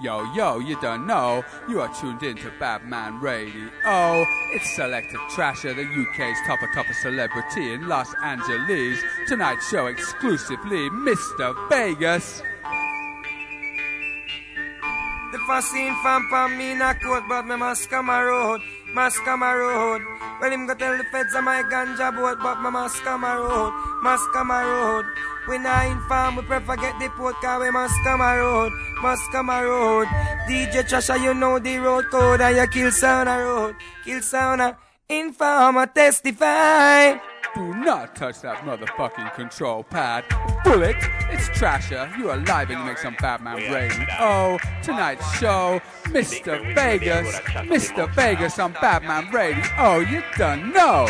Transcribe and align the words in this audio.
Yo, 0.00 0.24
yo, 0.34 0.58
you 0.58 0.78
don't 0.80 1.06
know, 1.06 1.44
you 1.68 1.80
are 1.80 1.92
tuned 1.94 2.20
in 2.24 2.36
to 2.36 2.50
Badman 2.58 3.20
Radio. 3.20 3.70
It's 4.52 4.74
selective 4.74 5.20
Trasher, 5.30 5.74
the 5.74 5.84
UK's 5.84 6.36
topper 6.46 6.68
topper 6.74 6.92
celebrity 6.94 7.72
in 7.72 7.86
Los 7.86 8.12
Angeles. 8.24 8.98
Tonight's 9.28 9.68
show 9.70 9.86
exclusively 9.86 10.90
Mr. 10.90 11.54
Vegas. 11.68 12.42
The 15.30 15.38
first 15.46 15.70
scene 15.70 15.94
from 16.02 16.26
from 16.28 16.58
me 16.58 16.76
court, 17.00 17.24
but 17.28 17.46
me 17.46 17.54
must 17.54 17.88
come 17.88 18.10
a 18.10 18.24
road, 18.24 18.62
must 18.94 19.24
road. 19.24 20.02
Well, 20.40 20.50
him 20.50 20.66
go 20.66 20.74
tell 20.74 20.98
the 20.98 21.04
feds 21.04 21.34
of 21.34 21.44
my 21.44 21.62
ganja 21.62 22.14
boat, 22.14 22.38
but 22.42 22.60
me 22.60 22.70
must 22.70 23.00
come 23.04 23.22
a 23.22 23.36
road, 23.36 23.72
road. 24.64 25.06
When 25.46 25.66
I 25.66 25.86
inform, 25.86 26.36
we 26.36 26.42
prefer 26.42 26.76
get 26.76 26.98
the 26.98 27.10
port 27.10 27.34
car, 27.42 27.60
we 27.60 27.70
must 27.70 27.94
come 28.02 28.22
a 28.22 28.36
road, 28.38 28.72
must 29.02 29.30
come 29.30 29.50
a 29.50 29.62
road. 29.62 30.06
DJ 30.48 30.88
Trasha, 30.88 31.22
you 31.22 31.34
know 31.34 31.58
the 31.58 31.76
road 31.78 32.06
code, 32.10 32.40
and 32.40 32.56
you 32.56 32.66
kill 32.66 32.90
sound 32.90 33.28
a 33.28 33.38
road, 33.38 33.76
kill 34.04 34.22
sound 34.22 34.62
a 34.62 34.76
inform, 35.08 35.86
testify. 35.94 37.18
Do 37.54 37.74
not 37.74 38.16
touch 38.16 38.40
that 38.40 38.56
motherfucking 38.64 39.34
control 39.34 39.84
pad. 39.84 40.24
Bullet, 40.64 40.96
it's 41.30 41.48
Trasher. 41.50 42.16
You 42.18 42.30
are 42.30 42.38
live 42.38 42.70
in 42.70 42.78
the 42.78 42.84
mix 42.84 43.04
on 43.04 43.14
Batman 43.20 43.70
ready. 43.70 44.06
Oh, 44.18 44.58
tonight's 44.82 45.38
show, 45.38 45.80
Mr. 46.04 46.74
Vegas. 46.74 47.38
Mr. 47.68 48.12
Vegas 48.14 48.58
on 48.58 48.72
Batman 48.72 49.30
ready. 49.30 49.62
Oh, 49.78 50.00
you 50.00 50.22
done 50.36 50.72
know. 50.72 51.06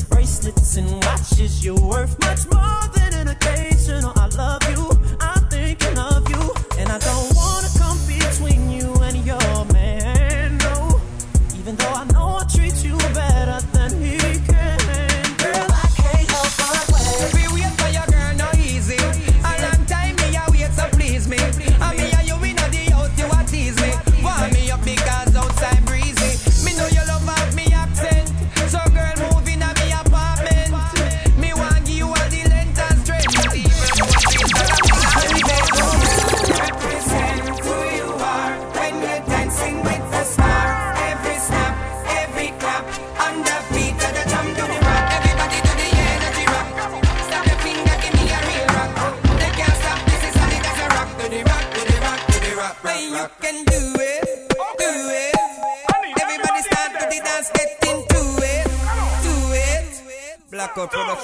bracelets, 0.00 0.76
and 0.78 0.88
watches. 1.04 1.62
You're 1.62 1.74
worth 1.78 2.18
much 2.20 2.46
more 2.50 2.80
than 2.94 3.12
an 3.12 3.28
occasional. 3.28 4.12
I 4.16 4.28
love. 4.28 4.61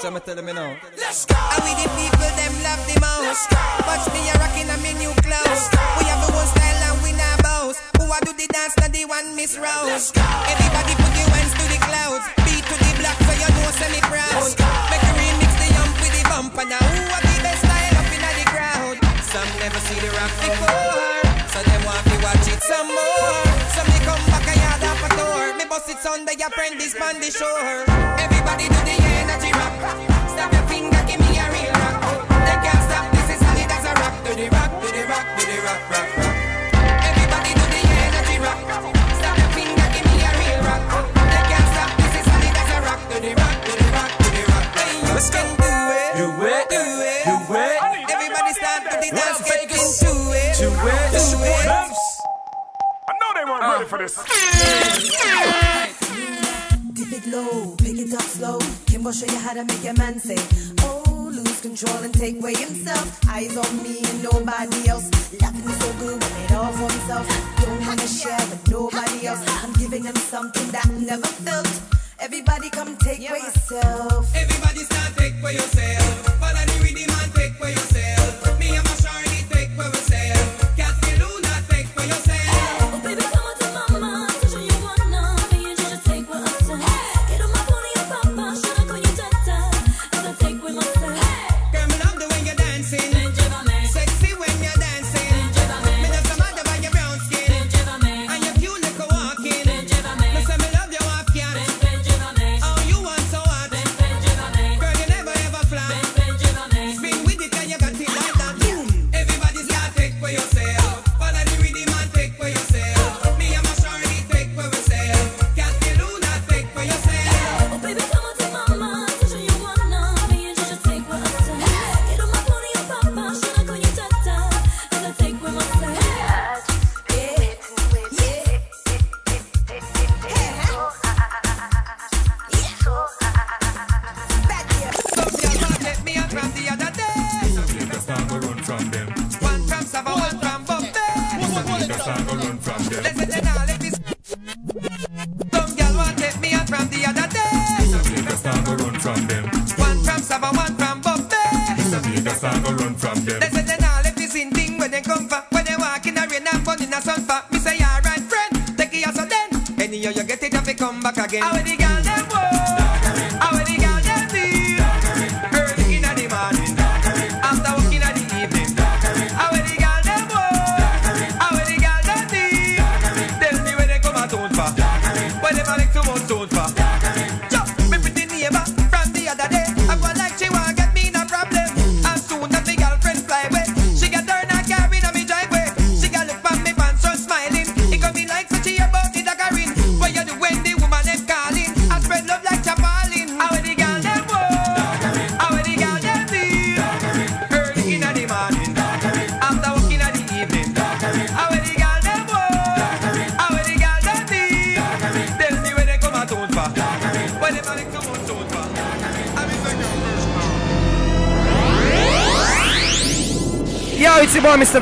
تمثل 0.09 0.41
منهم 0.41 0.68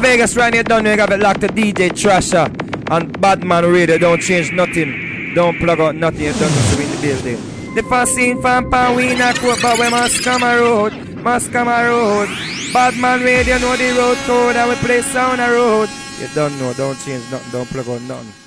Vegas 0.08 0.38
right 0.38 0.54
here 0.54 0.64
down 0.64 0.86
there. 0.86 0.96
Got 0.96 1.12
it 1.12 1.20
locked 1.20 1.42
to 1.42 1.48
DJ 1.50 1.90
Trasher 1.90 2.48
and 2.90 3.20
Badman 3.20 3.66
Radio. 3.66 3.98
Don't 3.98 4.22
change 4.22 4.54
nothing. 4.54 5.34
Don't 5.36 5.60
plug 5.60 5.82
out 5.82 5.96
nothing. 5.96 6.22
You 6.22 6.32
don't 6.32 6.50
to 6.50 6.82
in 6.82 6.90
the 6.92 6.98
building. 7.02 7.76
The 7.76 7.84
passing 7.84 8.42
fan 8.42 8.72
pan 8.72 8.96
we 8.96 9.14
not 9.16 9.38
a 9.38 9.62
but 9.62 9.78
we 9.78 9.90
must 9.90 10.24
come 10.24 10.44
a 10.44 10.56
road. 10.56 10.94
Must 11.18 11.52
come 11.52 11.68
a 11.68 11.84
road. 11.90 12.30
Badman 12.72 13.20
Radio 13.20 13.58
know 13.58 13.76
the 13.76 13.90
road 14.00 14.18
code 14.26 14.56
and 14.56 14.70
we 14.70 14.76
play 14.78 15.02
sound 15.02 15.42
a 15.42 15.52
road. 15.52 15.90
You 16.22 16.30
don't 16.34 16.58
know. 16.58 16.72
Don't 16.74 16.98
change 17.04 17.30
nothing. 17.30 17.52
Don't 17.52 17.68
plug 17.68 17.90
out 17.90 18.02
nothing. 18.04 18.47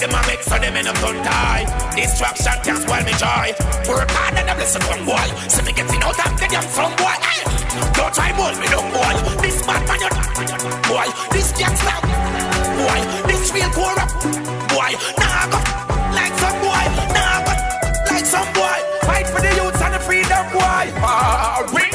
Them 0.00 0.16
a 0.16 0.20
make 0.26 0.42
so 0.42 0.56
them 0.56 0.76
in 0.76 0.86
a 0.88 0.94
turn 0.96 1.18
tie. 1.22 1.68
Distraction 1.94 2.56
can't 2.64 2.80
spoil 2.80 3.04
me 3.04 3.12
joy. 3.20 3.52
Work 3.84 4.08
hard 4.16 4.34
and 4.40 4.48
a 4.48 4.54
blessing 4.56 4.80
from 4.80 5.04
boy. 5.04 5.28
See 5.52 5.60
me 5.60 5.72
getting 5.76 6.00
out 6.00 6.16
and 6.16 6.34
get 6.40 6.50
them 6.50 6.64
from 6.72 6.90
boy. 6.96 7.16
Hey, 7.20 7.44
don't 7.92 8.12
try 8.16 8.32
mold 8.32 8.56
me 8.56 8.66
down 8.72 8.88
boy. 8.96 9.12
This 9.44 9.60
bad 9.68 9.84
man 9.84 10.00
you 10.00 10.10
boy. 10.88 11.06
This 11.36 11.52
gangster 11.52 12.00
boy. 12.80 13.00
This 13.28 13.52
real 13.52 13.68
corrupt 13.76 14.24
boy. 14.72 14.90
Nah 15.20 15.44
go 15.52 15.60
like 16.16 16.34
some 16.40 16.56
boy. 16.64 16.84
Nah 17.12 17.36
go 17.44 17.52
like 18.08 18.24
some 18.24 18.50
boy. 18.56 18.78
Fight 19.04 19.28
for 19.28 19.44
the 19.44 19.52
youths 19.52 19.84
and 19.84 19.92
the 19.92 20.00
freedom 20.00 20.44
boy. 20.48 20.84
Ah, 21.04 21.60
ring. 21.76 21.92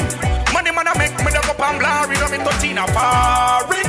Money 0.54 0.70
man 0.70 0.86
a 0.86 0.94
make 0.94 1.16
me 1.26 1.30
dug 1.34 1.50
up 1.50 1.58
and 1.58 1.78
blurry. 1.82 2.14
No 2.22 2.26
me 2.30 2.38
touching 2.38 2.78
a 2.78 2.86
foreign. 2.94 3.85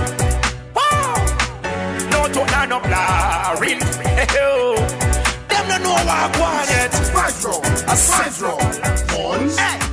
No 2.38 2.44
to 2.44 2.52
none 2.52 2.72
of 2.72 2.84
blaring. 2.84 3.80
Oh. 3.82 4.76
Them 5.50 5.68
no 5.70 5.78
know 5.82 5.90
what 5.90 6.08
I 6.08 6.40
want 6.40 6.70
yet. 6.70 6.94
Five 6.94 7.44
row, 7.44 7.62
a 7.88 7.96
row. 8.42 8.58
One. 9.18 9.48
Me 9.48 9.87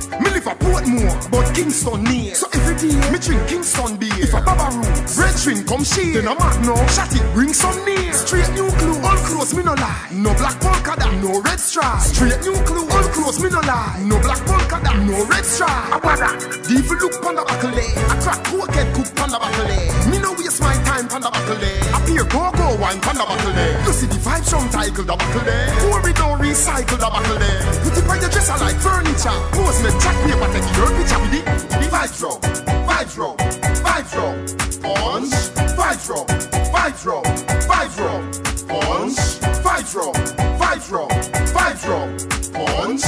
live 0.45 0.61
a 0.61 0.63
Portmore, 0.63 1.31
but 1.31 1.55
Kingston 1.55 2.03
near. 2.03 2.35
So 2.35 2.47
every 2.53 2.75
day, 2.75 2.95
me 3.11 3.19
drink 3.19 3.47
Kingston 3.47 3.97
beer. 3.97 4.13
If 4.17 4.33
a 4.33 4.41
Baba 4.41 4.75
Roots, 4.75 5.17
red 5.17 5.35
drink 5.41 5.67
come 5.67 5.83
share. 5.83 6.21
Then 6.21 6.27
a 6.27 6.35
Magno, 6.35 6.75
shot 6.87 7.13
it, 7.13 7.25
bring 7.33 7.53
some 7.53 7.77
near. 7.85 8.13
Straight 8.13 8.49
new 8.53 8.69
clue, 8.69 8.97
all 9.01 9.17
clothes 9.25 9.53
me 9.53 9.63
no 9.63 9.73
lie. 9.73 10.07
No 10.11 10.33
black 10.35 10.59
polka 10.61 10.95
dot, 10.99 11.13
no 11.21 11.41
red 11.41 11.59
stripe. 11.59 12.01
Straight 12.01 12.41
new 12.41 12.57
clue, 12.65 12.87
all 12.89 13.07
clothes 13.13 13.41
me 13.41 13.49
no 13.49 13.59
lie. 13.61 14.01
No 14.05 14.19
black 14.21 14.41
polka 14.45 14.79
dot, 14.83 14.97
no 15.05 15.25
red 15.25 15.45
stripe. 15.45 15.93
A 15.93 15.97
wada, 16.03 16.29
devil 16.67 16.97
look 16.97 17.15
the 17.21 17.43
buckle. 17.45 17.77
A 17.77 18.15
crack 18.21 18.41
cokehead 18.45 18.87
cook 18.93 19.09
the 19.15 19.37
buckle. 19.39 20.11
Me 20.11 20.17
no 20.19 20.33
waste 20.37 20.61
my 20.61 20.73
time 20.85 21.07
the 21.07 21.29
buckle. 21.29 21.57
A 21.57 21.99
peer 22.05 22.25
go 22.29 22.51
go 22.53 22.67
wine 22.77 22.99
the 23.01 23.25
buckle. 23.25 23.55
You 23.85 23.93
see 23.93 24.07
the 24.07 24.19
vibe 24.21 24.45
drum 24.49 24.69
title 24.69 25.03
the 25.03 25.15
buckle. 25.15 25.47
Corey 25.81 26.13
don't 26.13 26.37
recycle 26.39 26.99
the 26.99 27.09
buckle. 27.09 27.41
Put 27.83 27.97
it 27.97 28.05
on 28.05 28.17
your 28.21 28.29
dresser 28.29 28.57
like 28.61 28.77
furniture. 28.77 29.37
Pose 29.51 29.81
me 29.83 29.91
chat 30.35 30.51
paper, 30.51 30.59
take 30.59 30.77
your 30.77 30.89
picture 30.97 31.19
with 31.19 31.33
it. 31.33 31.45
The 31.69 31.87
vibe 31.91 32.17
drum, 32.17 32.39
vibe 32.85 33.13
drum, 33.13 33.37
vibe 33.83 34.11
drum. 34.11 34.35
Punch, 34.81 35.33
vibe 35.75 36.05
drum, 36.05 36.25
vibe 36.71 37.01
drum, 37.03 37.23
vibe 37.67 37.95
drum. 37.95 38.21
Punch, 38.67 39.19
vibe 39.63 39.85
drum, 39.91 40.13
vibe 40.59 40.81
drum, 40.87 41.09
vibe 41.53 41.77
drum. 41.83 42.07
Punch, 42.53 43.03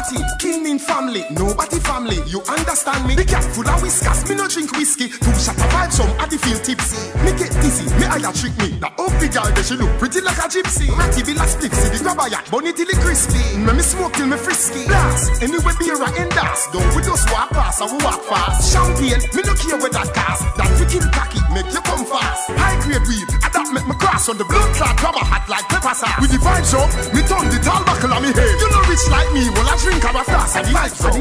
party, 0.00 0.24
kill 0.38 0.60
mean 0.60 0.78
family, 0.78 1.24
nobody 1.30 1.78
family. 1.80 2.18
You 2.26 2.40
understand 2.48 3.06
me? 3.06 3.14
The 3.14 3.24
cat 3.24 3.44
full 3.44 3.68
of 3.68 3.82
whiskers, 3.82 4.28
me 4.28 4.34
no 4.36 4.48
drink 4.48 4.72
whiskey. 4.72 5.08
Two 5.08 5.34
shot 5.36 5.56
of 5.56 5.68
vibe, 5.72 5.92
some 5.92 6.10
addy 6.18 6.36
feel 6.38 6.58
tipsy. 6.58 6.96
Me 7.24 7.32
get 7.36 7.52
dizzy, 7.60 7.86
me 8.00 8.06
eye 8.08 8.32
trick 8.32 8.56
me. 8.58 8.78
The 8.80 8.90
ugly 8.98 9.28
girl, 9.28 9.48
there 9.52 9.64
she 9.64 9.76
look 9.76 9.90
pretty 9.98 10.20
like 10.20 10.38
a 10.38 10.48
gypsy. 10.48 10.88
Ratty 10.88 11.22
be 11.22 11.34
like 11.34 11.48
spliffy, 11.48 11.88
the 11.92 11.98
grabber 12.02 12.28
yak, 12.28 12.50
bunny 12.50 12.72
till 12.72 12.88
it 12.88 12.98
crispy. 13.00 13.58
Me 13.58 13.72
me 13.72 13.82
smoke 13.82 14.12
till 14.14 14.26
me 14.26 14.36
frisky. 14.36 14.86
Blast, 14.86 15.42
anyway 15.42 15.74
beer 15.78 16.00
I 16.00 16.10
end 16.16 16.32
us. 16.38 16.68
Don't 16.72 16.88
we 16.96 17.02
just 17.02 17.28
walk 17.32 17.50
past, 17.50 17.80
and 17.82 17.92
we 17.92 17.98
walk 18.04 18.22
fast. 18.24 18.72
Champagne, 18.72 19.20
me 19.36 19.42
no 19.44 19.54
care 19.54 19.78
where 19.78 19.92
that 19.92 20.08
cast. 20.14 20.42
That 20.56 20.70
we 20.80 20.84
cocky, 21.12 21.40
make 21.52 21.68
you 21.72 21.82
come 21.82 22.04
fast. 22.06 22.50
High 22.56 22.78
grade 22.84 23.04
weed, 23.04 23.28
and 23.28 23.59
that 23.70 23.80
make 23.80 23.88
me 23.88 23.94
cross 23.98 24.28
on 24.28 24.36
the 24.38 24.44
blood 24.44 24.74
clot 24.74 24.96
grabber 24.96 25.24
hat 25.24 25.48
like 25.48 25.68
pepper 25.68 25.94
sauce. 25.94 26.20
With 26.20 26.30
the 26.30 26.38
vibes 26.38 26.74
up, 26.74 26.90
me 27.14 27.22
turn 27.22 27.48
the 27.50 27.58
tall 27.62 27.84
buckle 27.84 28.12
on 28.12 28.22
me 28.22 28.32
head. 28.34 28.58
You 28.58 28.70
know 28.70 28.82
rich 28.90 29.06
like 29.10 29.30
me, 29.32 29.48
well 29.50 29.68
I 29.68 29.76
drink 29.78 30.02
a 30.04 30.24
fast. 30.24 30.56
And 30.56 30.66
vibes 30.74 31.04
up, 31.06 31.14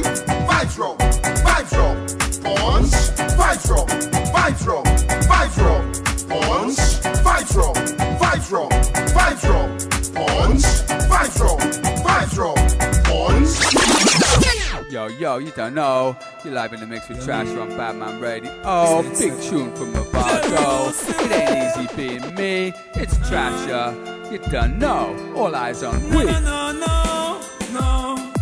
vibes 0.50 0.80
up, 0.82 0.98
vibes 1.46 1.74
up. 1.78 1.96
Punch, 2.40 2.94
vibes 3.38 3.70
up, 3.70 3.88
vibes 4.34 4.68
up, 4.68 4.86
vibes 5.30 5.60
up. 5.62 5.82
Punch, 6.30 6.78
vibes 7.26 7.58
up, 7.58 7.76
vibes 8.20 8.52
up, 8.54 8.70
vibes 9.14 9.46
up. 9.50 9.68
Punch, 10.16 10.66
vibes 11.10 11.42
up, 11.46 11.60
vibes 12.06 12.40
up. 12.40 12.58
Punch. 13.06 14.49
Yo, 14.90 15.06
yo, 15.06 15.38
you 15.38 15.52
don't 15.52 15.76
know. 15.76 16.18
You're 16.44 16.56
live 16.56 16.74
in 16.74 16.80
the 16.80 16.88
mix 16.88 17.08
with 17.10 17.24
Trash 17.24 17.50
on 17.50 17.70
Badman 17.78 18.20
Radio. 18.20 18.60
Oh, 18.64 19.04
big 19.20 19.40
tune 19.40 19.72
from 19.76 19.94
Mavado. 19.94 20.90
It 21.26 21.32
ain't 21.32 21.78
easy 21.78 21.96
being 21.96 22.34
me. 22.34 22.74
It's 22.96 23.14
Trasher. 23.20 24.32
You 24.32 24.40
don't 24.52 24.80
know. 24.80 25.16
All 25.36 25.56
eyes 25.56 25.84
on 25.84 26.02
we. 26.10 26.26
No, 26.26 26.40
no, 26.40 26.72
no, 26.72 27.42
no. 27.72 28.34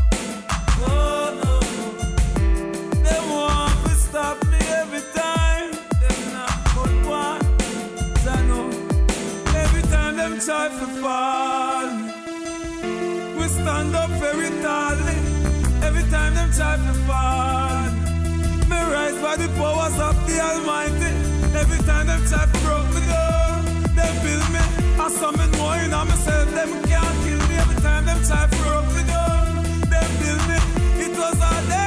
Oh, 0.88 1.34
no. 1.44 1.60
They 3.04 3.20
Them 16.48 16.56
try 16.56 16.77
to 16.77 16.94
fall, 17.04 17.92
me 18.70 18.80
rise 18.94 19.22
by 19.22 19.36
the 19.36 19.50
powers 19.60 20.00
of 20.00 20.16
the 20.27 20.39
Almighty. 20.39 21.12
Every 21.60 21.77
time 21.86 22.08
them 22.08 22.25
try 22.25 22.46
to 22.46 22.60
broke 22.63 22.88
me 22.96 23.01
down, 23.06 23.66
them 23.96 24.16
build 24.24 24.50
me. 24.54 24.60
I 24.98 25.10
saw 25.10 25.32
me 25.32 25.46
knowing 25.58 25.94
on 25.94 26.08
myself, 26.08 26.50
them 26.56 26.70
can't 26.86 27.18
kill 27.25 27.42
me. 27.50 27.56
Every 27.58 27.82
time 27.82 28.06
them 28.06 28.24
try 28.24 28.48
to 28.48 28.56
broke 28.63 28.88
me 28.96 29.04
down, 29.12 29.56
them 29.92 30.10
build 30.22 30.44
me. 30.48 30.58
It 31.04 31.18
was 31.20 31.36
ordained 31.36 31.68
by 31.70 31.87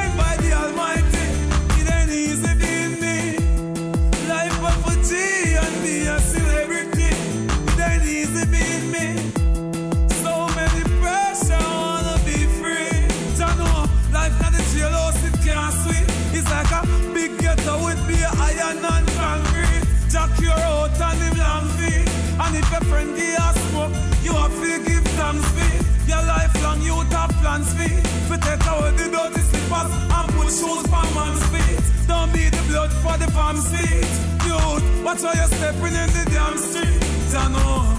and 18.78 19.08
concrete. 19.18 19.84
Jack 20.10 20.30
your 20.40 20.52
out 20.52 21.00
and 21.00 21.20
him 21.22 21.38
long 21.38 21.66
feet. 21.78 22.06
And 22.38 22.56
if 22.56 22.70
your 22.70 22.84
friend 22.90 23.16
you 23.16 23.34
smoke, 23.70 23.94
you 24.22 24.32
have 24.32 24.54
to 24.62 24.72
give 24.86 25.04
thanks 25.18 25.48
feet. 25.56 25.82
Your 26.06 26.22
lifelong 26.22 26.80
you 26.82 26.94
have 26.94 27.30
plans 27.40 27.72
feet. 27.74 28.06
For 28.28 28.36
take 28.36 28.64
away 28.66 28.90
the 28.98 29.06
dirty 29.10 29.42
slippers 29.48 29.90
and 30.16 30.28
put 30.34 30.48
shoes 30.50 30.84
for 30.92 31.06
man's 31.14 31.42
feet. 31.52 31.80
Don't 32.06 32.32
be 32.32 32.48
the 32.48 32.62
blood 32.68 32.92
for 33.02 33.16
the 33.18 33.30
farm's 33.32 33.66
feet. 33.70 34.10
Dude, 34.44 35.04
watch 35.04 35.22
how 35.22 35.32
you're 35.32 35.52
stepping 35.58 35.94
in 36.02 36.10
the 36.16 36.24
damn 36.30 36.56
street. 36.58 37.00
Jah 37.32 37.48
know. 37.48 37.96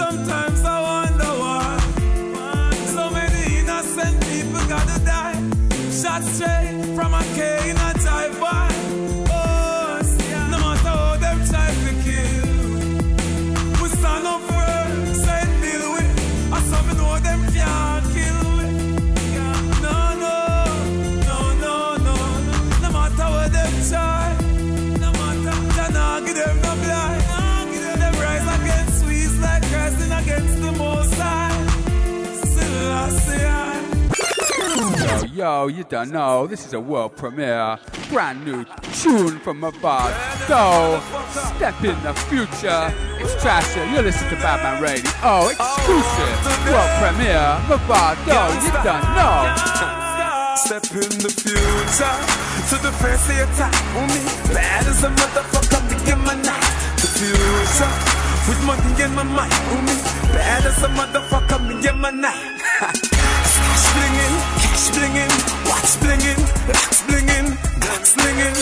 Sometimes 0.00 0.64
I 0.64 0.80
wonder 0.80 1.32
why 1.42 1.78
so 2.86 3.10
many 3.10 3.58
innocent 3.60 4.20
people 4.28 4.62
gotta 4.68 4.98
die. 5.04 5.38
Shot 5.90 6.22
straight 6.24 6.94
from 6.96 7.14
a 7.14 7.22
K 7.34 7.70
in 7.70 7.76
a 7.76 7.92
drive-by. 7.94 8.68
Oh, 8.68 8.71
Yo, 35.42 35.66
yo, 35.66 35.66
you 35.66 35.82
don't 35.82 36.12
know. 36.12 36.46
This 36.46 36.64
is 36.64 36.72
a 36.72 36.78
world 36.78 37.16
premiere. 37.16 37.76
Brand 38.10 38.44
new 38.44 38.64
tune 38.94 39.40
from 39.40 39.60
Mavado. 39.60 41.02
Step 41.56 41.82
in 41.82 42.00
the 42.04 42.14
future. 42.30 42.94
It's 43.18 43.34
Trasher. 43.42 43.82
You're 43.92 44.04
listening 44.04 44.30
to 44.30 44.36
Badman 44.36 44.80
Radio. 44.80 45.10
Oh, 45.24 45.50
exclusive. 45.50 46.38
World 46.70 46.92
premiere. 47.02 47.58
Mavado. 47.66 48.54
You 48.62 48.70
don't 48.86 49.02
know. 49.18 49.50
Step 50.62 50.86
in 50.94 51.10
the 51.18 51.32
future 51.34 52.14
to 52.70 52.76
the 52.78 52.92
first 53.02 53.26
they 53.26 53.42
attack 53.42 53.74
on 53.98 54.06
me. 54.14 54.22
Bad 54.54 54.86
as 54.86 55.02
a 55.02 55.10
motherfucker 55.10 56.06
get 56.06 56.18
my 56.18 56.36
knife. 56.38 57.02
The 57.02 57.08
future 57.18 58.22
with 58.46 58.62
money 58.64 59.02
in 59.02 59.12
my 59.12 59.24
mind 59.24 59.52
on 59.74 59.84
me. 59.86 59.96
Bad 60.38 60.66
as 60.66 60.82
a 60.84 60.88
motherfucker 60.88 61.82
get 61.82 61.96
my 61.96 62.10
knife. 62.10 62.62
Cash 62.78 64.38
blinging, 64.90 65.32
watch 65.68 65.94
blinging, 66.02 66.40
rocks 66.66 67.02
blinging, 67.06 67.46
guns 67.80 68.12
blinging. 68.18 68.56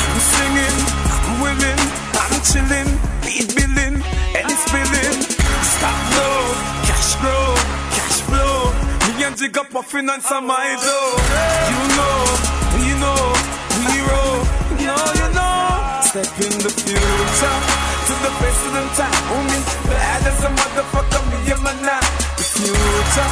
I'm 0.00 0.20
singing, 0.32 0.76
I'm 1.12 1.40
willing, 1.44 1.80
I'm 2.22 2.34
chilling, 2.48 2.90
beat 3.22 3.48
billing, 3.56 3.96
and 4.36 4.46
it's 4.48 4.64
billing. 4.72 5.18
Stop 5.76 5.98
low, 6.16 6.40
cash 6.88 7.10
flow, 7.20 7.44
cash 7.96 8.18
flow. 8.28 8.72
Me 9.16 9.24
and 9.24 9.36
Jigga 9.36 9.64
puffing 9.70 10.08
on 10.08 10.20
some 10.20 10.50
idol. 10.50 11.06
You 11.72 11.82
know, 11.96 12.18
we 12.76 12.88
know, 13.02 13.22
we 13.86 13.96
roll. 14.08 14.38
Know, 14.82 15.04
you 15.20 15.28
know. 15.36 16.00
Step 16.00 16.32
in 16.46 16.54
the 16.64 16.72
future 16.80 17.58
to 18.06 18.12
the 18.24 18.32
president 18.40 18.90
time. 18.96 19.24
Only 19.36 19.60
bad 19.88 20.22
as 20.26 20.44
a 20.44 20.48
motherfucker, 20.48 21.22
me 21.30 21.52
and 21.52 21.62
my 21.62 21.74
nine. 21.82 22.41
The 22.62 22.70
future 22.70 23.30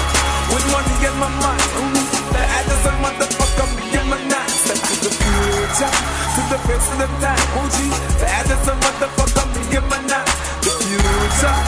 with 0.50 0.66
money 0.74 1.06
in 1.06 1.14
my 1.22 1.30
mind. 1.38 1.62
Only 1.78 2.02
bad 2.34 2.66
as 2.66 2.82
a 2.82 2.92
motherfucker, 2.98 3.68
and 3.94 4.10
my 4.10 4.18
nine. 4.26 4.50
Step 4.50 4.74
to 4.74 4.94
the 5.06 5.10
future 5.14 5.92
to 6.34 6.40
the 6.50 6.58
president 6.66 7.14
time. 7.22 7.38
OG, 7.62 7.78
bad 8.18 8.50
as 8.50 8.66
a 8.66 8.74
motherfucker, 8.74 9.46
and 9.70 9.86
my 9.86 10.02
nine. 10.10 10.26
The 10.66 10.70
future 10.82 11.58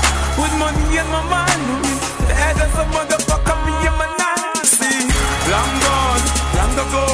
with 0.43 0.55
money 0.59 0.99
in 0.99 1.07
my 1.15 1.23
mind. 1.31 1.63
Only 1.71 1.95
bad 2.27 2.59
as 2.67 2.75
a 2.83 2.85
motherfucker, 2.91 3.55
and 3.55 3.95
my 3.95 4.11
nine. 4.19 4.67
See, 4.67 5.07
long 5.47 5.73
gone, 5.87 6.25
long 6.59 6.75
ago. 6.83 7.07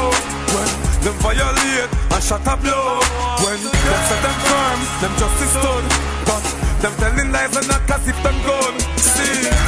When 0.56 0.68
them 1.04 1.16
violate 1.20 1.92
and 1.92 2.24
shot 2.24 2.48
a 2.48 2.56
blow. 2.56 3.04
When 3.44 3.60
them 3.60 4.00
set 4.08 4.20
them 4.24 4.36
firm, 4.48 4.78
them 5.04 5.12
justice 5.20 5.52
stood. 5.60 5.84
But 6.24 6.40
them 6.80 6.94
telling 6.96 7.32
lies 7.36 7.52
and 7.52 7.68
not 7.68 7.84
as 7.84 8.08
if 8.08 8.16
them 8.24 8.36
good. 8.48 8.74
See, 8.96 9.67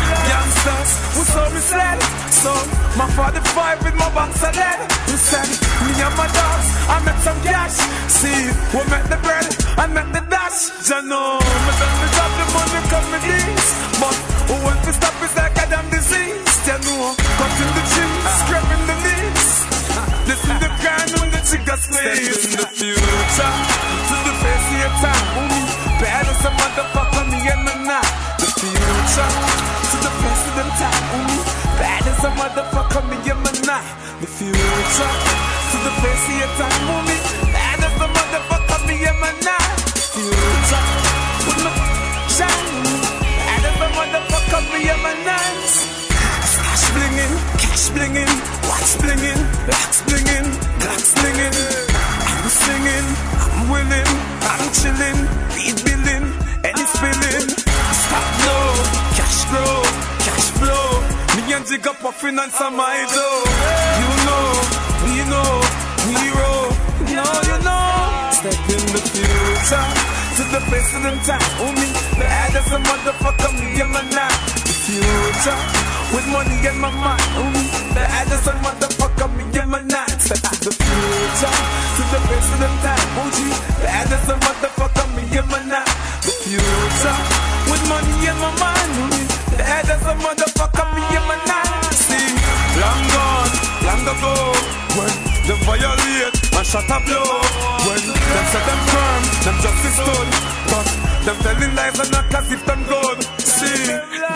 sled. 1.71 1.99
So, 2.43 2.53
my 2.99 3.07
45 3.15 3.85
with 3.85 3.97
my 4.03 4.11
box 4.15 4.43
of 4.43 4.55
lead. 4.57 4.81
Said, 5.21 5.51
me 5.85 5.93
and 6.01 6.17
my 6.17 6.27
dogs, 6.33 6.69
I 6.89 6.97
met 7.05 7.19
some 7.21 7.39
cash. 7.45 7.77
See, 8.09 8.41
we 8.73 8.81
met 8.89 9.05
the 9.13 9.19
bread 9.21 9.47
and 9.85 9.93
met 9.93 10.09
the 10.17 10.23
dash. 10.33 10.73
Ya 10.89 11.05
know, 11.05 11.37
me 11.37 11.73
done 11.77 11.97
the 12.01 12.09
job, 12.17 12.31
the 12.41 12.47
money 12.57 12.81
come 12.89 13.07
with 13.13 13.25
these. 13.29 13.69
But 14.01 14.17
who 14.49 14.55
want 14.65 14.81
to 14.89 14.93
stop 14.97 15.13
is 15.21 15.35
like 15.37 15.55
a 15.61 15.67
damn 15.69 15.87
disease. 15.93 16.57
Ya 16.65 16.81
know, 16.83 17.13
cutting 17.37 17.73
the 17.77 17.85
cheese, 17.93 18.33
scraping 18.41 18.85
the 18.89 18.97
knees. 19.05 19.47
Listen 20.25 20.57
the 20.65 20.71
grind 20.81 21.11
when 21.21 21.29
the 21.37 21.41
trigger 21.45 21.79
squeeze. 21.85 22.49
In 22.49 22.53
the 22.65 22.69
future 22.73 23.55
to 24.09 24.17
the 24.25 24.35
face 24.41 24.67
of 24.73 24.79
your 24.81 24.95
time. 25.05 25.27
Ooh, 25.37 25.69
bad 26.01 26.27
as 26.33 26.43
a 26.49 26.51
motherfucker, 26.59 27.25
me 27.29 27.41
and 27.45 27.63
my 27.69 27.77
night. 27.93 28.13
The 28.41 28.49
future 28.57 29.31
to 29.91 29.97
the 30.01 30.13
face 30.17 30.43
of 30.49 30.55
them 30.57 30.71
time. 30.81 31.30
Ooh, 32.21 32.27
a 32.27 32.31
motherfucker, 32.33 33.03
me 33.09 33.17
and 33.31 33.41
my 33.41 33.53
night. 33.65 33.89
The 34.21 34.27
future 34.27 34.53
to 34.53 35.77
the 35.81 35.89
of 35.89 36.29
your 36.29 36.53
time. 36.61 36.85
Ooh, 36.93 37.09
bad 37.49 37.81
as 37.81 37.97
a 37.97 38.09
motherfucker, 38.13 38.79
me 38.87 38.95
and 39.09 39.21
my 39.21 39.33
night. 39.41 39.81
Future 40.13 40.85
with 41.49 41.65
my 41.65 41.73
shine. 42.29 42.69
Bad 43.41 43.65
as 43.65 43.81
a 43.81 43.89
motherfucker, 43.97 44.63
me 44.69 44.89
and 44.91 45.03
my 45.03 45.15
night. 45.25 45.65
Cash 46.61 46.85
blinging, 46.93 47.35
cash 47.57 47.89
blinging, 47.97 48.33
watch 48.69 48.93
blinging, 49.01 49.41
blacks 49.65 50.03
blinging, 50.05 50.49
blacks 50.77 51.15
blinging. 51.17 51.57
I'm 52.29 52.49
singing, 52.53 53.07
I'm 53.49 53.69
willing, 53.73 54.11
I'm 54.45 54.65
chilling, 54.77 55.19
beat 55.57 55.79
billing, 55.89 56.27
any 56.69 56.85
spilling. 56.85 57.49
Stop 58.05 58.29
no, 58.45 58.59
cash 59.17 59.41
flow, 59.49 59.83
cash 60.21 60.51
flow. 60.61 60.90
And 61.61 61.69
Jigga 61.69 61.93
puffing 62.01 62.39
on 62.39 62.49
some 62.49 62.81
idol. 62.81 63.21
Oh. 63.21 63.45
You 64.01 64.13
know, 64.25 64.49
we 65.05 65.13
know, 65.29 65.53
we 66.09 66.17
roll. 66.33 66.73
No, 67.13 67.27
you 67.45 67.59
know. 67.61 68.33
Step 68.33 68.65
in 68.65 68.85
the 68.97 69.03
future 69.13 69.87
to 70.41 70.43
the 70.57 70.61
president 70.73 71.21
time. 71.29 71.45
Oh 71.61 71.69
me, 71.77 71.93
bad 72.17 72.57
as 72.57 72.65
a 72.73 72.81
motherfucker, 72.81 73.53
me 73.61 73.77
and 73.77 73.93
my 73.93 74.01
nine. 74.09 74.41
The 74.65 74.73
future 74.73 75.61
with 76.17 76.25
money 76.33 76.57
in 76.65 76.81
my 76.81 76.89
mind. 76.97 77.29
Oh 77.37 77.45
me, 77.53 77.69
bad 77.93 78.33
as 78.33 78.47
a 78.49 78.57
motherfucker, 78.65 79.29
me 79.37 79.45
and 79.61 79.71
my 79.71 79.83
nine. 79.85 80.17
Step 80.17 80.41
to 80.41 80.65
the 80.65 80.73
future 80.73 81.53
to 81.53 82.03
the 82.09 82.21
president 82.25 82.77
time. 82.81 83.09
Oh 83.21 83.29
gee, 83.37 83.53
bad 83.85 84.09
as 84.09 84.29
a 84.33 84.37
motherfucker, 84.41 85.07
me 85.13 85.29
and 85.37 85.49
my 85.53 85.61
nine. 85.69 85.93
The 86.25 86.33
future 86.41 87.19
with 87.69 87.85
money 87.85 88.17
in 88.25 88.37
my 88.41 88.49
mind. 88.57 88.93
Oh 88.97 89.13
me, 89.13 89.23
bad 89.61 89.85
as 89.93 90.01
a 90.09 90.15
motherfucker, 90.25 90.60
long 94.11 94.19
ago. 94.19 94.53
When 94.97 95.31
them 95.47 95.59
violate 95.65 96.35
and 96.53 96.67
shot 96.67 96.85
a 96.91 96.99
blow. 97.05 97.41
When 97.87 98.01
them 98.07 98.47
set 98.51 98.67
them 98.67 98.81
firm, 98.91 99.23
them 99.45 99.57
justice 99.63 99.95
stood. 99.95 100.29
But 100.71 100.87
them 101.25 101.37
telling 101.43 101.75
lies 101.75 101.99
and 101.99 102.11
not 102.11 102.35
as 102.35 102.53
if 102.53 102.67
them 102.67 102.85
good. 102.85 103.23
See, 103.39 103.87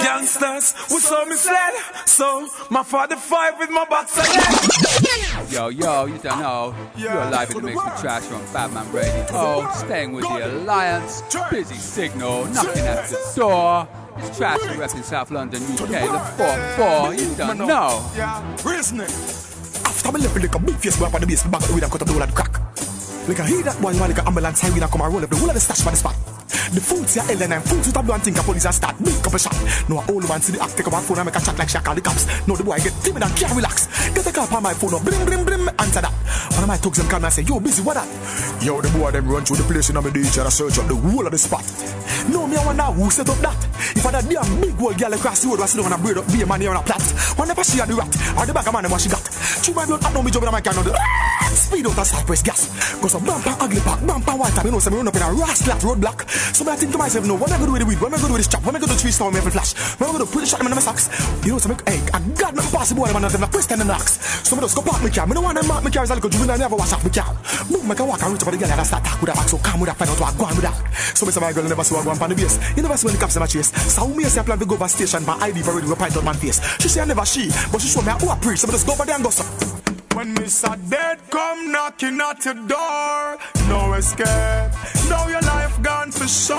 gangsters, 0.02 0.74
we 0.90 1.00
saw 1.00 1.24
me 1.24 1.37
sled. 1.37 1.74
So, 2.06 2.48
my 2.70 2.82
45 2.82 3.58
with 3.58 3.70
my 3.70 3.84
box 3.84 4.16
lead. 4.16 5.50
Yo, 5.50 5.68
yo, 5.68 6.06
you 6.06 6.18
don't 6.18 6.38
know. 6.38 6.74
You're 6.96 7.14
live 7.14 7.50
in 7.50 7.56
the 7.56 7.62
mix 7.62 7.84
with 7.84 8.00
Trash 8.00 8.30
on 8.30 8.44
Badman 8.52 8.90
Radio. 8.92 9.26
Oh, 9.30 9.82
staying 9.84 10.12
with 10.12 10.24
the 10.24 10.46
Alliance. 10.46 11.22
Busy 11.50 11.74
signal, 11.74 12.46
knocking 12.46 12.87
at 12.87 13.08
the 13.08 13.32
door. 13.37 13.88
It's 14.18 14.37
Trash 14.38 14.60
and 14.62 14.80
in 14.80 15.02
South 15.02 15.32
London, 15.32 15.62
UK. 15.62 15.88
The 15.88 16.44
4-4, 16.76 17.18
you 17.18 17.34
don't 17.34 17.58
know. 17.58 18.08
Yeah, 18.14 18.56
Reasoning. 18.64 19.54
After 20.05 20.19
me 20.19 20.21
left 20.21 20.37
like 20.37 20.55
a 20.55 20.59
big 20.59 20.77
face 20.77 20.99
boy 20.99 21.07
up 21.07 21.14
on 21.14 21.21
the 21.23 21.27
base, 21.27 21.43
the 21.43 21.49
back 21.49 21.62
of 21.62 21.69
the 21.69 21.81
and 21.81 21.90
cut 21.90 22.03
up 22.03 22.07
the 22.07 22.12
whole 22.12 22.23
of 22.23 22.29
the 22.29 22.37
crack. 22.37 22.53
Like 23.25 23.38
a 23.38 23.45
hear 23.49 23.62
that 23.64 23.81
boy, 23.81 23.97
like 23.97 24.19
a 24.19 24.27
ambulance 24.29 24.61
highway 24.61 24.85
and 24.85 24.90
come 24.93 25.01
and 25.01 25.14
roll 25.14 25.25
up 25.25 25.31
the 25.31 25.37
whole 25.37 25.49
of 25.49 25.55
the 25.57 25.61
stash 25.61 25.81
by 25.81 25.93
the 25.93 25.97
spot. 25.97 26.12
The 26.77 26.81
fools 26.81 27.14
here, 27.17 27.25
Ellen, 27.25 27.57
and 27.57 27.64
fools 27.64 27.88
with 27.88 27.97
a 27.97 28.12
and 28.12 28.21
think 28.21 28.37
a 28.37 28.43
police 28.45 28.69
and 28.69 28.75
start 28.75 29.01
big 29.01 29.17
up 29.17 29.33
a 29.33 29.38
shot. 29.40 29.57
No, 29.88 29.97
a 29.97 30.05
old 30.12 30.29
man 30.29 30.45
see 30.45 30.53
the 30.53 30.61
act, 30.61 30.77
take 30.77 30.85
up 30.85 30.93
a 30.93 31.01
phone 31.01 31.25
and 31.25 31.27
make 31.33 31.37
a 31.37 31.40
chat 31.40 31.57
like 31.57 31.73
Shaq 31.73 31.88
and 31.88 31.97
the 31.97 32.03
cops. 32.05 32.29
No, 32.45 32.53
the 32.53 32.64
boy 32.64 32.77
get 32.85 32.93
timid 33.01 33.25
and 33.25 33.33
can't 33.33 33.57
relax. 33.57 33.88
Get 34.12 34.29
a 34.29 34.33
call 34.33 34.45
on 34.53 34.61
my 34.61 34.77
phone, 34.77 34.93
no, 34.93 35.01
brim, 35.01 35.25
brim, 35.25 35.45
brim, 35.49 35.64
answer 35.81 36.05
that. 36.05 36.12
One 36.53 36.64
of 36.64 36.69
my 36.69 36.77
thugs 36.77 37.01
them 37.01 37.09
call 37.09 37.25
me 37.25 37.33
and 37.33 37.35
say, 37.35 37.49
yo, 37.49 37.57
busy, 37.64 37.81
what 37.81 37.97
that? 37.97 38.09
Yo, 38.61 38.77
the 38.85 38.93
boy 38.93 39.09
them 39.09 39.25
run 39.25 39.40
through 39.40 39.57
the 39.57 39.64
place 39.64 39.88
in 39.88 39.97
my 39.97 40.05
DJ 40.05 40.45
and 40.45 40.49
I 40.49 40.53
search 40.53 40.77
up 40.77 40.85
the 40.85 40.97
whole 41.01 41.25
of 41.25 41.33
the 41.33 41.40
spot. 41.40 41.64
No, 42.29 42.45
me 42.47 42.57
I 42.57 42.64
wonder 42.64 42.85
who 42.93 43.09
set 43.09 43.29
up 43.29 43.40
that. 43.40 43.57
If 43.97 44.05
I 44.05 44.11
that 44.12 44.29
damn 44.29 44.61
big 44.61 44.77
old 44.81 44.99
girl 44.99 45.12
across 45.12 45.40
the 45.40 45.49
road 45.49 45.61
I 45.61 45.62
was 45.62 45.71
sitting 45.73 45.87
on 45.87 45.93
a 45.93 45.99
braid 45.99 46.19
up, 46.19 46.27
be 46.29 46.43
a 46.43 46.47
man 46.47 46.61
here 46.61 46.71
on 46.71 46.77
a 46.77 46.85
plot. 46.85 47.03
Whenever 47.37 47.64
she 47.64 47.79
had 47.79 47.88
the 47.88 47.97
rat, 47.97 48.12
or 48.37 48.45
the 48.47 48.53
back 48.53 48.67
of 48.67 48.73
man, 48.73 48.90
what 48.90 49.01
she 49.01 49.09
got. 49.09 49.25
My 49.72 49.87
blood, 49.87 50.05
I 50.05 50.12
know 50.12 50.22
me 50.22 50.31
jumping 50.31 50.48
on 50.48 50.53
my 50.53 50.61
the 50.61 51.23
speed 51.57 51.87
out 51.87 51.97
and 51.97 52.07
start 52.07 52.27
press 52.27 52.43
gas. 52.43 52.69
Cause 53.01 53.12
some 53.12 53.25
bumper 53.25 53.55
ugly 53.61 53.81
pack, 53.81 54.05
bumper 54.07 54.33
white 54.33 54.64
you 54.64 54.71
know, 54.71 54.79
so 54.79 54.90
me 54.90 54.97
run 54.97 55.09
up 55.09 55.17
in 55.17 55.23
a 55.23 55.33
rascal 55.33 55.79
roadblock. 55.81 56.29
So 56.55 56.69
I 56.71 56.77
think 56.77 56.93
to 56.93 56.99
myself, 56.99 57.27
no, 57.27 57.35
what 57.35 57.51
am 57.51 57.57
I 57.57 57.59
gonna 57.59 57.67
do 57.67 57.73
with 57.73 57.83
the 57.83 57.88
weed? 57.88 58.01
What 58.01 58.12
am 58.12 58.14
I 58.14 58.17
gonna 58.19 58.29
do 58.29 58.33
with 58.35 58.45
this 58.45 58.53
chop? 58.53 58.62
What 58.64 58.75
am 58.75 58.77
I 58.77 58.81
gonna 58.81 58.93
do 58.93 58.95
with 58.95 59.03
three 59.03 59.12
star 59.12 59.31
me 59.31 59.38
every 59.38 59.53
flash? 59.53 59.75
What 60.01 60.09
am 60.09 60.17
I 60.17 60.19
gonna? 60.19 60.31
Put 60.35 60.40
the 60.40 60.47
shot 60.47 60.61
in 60.61 60.71
my 60.71 60.81
socks. 60.81 61.07
You 61.45 61.53
know, 61.53 61.59
so 61.59 61.69
make 61.69 61.83
egg. 61.87 62.03
I 62.12 62.19
got 62.35 62.55
nothing 62.55 62.73
possible, 62.73 63.05
man, 63.05 63.23
them 63.23 63.40
like 63.40 63.53
question 63.53 63.79
and 63.79 63.88
knocks. 63.88 64.19
So 64.49 64.57
me 64.57 64.62
just 64.62 64.75
go 64.77 64.83
park 64.83 65.03
my 65.03 65.11
car. 65.11 65.27
Me 65.27 65.35
no 65.35 65.43
want 65.43 65.57
them 65.57 65.69
mark 65.69 65.85
my 65.85 65.90
car 65.90 66.03
as 66.03 66.11
a 66.11 66.14
little 66.14 66.31
juvenile, 66.31 66.59
never 66.59 66.77
wash 66.77 66.93
off 66.93 67.05
my 67.05 67.11
car. 67.11 67.31
Boom, 67.71 67.87
make 67.87 67.99
a 68.01 68.05
walk 68.05 68.23
and 68.23 68.33
reach 68.33 68.43
up 68.43 68.51
the 68.51 68.59
girl 68.59 68.71
and 68.71 68.81
I 68.81 68.85
start 68.85 69.05
talk 69.05 69.21
with 69.21 69.31
her 69.31 69.37
back. 69.37 69.49
So 69.49 69.59
calm 69.59 69.81
with 69.81 69.90
her, 69.90 69.95
find 69.95 70.11
out 70.11 70.21
what 70.21 70.35
I 70.35 70.38
go 70.38 70.45
on 70.45 70.57
with 70.57 70.64
her. 70.64 70.77
So 71.14 71.29
say 71.29 71.40
my 71.40 71.53
girl 71.53 71.64
never 71.64 71.85
saw 71.85 72.01
her 72.01 72.05
go 72.05 72.11
on 72.17 72.31
the 72.31 72.37
base. 72.37 72.57
You 72.77 72.83
never 72.83 72.97
see 72.97 73.07
when 73.07 73.14
the 73.14 73.21
cops 73.21 73.35
them 73.35 73.43
a 73.43 73.49
chase. 73.49 73.71
So 73.93 74.09
me 74.09 74.25
say 74.25 74.40
I 74.40 74.45
plan 74.45 74.59
to 74.59 74.67
go 74.67 74.75
over 74.75 74.88
station, 74.88 75.25
my 75.27 75.35
ID 75.38 75.62
parade 75.62 75.85
with 75.85 75.93
a 75.93 75.97
pint 75.97 76.17
on 76.17 76.25
man 76.25 76.35
face. 76.35 76.59
She 76.81 76.88
say 76.88 77.01
I 77.01 77.05
never 77.05 77.25
she, 77.25 77.49
but 77.71 77.81
she 77.81 77.88
show 77.88 78.03
me 78.03 78.12
who 78.19 78.27
oh, 78.27 78.35
I 78.35 78.38
preach. 78.38 78.61
So 78.61 78.67
me 78.67 78.73
just 78.73 78.87
go 78.87 78.95
over 78.95 79.05
there 79.05 79.14
and 79.14 79.25
go 79.25 79.31
so. 79.31 79.93
When 80.14 80.33
Mr. 80.37 80.70
Dead 80.88 81.18
come 81.29 81.72
knocking 81.72 82.20
at 82.20 82.44
your 82.44 82.55
door, 82.55 83.37
no 83.68 83.94
escape. 83.94 84.70
Now 85.11 85.27
your 85.27 85.40
life 85.40 85.83
gone 85.83 86.12
for 86.12 86.29
sure, 86.29 86.57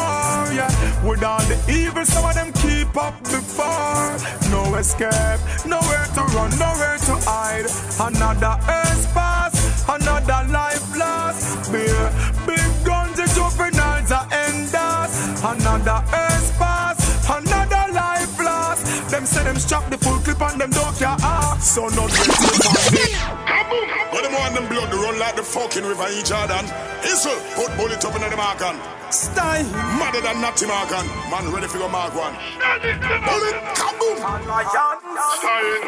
yeah. 0.51 0.69
With 1.07 1.23
all 1.23 1.39
the 1.39 1.57
evil, 1.71 2.03
some 2.05 2.25
of 2.25 2.35
them 2.35 2.51
keep 2.51 2.95
up 2.97 3.17
before. 3.23 4.11
No 4.51 4.75
escape, 4.75 5.39
nowhere 5.65 6.05
to 6.15 6.21
run, 6.35 6.51
nowhere 6.59 6.97
to 7.07 7.15
hide. 7.23 7.67
Another 7.97 8.59
earth 8.67 9.13
pass, 9.13 9.55
another 9.87 10.51
life 10.51 10.85
lost. 10.97 11.71
Beer, 11.71 12.11
big 12.45 12.69
guns, 12.83 13.15
the 13.15 13.27
juveniles 13.35 14.11
are 14.11 14.27
enders. 14.35 15.13
Another 15.41 16.03
earth 16.11 16.51
pass, 16.59 16.99
another 17.29 17.93
life 17.93 18.37
lost. 18.37 18.83
Them 19.09 19.25
say 19.25 19.43
them 19.45 19.57
strap 19.57 19.89
the 19.89 19.97
full 20.35 20.47
clip 20.47 20.51
on 20.51 20.57
them 20.57 20.69
don't 20.71 20.95
care. 20.97 21.15
Ah, 21.21 21.57
so 21.59 21.87
not 21.87 22.09
get 22.09 22.27
it 22.27 23.15
Kaboom! 23.45 24.11
But 24.11 24.23
them 24.23 24.33
want 24.33 24.55
them 24.55 24.67
blood 24.67 24.93
run 24.93 25.19
like 25.19 25.35
the 25.35 25.43
fucking 25.43 25.83
river 25.83 26.07
in 26.07 26.23
Jordan. 26.25 26.65
Hissle, 27.01 27.35
put 27.55 27.75
bullet 27.77 28.03
up 28.03 28.15
in 28.15 28.21
the 28.21 28.37
mark 28.37 28.61
on. 28.61 28.79
Style, 29.11 29.65
madder 29.99 30.21
than 30.21 30.41
Natty 30.41 30.65
Morgan. 30.65 31.05
Man 31.29 31.51
ready 31.53 31.67
for 31.67 31.77
go 31.77 31.87
mark 31.87 32.15
one. 32.15 32.33
Bullet, 32.63 33.57
kaboom! 33.75 34.17
Style. 34.19 35.81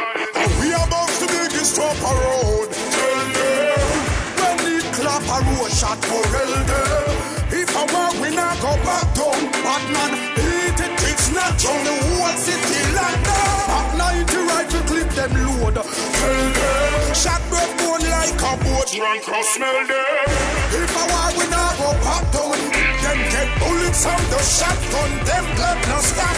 We 0.62 0.74
are 0.74 0.88
about 0.88 1.10
to 1.20 1.26
dig 1.28 1.52
this 1.52 1.76
proper 1.76 2.14
road. 2.14 2.70
Tell 2.72 3.22
them. 3.36 3.88
When 4.40 4.58
the 4.64 4.76
clap 4.96 5.24
a 5.28 5.38
road 5.44 5.72
shot 5.72 6.00
for 6.06 6.24
elder. 6.24 7.28
If 7.50 7.76
I 7.76 7.84
want, 7.94 8.20
we 8.22 8.36
not 8.36 8.60
go 8.62 8.76
back 8.84 9.08
down. 9.16 9.40
Batman, 9.64 10.14
eat 10.36 10.80
it, 10.80 10.94
it's 11.10 11.32
not 11.34 11.58
on 11.66 11.80
the 11.86 12.07
Them. 16.28 17.16
Shot 17.16 17.42
breath 17.50 17.74
bone 17.78 18.04
like 18.10 18.36
a 18.36 18.54
boat. 18.64 18.88
Drunk 18.92 19.28
or 19.30 19.44
smell 19.44 19.88
them. 19.88 20.28
If 20.76 20.98
I 20.98 21.08
want, 21.12 21.38
we 21.38 21.46
not 21.50 21.78
go 21.78 21.92
back 22.04 22.32
down. 22.32 22.77
Bullets 23.60 24.02
from 24.06 24.22
the 24.30 24.40
shotgun, 24.42 25.12
them 25.26 25.46
blood 25.56 25.80
no 25.90 25.98
stop. 26.02 26.38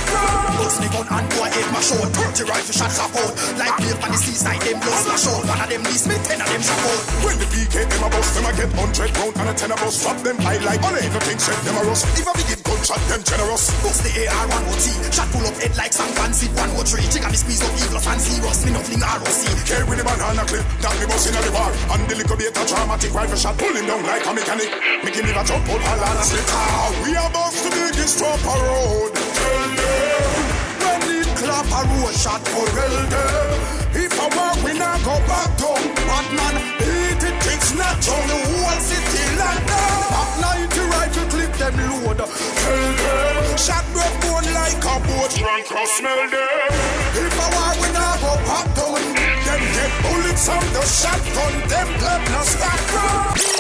Bust 0.60 0.78
the 0.82 0.88
gun 0.92 1.08
and 1.08 1.28
go 1.32 1.40
ahead, 1.46 1.68
my 1.72 1.82
short. 1.82 2.10
Thirty 2.16 2.44
rifle 2.48 2.76
shots 2.76 3.00
are 3.00 3.12
out. 3.12 3.34
Like 3.60 3.76
play 3.80 3.94
on 3.96 4.10
the 4.12 4.20
seaside, 4.20 4.62
them 4.62 4.80
blows 4.80 5.02
slash 5.04 5.24
short. 5.24 5.44
One 5.48 5.60
of 5.60 5.70
them 5.70 5.82
knees, 5.84 6.06
me 6.08 6.16
ten 6.24 6.40
of 6.42 6.48
them 6.48 6.62
shot 6.62 6.80
out. 6.80 7.02
When 7.26 7.36
the 7.40 7.48
PK 7.52 7.76
them 7.90 8.04
a 8.04 8.10
bust, 8.10 8.32
them 8.36 8.46
a 8.48 8.52
get 8.56 8.72
hundred 8.74 9.12
round. 9.18 9.34
And 9.40 9.50
a 9.50 9.54
ten 9.54 9.72
a 9.72 9.76
bust, 9.76 9.98
drop 10.04 10.18
them 10.24 10.38
high 10.40 10.60
like 10.64 10.82
Only 10.84 11.04
if 11.04 11.14
you 11.14 11.24
think 11.28 11.40
shit, 11.40 11.60
them 11.68 11.76
a 11.78 11.82
rust. 11.88 12.06
If 12.16 12.28
a 12.28 12.32
begin 12.36 12.60
gunshot, 12.64 13.02
them 13.12 13.22
generous. 13.24 13.64
Bust 13.84 14.04
the 14.04 14.12
AR-103 14.28 15.14
Shot 15.14 15.28
pull 15.32 15.46
up 15.48 15.56
head 15.60 15.74
like 15.76 15.94
some 15.94 16.12
Fancy 16.16 16.48
103 16.54 17.12
Chicken 17.12 17.32
me 17.32 17.38
squeezed 17.40 17.64
up 17.64 17.74
evil 17.80 18.00
fancy 18.00 18.40
rust. 18.42 18.66
Me 18.66 18.72
nothing 18.72 19.00
ROC 19.00 19.44
Care 19.68 19.86
with 19.88 19.98
the 20.00 20.06
man 20.06 20.20
on 20.20 20.40
a 20.40 20.46
clip 20.48 20.66
That 20.84 20.96
me 21.00 21.06
bust 21.08 21.28
in 21.28 21.36
the 21.36 21.52
bar 21.52 21.72
And 21.96 22.04
the 22.08 22.16
little 22.16 22.38
bit 22.38 22.56
a 22.56 22.64
dramatic 22.68 23.12
rifle 23.14 23.40
shot 23.40 23.56
Pull 23.58 23.74
him 23.74 23.86
down 23.88 24.04
like 24.04 24.26
a 24.26 24.32
mechanic. 24.34 24.70
Making 25.04 25.26
me 25.28 25.32
a 25.32 25.44
jump, 25.44 25.64
pull 25.68 25.80
a 25.80 25.94
lot 25.98 26.18
of 26.20 26.26
slip 26.28 26.46
Ah, 26.52 26.92
we 27.04 27.09
we 27.10 27.16
are 27.16 27.26
about 27.26 27.54
to 27.54 27.70
do 27.74 27.90
this 27.98 28.22
top 28.22 28.38
a 28.38 28.56
road. 28.70 29.10
Tell 29.18 29.66
them. 29.82 30.30
When 30.78 31.00
the 31.10 31.26
clap 31.42 31.66
a 31.66 31.82
road 31.90 32.14
shot 32.14 32.46
for 32.46 32.70
tell 32.70 32.98
them. 33.10 33.58
If 33.98 34.14
I 34.14 34.30
work, 34.30 34.62
we 34.62 34.78
not 34.78 35.02
go 35.02 35.18
back 35.26 35.50
down. 35.58 35.82
Batman, 36.06 36.62
eat 36.78 37.18
it, 37.18 37.34
it's 37.50 37.74
not 37.74 37.98
on 37.98 38.24
the 38.30 38.38
whole 38.46 38.78
city 38.78 39.26
like 39.42 39.64
that. 39.74 40.06
At 40.22 40.32
night, 40.38 40.70
right 40.70 41.12
to 41.18 41.24
clip 41.34 41.52
them 41.58 41.82
load. 41.82 42.22
Tell 42.22 42.86
them. 43.02 43.58
Shot 43.58 43.86
broke 43.90 44.18
bone 44.22 44.46
like 44.54 44.78
a 44.78 44.96
boat. 45.02 45.34
Drunk 45.34 45.66
or 45.74 45.90
smell 45.90 46.30
them. 46.30 46.70
If 47.26 47.34
I 47.42 47.48
work, 47.58 47.76
we 47.82 47.90
not 47.90 48.22
go 48.22 48.38
back 48.46 48.70
down. 48.78 49.02
Them 49.50 49.62
get 49.74 49.92
bullets 50.06 50.46
on 50.46 50.62
the 50.78 50.86
shotgun. 50.86 51.54
Them 51.74 51.90
club 51.98 52.22
not 52.30 52.46
stack. 52.46 53.59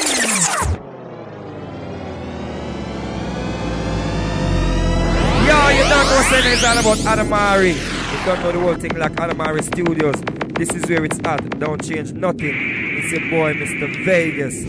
Dark 5.90 6.08
Horse 6.08 6.46
is 6.46 6.64
all 6.64 6.78
about 6.78 6.98
Adamari. 7.00 7.72
If 7.72 8.20
you 8.20 8.26
don't 8.26 8.40
know 8.44 8.52
the 8.52 8.60
whole 8.60 8.76
thing 8.76 8.96
like 8.96 9.14
Adamari 9.14 9.64
Studios, 9.64 10.22
this 10.54 10.70
is 10.70 10.88
where 10.88 11.04
it's 11.04 11.20
at. 11.26 11.60
Don't 11.60 11.84
change 11.84 12.12
nothing. 12.14 12.54
It's 12.54 13.12
your 13.12 13.30
boy, 13.32 13.54
Mr. 13.54 14.06
Vegas. 14.06 14.66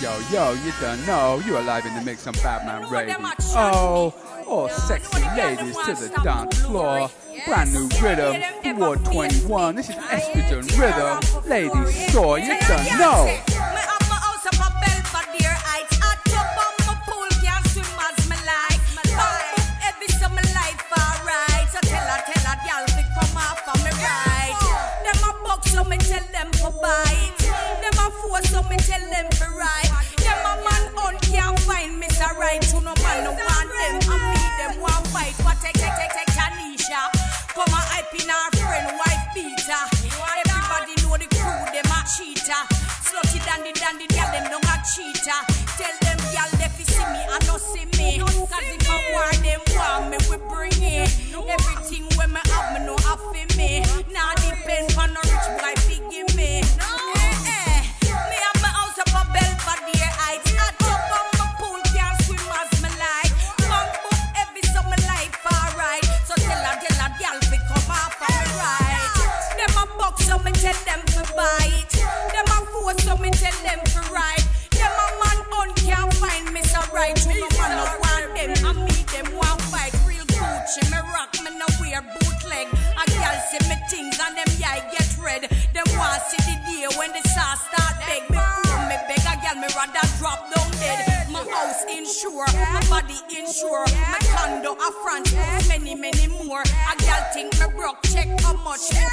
Yo, 0.00 0.16
Yo, 0.32 0.52
you 0.64 0.72
don't 0.80 1.04
know, 1.06 1.42
You're 1.44 1.58
alive 1.58 1.84
in 1.84 1.94
the 1.94 2.00
mix 2.02 2.26
on 2.26 2.34
Badman 2.34 2.88
Radio. 2.90 3.16
Oh, 3.56 4.14
all 4.46 4.68
sexy 4.68 5.22
ladies 5.36 5.76
to 5.76 5.94
the 5.94 6.20
dance 6.22 6.60
floor 6.62 7.10
brand 7.48 7.72
new 7.72 7.88
rhythm. 8.02 8.42
Ward 8.78 9.02
21, 9.06 9.74
this 9.74 9.88
is 9.88 9.96
Estrogen 9.96 10.68
Rhythm. 10.78 11.48
Ladies, 11.48 12.12
saw 12.12 12.36
you 12.36 12.60
done 12.60 12.98
no. 12.98 13.57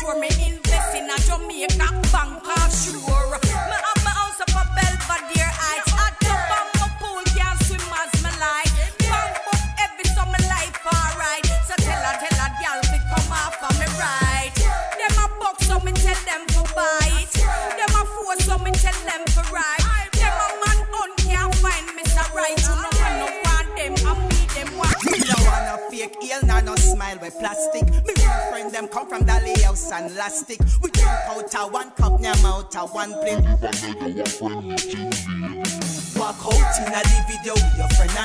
For 0.05 0.13
me 0.19 0.27
invest 0.27 0.93
in 0.93 1.09
a 1.09 1.17
Jamaica 1.17 1.84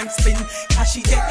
and 0.00 0.10
spin. 0.10 0.36
Cause 0.70 0.90
she 0.92 1.02
get 1.02 1.29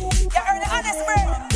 You 0.00 0.06
heard 0.06 0.62
the 0.62 0.70
honest 0.72 0.98
word. 1.08 1.47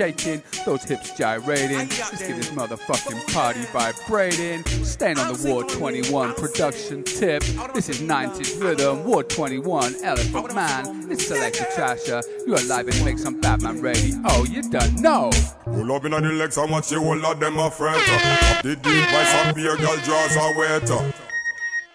Shaking, 0.00 0.42
those 0.64 0.82
hips 0.84 1.14
gyrating. 1.14 1.86
Just 1.90 2.26
get 2.26 2.34
this 2.34 2.48
motherfucking 2.52 3.34
party 3.34 3.60
vibrating. 3.70 4.64
Staying 4.82 5.18
on 5.18 5.30
the 5.30 5.46
Ward 5.46 5.68
21 5.68 6.34
production 6.36 7.02
tip. 7.04 7.42
This 7.74 7.90
is 7.90 8.00
90s 8.00 8.62
Rhythm, 8.62 9.04
Ward 9.04 9.28
21, 9.28 9.96
Elephant 10.02 10.54
Man. 10.54 11.10
It's 11.10 11.26
Selector 11.26 11.64
Trasher. 11.64 12.22
You 12.46 12.54
are 12.54 12.64
live 12.64 12.88
in 12.88 12.96
the 12.96 13.04
mix 13.04 13.26
on 13.26 13.42
Batman 13.42 13.82
Radio. 13.82 14.16
Oh, 14.24 14.46
you 14.46 14.62
don't 14.62 14.98
know. 15.00 15.30
Roll 15.66 15.92
up 15.92 16.06
in 16.06 16.12
the 16.12 16.20
legs 16.20 16.56
and 16.56 16.70
watch 16.70 16.90
you 16.90 17.04
all 17.04 17.26
of 17.26 17.38
them 17.38 17.58
a 17.58 17.70
fret. 17.70 17.96
Up 17.96 18.62
the 18.62 18.76
deep 18.76 19.04
by 19.04 19.24
some 19.24 19.54
beer 19.54 19.76
girl 19.76 19.96
draws 19.98 20.34
a 20.34 20.54
wet. 20.56 21.29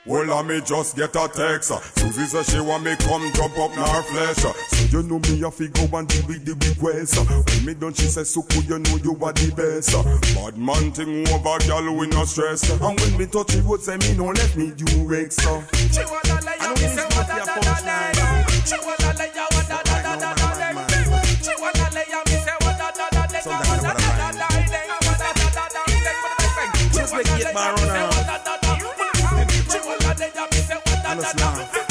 Well, 0.08 0.32
I 0.32 0.44
me 0.44 0.62
just 0.62 0.96
get 0.96 1.16
a 1.16 1.28
text. 1.28 1.72
Susie 1.98 2.26
says 2.26 2.48
she 2.48 2.60
want 2.60 2.84
me 2.84 2.96
come 2.96 3.32
jump 3.34 3.58
up 3.58 3.72
in 3.72 3.80
her 3.80 4.04
flesh. 4.04 4.38
So 4.38 4.54
you 4.92 5.02
know 5.02 5.18
me, 5.18 5.44
I 5.44 5.50
fi 5.50 5.68
go 5.68 5.98
and 5.98 6.08
deal 6.08 6.28
with 6.28 6.46
the 6.46 6.54
request. 6.54 7.18
When 7.18 7.66
me 7.66 7.74
done, 7.74 7.94
she 7.94 8.06
says, 8.06 8.30
so 8.30 8.44
could 8.44 8.70
you 8.70 8.78
know 8.78 8.98
you 8.98 9.18
are 9.26 9.34
the 9.34 9.52
best. 9.58 9.94
Bad 10.36 10.58
man 10.60 10.92
thing 10.92 11.28
over, 11.30 11.58
girl, 11.66 11.92
we 11.98 12.06
no 12.08 12.24
stress. 12.26 12.70
And 12.70 13.00
when 13.00 13.18
me 13.18 13.26
touch 13.26 13.56
you, 13.56 13.64
would 13.64 13.82
say 13.82 13.98
me 13.98 14.14
no 14.14 14.26
let 14.28 14.56
me 14.56 14.72
do 14.78 14.86
Rex. 15.08 15.40
I 15.42 15.50
know 15.50 16.74
this 16.76 16.92
is 16.92 16.98
not 16.98 17.28
your 17.28 17.46
punchline. 17.48 18.46
Just 26.94 27.14
make 27.16 27.28
it 27.28 27.54
my 27.56 27.72
run 27.72 28.15
us 31.20 31.36
laugh. 31.40 31.86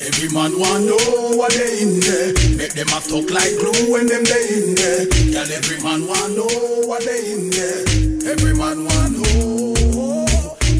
Every 0.00 0.28
man 0.34 0.58
want 0.58 0.84
know 0.84 1.36
what 1.36 1.52
they 1.52 1.80
in 1.82 2.00
there. 2.00 2.32
Make 2.56 2.74
them 2.74 2.88
a 2.88 3.00
talk 3.00 3.30
like 3.30 3.54
glue 3.58 3.92
when 3.92 4.06
them 4.06 4.24
they 4.24 4.48
in 4.54 4.74
there. 4.74 5.06
Girl, 5.32 5.52
every 5.52 5.82
man 5.82 6.06
want 6.06 6.36
know 6.36 6.86
what 6.86 7.04
they 7.04 7.32
in 7.32 7.50
there. 7.50 7.84
Every 8.32 8.54
man 8.54 8.84
want 8.84 9.12
know. 9.12 9.74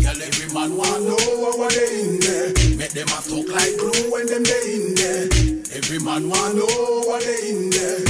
Girl, 0.02 0.22
every 0.22 0.52
man 0.52 0.76
want 0.76 1.04
know 1.04 1.16
what 1.57 1.72
they 1.72 2.00
in 2.00 2.20
there. 2.20 2.52
Make 2.76 2.92
them 2.92 3.09
a 3.09 3.20
talk 3.22 3.48
like 3.48 3.76
glue 3.78 4.11
when 4.11 4.26
them 4.26 4.42
they 4.42 4.74
in 4.74 4.94
there. 4.94 5.28
Every 5.76 5.98
man 6.00 6.28
want 6.28 6.57
know 6.57 7.02
what 7.07 7.22
they 7.22 7.48
in 7.50 7.70
there. 7.70 8.07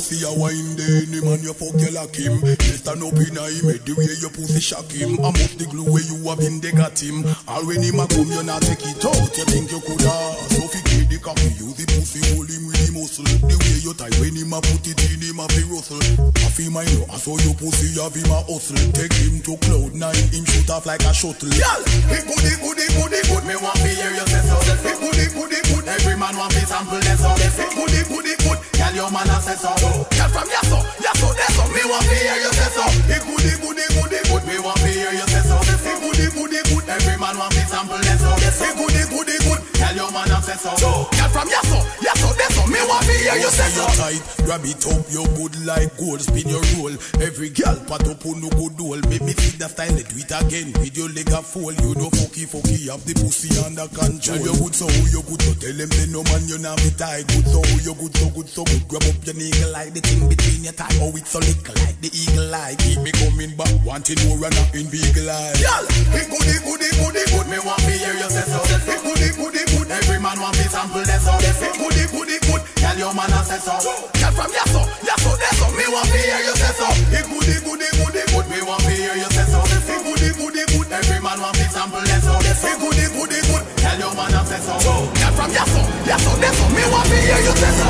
Pussy 0.00 0.24
a 0.24 0.32
wine 0.32 0.76
day. 0.80 1.04
Any 1.04 1.20
man 1.20 1.44
you 1.44 1.52
fuck 1.52 1.76
you 1.76 1.92
like 1.92 2.16
him. 2.16 2.40
He 2.40 2.72
stand 2.80 3.04
up 3.04 3.20
in 3.20 3.36
a 3.36 3.44
him. 3.52 3.68
The 3.84 3.92
way 3.92 4.16
your 4.16 4.32
pussy 4.32 4.60
shock 4.60 4.88
him. 4.88 5.20
I 5.20 5.28
must 5.28 5.60
the 5.60 5.68
glue 5.68 5.92
where 5.92 6.00
you 6.00 6.16
have 6.24 6.40
in 6.40 6.56
they 6.64 6.72
got 6.72 6.96
him. 6.96 7.20
All 7.44 7.60
when 7.68 7.84
him 7.84 8.00
a 8.00 8.08
come, 8.08 8.32
you 8.32 8.40
not 8.40 8.64
take 8.64 8.80
it 8.80 9.04
out. 9.04 9.36
You 9.36 9.44
think 9.44 9.68
you 9.68 9.80
coulda 9.84 10.16
suffocate 10.56 11.12
the 11.12 11.20
cocky. 11.20 11.52
Use 11.60 11.76
the 11.76 11.84
pussy, 11.84 12.24
hold 12.32 12.48
him 12.48 12.64
with 12.64 12.80
the 12.80 12.96
muscle. 12.96 13.28
The 13.28 13.56
way 13.60 13.76
you 13.80 13.94
tie 13.94 14.12
when 14.20 14.36
him 14.36 14.52
a 14.52 14.60
put 14.60 14.84
it 14.86 15.00
in 15.10 15.20
him 15.20 15.40
a 15.40 15.48
fi 15.48 15.62
rustle. 15.68 16.00
I 16.44 16.48
feel 16.52 16.70
my 16.70 16.84
you. 16.84 17.04
I 17.08 17.16
saw 17.16 17.36
your 17.40 17.54
pussy 17.56 17.96
have 18.00 18.14
him 18.14 18.30
a 18.30 18.40
hustle. 18.44 18.76
Take 18.92 19.12
him 19.16 19.40
to 19.48 19.56
cloud 19.64 19.94
nine. 19.96 20.28
Him 20.30 20.44
shoot 20.44 20.68
off 20.70 20.86
like 20.86 21.02
a 21.04 21.12
shuttle. 21.12 21.48
Girl, 21.48 21.80
he 22.12 22.18
goody 22.28 22.54
goody 22.60 22.86
goody 22.96 23.20
good. 23.28 23.44
Me 23.48 23.56
want 23.56 23.76
to 23.80 23.88
hear 23.88 24.12
you 24.12 24.26
say 24.28 24.42
so. 24.44 24.56
He 24.84 24.92
goody 25.00 25.26
goody 25.32 25.60
good. 25.72 25.84
Every 25.88 26.16
man 26.16 26.36
want 26.36 26.52
to 26.52 26.62
sample 26.68 27.00
this 27.00 27.20
so. 27.20 27.30
He 27.40 27.66
goody 27.72 28.00
goody 28.08 28.34
good. 28.44 28.58
Girl, 28.76 28.94
your 28.94 29.10
man 29.10 29.28
a 29.32 29.36
say 29.40 29.56
so. 29.56 29.72
Girl 29.72 30.28
from 30.28 30.48
yaso, 30.52 30.78
yaso, 31.00 31.28
deso. 31.32 31.64
Me 31.72 31.82
want 31.88 32.04
to 32.04 32.14
hear 32.20 32.36
you 32.36 32.52
say 32.52 32.70
so. 32.76 32.84
He 33.08 33.16
goody 33.24 33.52
goody 33.64 33.86
goody 33.96 34.20
good. 34.28 34.42
Me 34.44 34.56
want 34.60 34.78
to 34.84 34.88
hear 34.92 35.12
you 35.16 35.26
say 35.32 35.42
so. 35.48 35.56
He 35.64 35.92
goody 36.04 36.26
goody 36.36 36.60
good. 36.68 36.84
Every 36.90 37.16
man 37.16 37.36
want 37.38 37.52
to 37.56 37.62
sample 37.64 37.98
this 37.98 38.20
so. 38.20 38.30
He 38.36 38.70
goody 38.76 39.02
goody 39.08 39.36
good. 39.46 39.60
Girl, 39.80 39.94
your 39.96 40.10
man 40.12 40.30
a 40.30 40.38
say 40.44 40.58
so. 40.60 40.70
Girl 40.76 41.30
from 41.32 41.48
yaso, 41.48 41.78
yaso, 42.04 42.28
deso. 42.36 42.62
Me 42.68 42.80
want 42.86 43.04
to 43.08 43.14
hear 43.16 43.36
you 43.40 43.50
say 43.50 43.70
so. 43.72 43.79
Tight, 43.96 44.22
grab 44.44 44.64
it 44.64 44.84
up, 44.86 45.04
you 45.10 45.24
good 45.36 45.54
like 45.64 45.96
gold, 45.96 46.20
spin 46.20 46.48
your 46.48 46.62
roll. 46.76 46.94
Every 47.20 47.50
girl 47.50 47.76
pat 47.86 48.08
up 48.08 48.24
on 48.26 48.40
no 48.40 48.48
good 48.50 48.76
doll. 48.76 49.00
Make 49.08 49.22
me 49.22 49.32
see 49.36 49.56
that 49.58 49.72
style, 49.72 49.94
do 49.94 50.16
it 50.16 50.32
again. 50.32 50.72
With 50.80 50.96
your 50.96 51.08
leg 51.10 51.30
a 51.30 51.42
fall, 51.42 51.72
you 51.72 51.94
know 51.96 52.10
fucky 52.10 52.44
fucky, 52.46 52.88
have 52.90 53.04
the 53.04 53.14
pussy 53.14 53.50
under 53.64 53.88
control. 53.90 54.20
Tell 54.20 54.40
you 54.40 54.54
good 54.58 54.74
so 54.74 54.86
you 55.10 55.22
good, 55.24 55.42
so 55.42 55.52
tell 55.56 55.76
them 55.76 55.90
they 55.90 56.06
no 56.10 56.22
man 56.28 56.44
you 56.48 56.58
now 56.58 56.76
be 56.76 56.90
tight. 56.94 57.26
Good 57.30 57.46
so 57.48 57.60
you 57.84 57.94
good, 57.94 58.14
so 58.16 58.26
good, 58.30 58.48
so 58.48 58.62
good. 58.64 58.82
Grab 58.88 59.04
up 59.06 59.18
your 59.26 59.36
nigga 59.36 59.66
like 59.72 59.92
the 59.94 60.00
thing 60.00 60.28
between 60.28 60.64
your 60.64 60.76
thigh. 60.76 60.92
Oh, 61.00 61.14
it's 61.14 61.30
so 61.30 61.38
lick 61.40 61.62
like 61.68 62.00
the 62.00 62.10
eagle 62.10 62.54
eye. 62.54 62.74
Keep 62.80 63.00
me 63.06 63.12
coming 63.12 63.54
back, 63.56 63.72
wanting 63.84 64.20
more 64.26 64.40
and 64.44 64.54
not 64.54 64.70
in 64.74 64.86
big 64.90 65.14
eye. 65.26 65.54
Girl, 65.60 65.84
it 66.16 66.26
goody 66.28 66.56
goody 66.64 66.90
goody 66.98 67.24
good. 67.30 67.46
Me 67.50 67.58
want 67.62 67.82
to 67.82 67.92
hear 67.92 68.14
you 68.14 68.30
say 68.30 68.46
so. 68.46 68.60
It 68.64 69.00
goody 69.02 69.30
goody 69.36 69.62
good. 69.72 69.88
Every 69.90 70.18
man 70.18 70.38
want 70.40 70.54
to 70.56 70.66
sample 70.68 71.02
this 71.02 71.22
so. 71.24 71.34
It 71.38 71.74
goody 71.78 72.04
goody 72.10 72.38
good. 72.46 72.62
Girl, 72.90 72.98
your 72.98 73.14
man 73.14 73.30
a 73.30 73.38
say 73.46 73.62
so. 73.62 73.70
Girl 73.78 74.34
from 74.34 74.50
yaso, 74.50 74.82
yaso, 75.06 75.30
deso. 75.38 75.66
Me 75.78 75.86
want 75.94 76.10
to 76.10 76.18
hear 76.18 76.42
you 76.42 76.54
say 76.58 76.74
so. 76.74 76.90
It 77.14 77.22
goody 77.30 77.62
goody 77.62 77.86
goody 77.94 78.22
good. 78.34 78.50
Me 78.50 78.58
want 78.66 78.82
to 78.82 78.90
hear 78.90 79.14
you 79.14 79.30
say 79.30 79.46
so. 79.46 79.62
It 79.62 80.02
goody 80.02 80.34
goody 80.34 80.66
good. 80.74 80.90
Every 80.90 81.22
man 81.22 81.38
want 81.38 81.54
to 81.54 81.70
sample 81.70 82.00
this 82.02 82.24
so. 82.26 82.34
It 82.42 82.58
goody 82.82 83.06
goody 83.14 83.38
good. 83.46 83.62
Girl, 83.78 83.94
your 83.94 84.10
man 84.18 84.34
a 84.34 84.42
say 84.42 84.58
so. 84.58 84.74
Girl 84.74 85.32
from 85.38 85.54
yaso, 85.54 85.86
yaso, 86.02 86.34
deso. 86.42 86.66
Me 86.74 86.82
want 86.90 87.06
to 87.06 87.14
hear 87.14 87.38
you 87.38 87.54
say 87.62 87.70
so. 87.78 87.86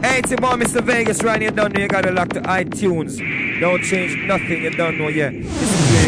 Hey, 0.00 0.20
it's 0.20 0.30
your 0.30 0.40
boy, 0.40 0.56
Mr. 0.56 0.80
Vegas, 0.82 1.22
right 1.22 1.42
here. 1.42 1.50
Don't 1.50 1.74
know 1.74 1.80
you 1.80 1.88
gotta 1.88 2.10
lock 2.10 2.30
to 2.30 2.40
iTunes. 2.40 3.20
Don't 3.60 3.82
change 3.82 4.16
nothing 4.26 4.62
you 4.62 4.70
don't 4.70 4.96
know 4.96 5.08
yet. 5.08 5.34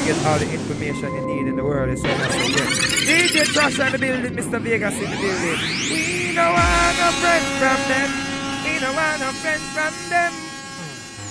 Get 0.08 0.24
all 0.24 0.38
the 0.38 0.50
information 0.50 1.12
you 1.12 1.26
need 1.26 1.48
in 1.48 1.56
the 1.56 1.62
world. 1.62 1.90
It's 1.90 2.02
all 2.02 2.08
that's 2.08 2.34
yeah. 2.34 3.28
DJ 3.28 3.44
Trash 3.44 3.78
in 3.78 3.92
the 3.92 3.98
building, 3.98 4.32
Mr. 4.32 4.58
Vegas 4.58 4.94
in 4.94 5.04
the 5.04 5.16
building. 5.20 5.60
We 5.92 6.32
don't 6.32 6.48
want 6.48 6.96
no 6.96 7.08
friends 7.20 7.48
from 7.60 7.76
them. 7.92 8.08
We 8.64 8.80
don't 8.80 8.96
want 8.96 9.20
no 9.20 9.28
friends 9.36 9.60
from 9.76 9.92
them. 10.08 10.32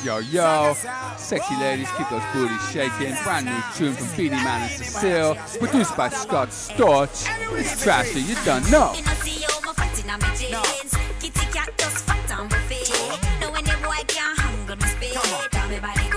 Yo, 0.05 0.19
yo, 0.19 0.75
sexy 1.17 1.55
ladies, 1.55 1.89
keep 1.97 2.07
those 2.09 2.21
booties 2.31 2.61
shaking. 2.69 3.17
Brand 3.23 3.47
new 3.47 3.57
tune 3.73 3.95
from 3.95 4.15
Beenie 4.15 4.35
Man 4.45 4.61
and 4.61 4.69
Cecile, 4.69 5.33
produced 5.57 5.97
by 5.97 6.09
Scott 6.09 6.49
Storch. 6.49 7.25
It's 7.57 7.81
trashy, 7.81 8.21
you 8.21 8.35
done 8.45 8.61
know. 8.69 8.93
You 8.93 9.01
know, 9.01 9.13
see 9.25 9.41
you, 9.41 9.49
my 9.65 9.73
fat 9.73 9.97
inna 9.97 10.19
me 10.21 10.29
jeans. 10.37 10.93
Kitty 11.19 11.45
cat 11.49 11.73
just 11.79 12.05
fat 12.05 12.29
and 12.29 12.47
buffet. 12.47 12.93
Now 13.41 13.51
when 13.51 13.63
the 13.63 13.75
boy 13.81 14.05
can't 14.05 14.37
handle 14.37 14.75
me 14.75 14.85
speed. 14.85 15.15
Call 15.49 16.16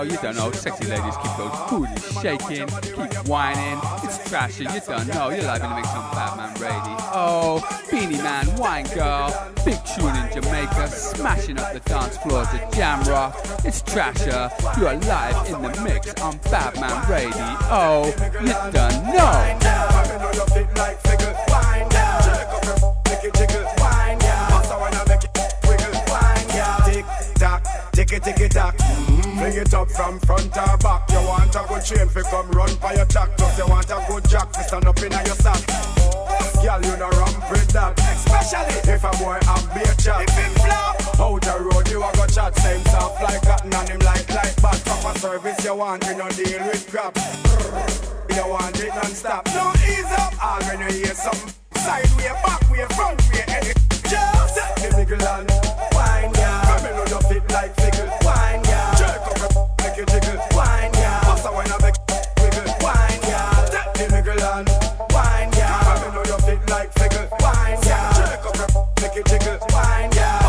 Yo, 0.00 0.06
yo, 0.06 0.12
you 0.12 0.18
don't 0.22 0.36
know. 0.36 0.50
Sexy 0.52 0.86
ladies, 0.86 1.14
keep 1.18 1.36
those 1.36 1.52
booties 1.68 2.22
shaking, 2.22 2.66
keep 2.80 3.28
whining. 3.28 3.78
It's 4.02 4.16
trashy, 4.30 4.64
you 4.64 4.80
don't 4.86 5.06
know. 5.08 5.28
You're 5.28 5.44
live 5.44 5.62
in 5.62 5.68
the 5.68 5.76
mix 5.76 5.88
on 5.88 6.10
Badman 6.14 6.54
Radio. 6.54 6.96
Oh, 7.12 7.82
Beenie 7.90 8.16
Man, 8.16 8.56
Wine 8.56 8.86
Girl, 8.94 9.52
big 9.62 9.78
tune 9.84 10.16
in 10.16 10.32
Jamaica, 10.32 10.88
smashing 10.88 11.58
up 11.58 11.74
the 11.74 11.80
dance 11.80 12.16
floor 12.16 12.44
to 12.46 12.68
jam 12.74 13.02
rock. 13.10 13.36
It's 13.62 13.82
Trasher, 13.82 14.50
you 14.78 14.86
are 14.86 14.96
live 14.96 15.46
in 15.50 15.60
the 15.60 15.82
mix 15.82 16.14
on 16.22 16.38
Badman 16.50 17.10
Radio. 17.10 17.30
Oh, 17.68 18.06
you 18.40 18.54
don't 18.72 19.04
know. 19.14 19.56
Tick 27.92 28.12
it, 28.12 28.22
tick 28.22 28.40
it 28.40 28.52
tock. 28.52 29.19
Fling 29.40 29.56
it 29.56 29.72
up 29.72 29.90
from 29.90 30.20
front 30.20 30.54
or 30.54 30.76
back. 30.84 31.10
You 31.10 31.22
want 31.24 31.56
a 31.56 31.64
good 31.66 31.82
chain 31.82 32.06
fi 32.10 32.20
come 32.28 32.50
run 32.50 32.76
by 32.76 32.92
your 32.92 33.06
jack. 33.06 33.38
Plus 33.38 33.56
you 33.56 33.66
want 33.68 33.88
a 33.88 34.04
good 34.06 34.28
jack 34.28 34.52
fi 34.52 34.60
stand 34.60 34.84
up 34.84 34.98
in 34.98 35.12
your 35.12 35.40
sack. 35.40 35.64
Girl, 36.60 36.76
you 36.84 36.94
know 37.00 37.08
ramp 37.08 37.50
with 37.50 37.68
that. 37.72 37.96
Especially 38.12 38.92
if 38.92 39.02
a 39.02 39.10
boy 39.16 39.40
have 39.40 39.64
beer 39.72 39.94
chat. 39.96 40.28
If 40.28 40.36
him 40.36 40.52
flop 40.60 41.00
out 41.18 41.40
the 41.40 41.56
road, 41.56 41.88
you 41.88 42.04
a 42.04 42.12
go 42.12 42.26
chat. 42.26 42.54
Same 42.58 42.84
soft 42.92 43.22
like 43.22 43.40
cotton 43.40 43.72
and 43.72 43.88
him 43.88 44.00
like 44.00 44.28
like 44.28 44.60
bad. 44.60 44.76
Proper 44.84 45.18
service 45.18 45.64
you 45.64 45.74
want, 45.74 46.04
you 46.04 46.16
no 46.18 46.28
deal 46.36 46.60
with 46.68 46.84
crap. 46.90 47.16
You 47.16 48.44
want 48.44 48.78
it 48.78 48.92
non-stop. 48.92 49.46
No 49.56 49.72
ease 49.88 50.04
up. 50.20 50.36
All 50.44 50.60
when 50.68 50.80
you 50.84 51.00
hear 51.00 51.14
some 51.14 51.48
side 51.80 52.12
way, 52.20 52.28
back 52.44 52.60
way, 52.68 52.84
front 52.92 53.16
way, 53.32 53.44
any. 53.48 53.72
Just 54.04 54.60
the 54.84 54.92
nigga 55.00 55.16
and 55.16 55.48
wine, 55.96 56.30
yeah. 56.36 56.60
Come 56.68 56.92
in 56.92 57.00
on 57.00 57.08
your 57.08 57.22
feet 57.24 57.48
like 57.48 57.72
fickle, 57.80 58.04
wine, 58.04 58.18
yeah. 58.19 58.19
Jerk 58.19 58.19
you 60.00 60.06
jiggle, 60.06 60.40
wine, 60.52 60.90
yeah. 60.94 61.20
Bust 61.24 61.46
a 61.46 61.52
wine, 61.52 61.68
I 61.70 61.78
make 61.82 61.94
wiggle, 62.40 62.72
wine, 62.80 63.20
yeah. 63.28 63.68
Take 63.68 63.92
the 63.94 64.16
nigga 64.16 64.32
and 64.32 64.68
wine, 65.12 65.50
yeah. 65.52 65.80
Come 65.84 66.08
in 66.08 66.18
on 66.18 66.24
your 66.26 66.38
feet 66.40 66.70
like 66.70 66.90
fickle, 66.94 67.28
wine, 67.40 67.78
yeah. 67.84 68.12
Jerk 68.16 68.46
up, 68.46 68.56
your 68.56 68.86
make 69.02 69.14
you 69.14 69.24
jiggle, 69.24 69.58
wine, 69.72 70.10
yeah. 70.14 70.39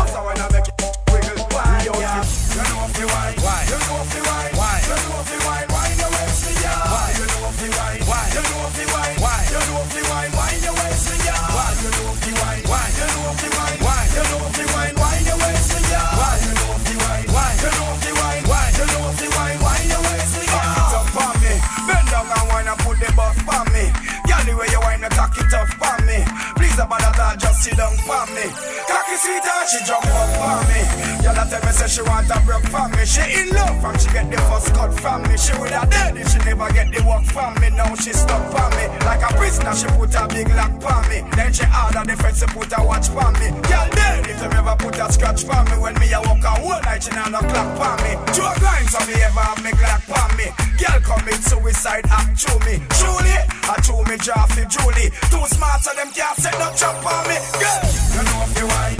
That, 26.98 27.38
just 27.38 27.62
sit 27.62 27.76
down 27.76 27.92
on 27.94 28.34
me. 28.34 28.44
Cocky 28.88 29.16
sweet 29.16 29.44
and 29.44 29.68
she 29.68 29.84
jump 29.84 30.04
up 30.06 30.40
on 30.40 30.68
me. 30.68 31.11
Girl, 31.42 31.50
tell 31.50 31.66
me 31.66 31.72
say 31.74 31.88
she 31.90 32.02
want 32.06 32.30
a 32.30 32.38
broke 32.46 32.62
from 32.70 32.92
me. 32.92 33.02
She 33.02 33.18
in 33.18 33.50
love 33.50 33.74
from 33.82 33.98
she 33.98 34.06
get 34.14 34.30
the 34.30 34.38
first 34.46 34.70
cut 34.74 34.94
from 34.94 35.26
me. 35.26 35.34
She 35.36 35.50
would 35.58 35.74
have 35.74 35.90
dead 35.90 36.14
she 36.30 36.38
never 36.46 36.70
get 36.70 36.94
the 36.94 37.02
work 37.02 37.26
from 37.34 37.58
me. 37.58 37.70
Now 37.74 37.94
she 37.98 38.12
stuck 38.14 38.46
for 38.54 38.68
me 38.78 38.86
like 39.02 39.26
a 39.26 39.30
prisoner. 39.34 39.74
She 39.74 39.90
put 39.98 40.14
a 40.14 40.22
big 40.30 40.46
lock 40.54 40.70
for 40.78 41.02
me. 41.10 41.26
Then 41.34 41.50
she 41.50 41.66
order 41.66 42.06
the 42.06 42.14
fence 42.14 42.38
to 42.40 42.46
put 42.46 42.70
a 42.78 42.80
watch 42.86 43.10
for 43.10 43.26
me. 43.42 43.50
Girl 43.66 43.88
dead 43.90 44.30
if 44.30 44.38
them 44.38 44.54
ever 44.54 44.76
put 44.78 44.94
a 44.94 45.10
scratch 45.10 45.42
for 45.42 45.58
me. 45.66 45.82
When 45.82 45.98
me 45.98 46.14
a 46.14 46.22
walk 46.22 46.46
a 46.46 46.54
whole 46.62 46.78
night, 46.86 47.02
she 47.02 47.10
not 47.10 47.34
no 47.34 47.42
clock 47.42 47.70
for 47.74 47.94
me. 48.06 48.14
Two 48.30 48.46
grinds 48.62 48.94
of 48.94 49.02
me 49.10 49.18
ever 49.18 49.42
have 49.42 49.58
me 49.66 49.74
clock 49.74 50.02
for 50.06 50.26
me. 50.38 50.46
Girl 50.78 50.98
commit 51.02 51.42
suicide 51.42 52.06
act 52.06 52.38
to 52.46 52.54
me. 52.70 52.78
Truly, 53.02 53.34
I 53.66 53.74
chew 53.82 53.98
me 54.06 54.14
jaw 54.22 54.46
for 54.46 54.62
Julie. 54.70 55.10
Too 55.26 55.42
smart 55.50 55.82
so 55.82 55.90
them 55.98 56.14
can't 56.14 56.38
set 56.38 56.54
no 56.62 56.70
trap 56.78 57.02
on 57.02 57.26
me. 57.26 57.34
Girl, 57.58 57.82
you 58.14 58.22
know 58.30 58.46
if 58.46 58.54
you 58.62 58.66
wine, 58.70 58.94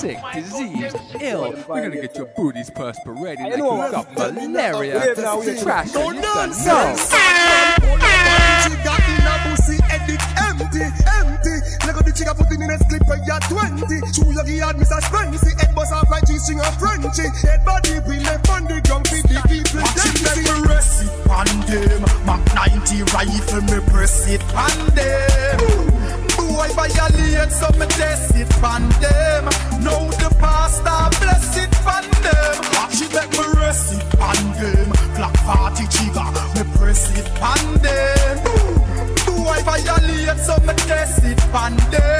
sick, 0.00 0.18
oh 0.22 0.32
diseased, 0.32 0.96
ill. 1.20 1.52
We're 1.68 1.82
gonna 1.82 2.00
get 2.00 2.16
your 2.16 2.26
booties 2.26 2.70
perspirating 2.70 3.44
like 3.44 3.58
you 3.58 3.64
got 3.64 4.34
malaria. 4.34 5.02
It's 5.04 5.62
trash, 5.62 5.92
No 5.92 6.10
you 6.10 6.20
done 6.22 6.50
nonsense. 6.50 7.12
know. 7.12 7.18
She 8.64 8.72
got 8.80 9.00
in 9.04 9.26
a 9.28 9.34
pussy 9.44 9.76
headache 9.84 10.24
empty, 10.40 10.80
empty. 10.80 11.56
Lego 11.84 12.00
the 12.00 12.12
chica 12.16 12.32
put 12.34 12.48
in 12.48 12.62
a 12.64 12.78
clip 12.88 13.04
for 13.04 13.18
ya 13.28 13.38
20. 13.44 14.00
Chew 14.12 14.32
your 14.32 14.44
gear, 14.44 14.72
Mr. 14.72 15.00
Spency. 15.04 15.52
Head 15.60 15.74
bust 15.74 15.92
off 15.92 16.10
like 16.10 16.24
G-string 16.26 16.60
of 16.60 16.74
Frenchy. 16.80 17.28
Head 17.44 17.64
body 17.64 18.00
we 18.08 18.20
left 18.24 18.48
on 18.48 18.64
the 18.64 18.80
ground 18.88 19.04
for 19.06 19.20
the 19.20 19.36
people. 19.52 19.84
Them 19.84 20.16
see 20.16 20.48
me 20.48 20.64
press 20.64 21.04
it 21.04 21.12
on 21.28 21.48
them. 21.68 22.00
Mac 22.24 22.40
90 22.56 23.02
rifle 23.12 23.60
me 23.68 23.78
press 23.92 24.28
it 24.28 24.42
on 24.56 24.72
them. 24.96 25.60
Boy 26.40 26.68
violate 26.72 27.52
so 27.52 27.68
me 27.76 27.86
test 27.86 28.34
it 28.36 28.48
on 28.64 28.88
them. 29.00 29.44
So 40.38 40.56
me 40.66 40.74
test 40.74 41.24
it 41.24 41.42
on 41.54 41.76
them. 41.90 42.19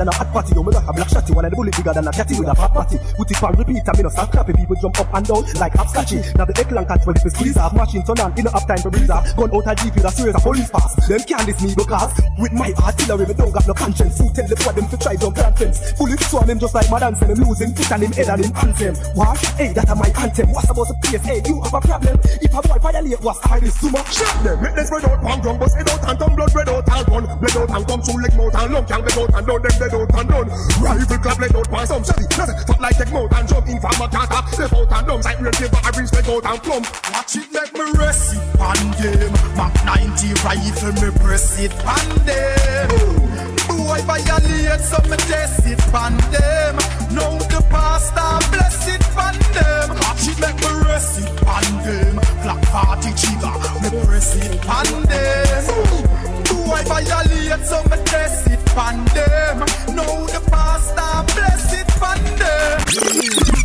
Than 0.00 0.08
a 0.08 0.14
hot 0.16 0.32
party. 0.32 0.54
Yo, 0.56 0.62
me 0.64 0.72
got 0.72 0.88
a 0.88 0.92
black 0.92 1.08
shotty. 1.12 1.36
One 1.36 1.44
of 1.44 1.50
the 1.52 1.56
bullet 1.56 1.76
bigger 1.76 1.92
than 1.92 2.08
a 2.08 2.12
catty 2.12 2.34
with 2.40 2.48
a 2.48 2.54
fat 2.56 2.72
party. 2.72 2.96
Put 3.20 3.30
it 3.30 3.42
on 3.44 3.52
repeat 3.52 3.84
and 3.84 3.96
me 3.96 4.02
no 4.02 4.08
start 4.08 4.32
clapping. 4.32 4.56
People 4.56 4.76
jump 4.80 4.96
up 4.96 5.12
and 5.12 5.26
down 5.28 5.44
like 5.60 5.74
hopscotchy. 5.76 6.18
Now 6.36 6.48
the 6.48 6.56
eggplant 6.56 6.88
catch 6.88 7.04
when 7.04 7.16
it 7.16 7.24
is 7.28 7.32
squeeze 7.36 7.56
off. 7.60 7.76
Machine 7.76 8.02
turn 8.02 8.18
on, 8.24 8.32
in 8.40 8.44
the 8.48 8.52
uptime 8.56 8.80
for 8.80 8.88
breather. 8.88 9.20
Gun 9.36 9.50
out 9.52 9.68
a 9.68 9.72
jeep 9.76 9.94
with 9.94 10.08
a 10.08 10.12
series 10.16 10.34
of 10.34 10.42
police 10.42 10.70
pass. 10.72 10.96
Them 11.04 11.20
can't 11.28 11.44
diss 11.44 11.60
me 11.60 11.76
because 11.76 12.12
with 12.40 12.52
my 12.56 12.72
artillery 12.80 13.26
me 13.28 13.34
don't 13.36 13.52
got 13.52 13.66
no 13.68 13.74
conscience. 13.76 14.16
Who 14.16 14.32
tell 14.32 14.48
the 14.48 14.56
squad 14.56 14.74
them 14.80 14.88
to 14.88 14.96
try 14.96 15.14
plant 15.20 15.54
fence? 15.60 15.92
Bullets 16.00 16.26
swarm 16.26 16.48
him 16.48 16.58
just 16.58 16.74
like 16.74 16.88
my 16.88 16.98
dance 16.98 17.20
and 17.20 17.30
him 17.36 17.40
losing 17.44 17.76
foot 17.76 17.92
and 17.92 18.02
him 18.08 18.12
head 18.16 18.28
and 18.32 18.40
him 18.40 18.52
anthem. 18.56 18.94
What? 19.12 19.36
Hey, 19.60 19.76
that 19.76 19.92
a 19.92 19.94
my 19.94 20.08
anthem. 20.16 20.48
What's 20.56 20.70
about 20.72 20.88
the 20.88 20.96
place? 21.04 21.24
Hey, 21.28 21.44
you 21.44 21.60
have 21.60 21.76
a 21.76 21.80
problem? 21.84 22.16
If 22.40 22.52
a 22.56 22.60
boy 22.64 22.80
violate 22.80 23.20
was 23.20 23.38
I 23.44 23.60
this 23.60 23.76
too 23.76 23.92
much? 23.92 24.16
Shot 24.16 24.32
them, 24.40 24.64
make 24.64 24.74
them 24.74 24.86
spread 24.88 25.04
out, 25.04 25.20
one 25.20 25.40
drum, 25.44 25.58
bust 25.60 25.76
it 25.76 25.88
out 25.92 26.08
and 26.08 26.16
turn 26.16 26.32
blood, 26.32 26.54
red 26.56 26.68
out 26.72 26.88
and 26.88 27.06
gun. 27.06 27.24
Bled 27.40 27.56
out 27.56 27.70
and 27.76 27.84
come 27.84 28.00
through 28.00 28.22
like 28.22 28.36
mouth 28.36 28.54
and 28.56 28.72
lung, 28.72 28.86
can 28.86 29.00
bled 29.04 29.18
out 29.18 29.34
and 29.34 29.46
down, 29.46 29.60
them 29.60 29.74
dead 29.90 30.00
out 30.00 30.18
and 30.18 30.28
done. 30.28 30.48
Rifle 30.80 31.18
clap, 31.18 31.38
bled 31.38 31.56
out, 31.56 31.70
pass 31.70 31.88
some 31.88 32.02
shotty. 32.02 32.38
Nothing, 32.38 32.56
fat 32.66 32.80
like 32.80 32.96
take 32.96 33.12
mouth 33.12 33.32
and 33.32 33.48
jump 33.48 33.68
in 33.68 33.80
cat 33.80 34.30
up. 34.30 34.48
Step 34.48 34.72
out 34.72 34.92
and 34.92 35.06
dumb, 35.06 35.22
sight 35.22 35.40
real 35.40 35.52
give 35.52 35.72
a 35.72 35.90
reach, 35.98 36.12
out 36.14 36.44
and 36.46 36.62
plump. 36.62 36.86
Watch 37.12 37.36
it, 37.36 37.48
make 37.52 37.74
me 37.74 37.86
rest 37.98 38.34
it 38.34 38.60
on 38.60 38.78
them. 38.98 39.32
Mac 39.56 39.74
90 39.84 40.34
rifle, 40.44 40.92
me 40.92 41.10
press 41.18 41.58
it 41.58 41.72
on 41.84 42.06
them. 42.26 42.88
Boy 43.68 44.00
violate, 44.06 44.80
so 44.80 44.98
me 45.08 45.16
test 45.28 45.66
it 45.66 45.82
on 45.94 46.16
them. 46.30 46.76
Now 47.14 47.38
the 47.50 47.64
pastor 47.70 48.38
bless 48.50 48.88
it 48.88 49.04
on 49.16 49.34
them. 49.54 49.96
Watch 50.00 50.28
it, 50.28 50.38
make 50.40 50.58
me 50.60 50.72
rest 50.86 51.20
it 51.20 51.30
on 51.46 51.66
them. 51.84 52.14
Black 52.42 52.62
party 52.70 53.10
chica, 53.14 53.52
me 53.82 54.04
press 54.06 54.36
it 54.36 54.68
on 54.68 55.02
them. 55.04 56.29
Boy 56.70 56.84
violate, 56.84 57.66
so 57.66 57.82
me 57.90 57.96
test 58.04 58.46
it 58.46 58.76
on 58.76 59.04
them. 59.06 59.58
Now 59.96 60.26
the 60.26 60.40
pastor 60.52 61.34
bless 61.34 61.72
it 61.74 61.90
on 62.00 62.22
them. 62.38 63.59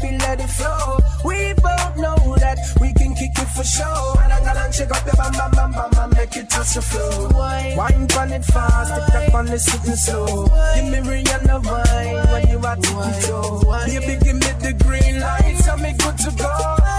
Baby 0.00 0.18
let 0.18 0.40
it 0.40 0.48
flow. 0.48 0.98
We 1.24 1.54
both 1.54 1.96
know 1.96 2.36
that 2.38 2.58
we 2.80 2.92
can 2.92 3.14
kick 3.14 3.36
it 3.36 3.48
for 3.56 3.64
sure. 3.64 4.22
And 4.22 4.32
I'm 4.32 4.44
gonna 4.44 4.72
check 4.72 4.90
up 4.90 5.04
your 5.06 5.14
bam 5.14 5.32
bam 5.32 5.50
bam 5.50 5.72
bam 5.72 5.90
and 5.98 6.14
make 6.16 6.36
it 6.36 6.50
touch 6.50 6.74
the 6.74 6.82
floor. 6.82 7.28
Wine 7.76 8.06
on 8.18 8.32
it 8.32 8.44
fast, 8.44 8.94
tick 8.94 9.06
tock 9.12 9.34
on 9.34 9.46
the 9.46 9.58
sitting 9.58 9.96
slow. 9.96 10.46
Give 10.74 10.86
me 10.92 10.98
Rihanna 11.10 11.56
wine 11.64 12.16
when 12.32 12.48
you 12.50 12.58
are 12.58 12.76
tippy 12.76 13.12
toe. 13.26 13.62
Baby, 13.86 14.24
give 14.24 14.36
me 14.36 14.50
the 14.64 14.72
green 14.84 15.20
light, 15.20 15.56
tell 15.64 15.78
me 15.78 15.92
good 15.92 16.18
to 16.18 16.30
go. 16.36 16.54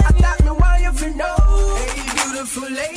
And 0.08 0.18
that 0.24 0.44
me 0.44 0.50
why 0.50 0.78
you 0.82 0.92
feel 0.92 1.14
know. 1.14 1.36
Hey, 1.76 2.02
beautiful 2.14 2.68
lady, 2.70 2.95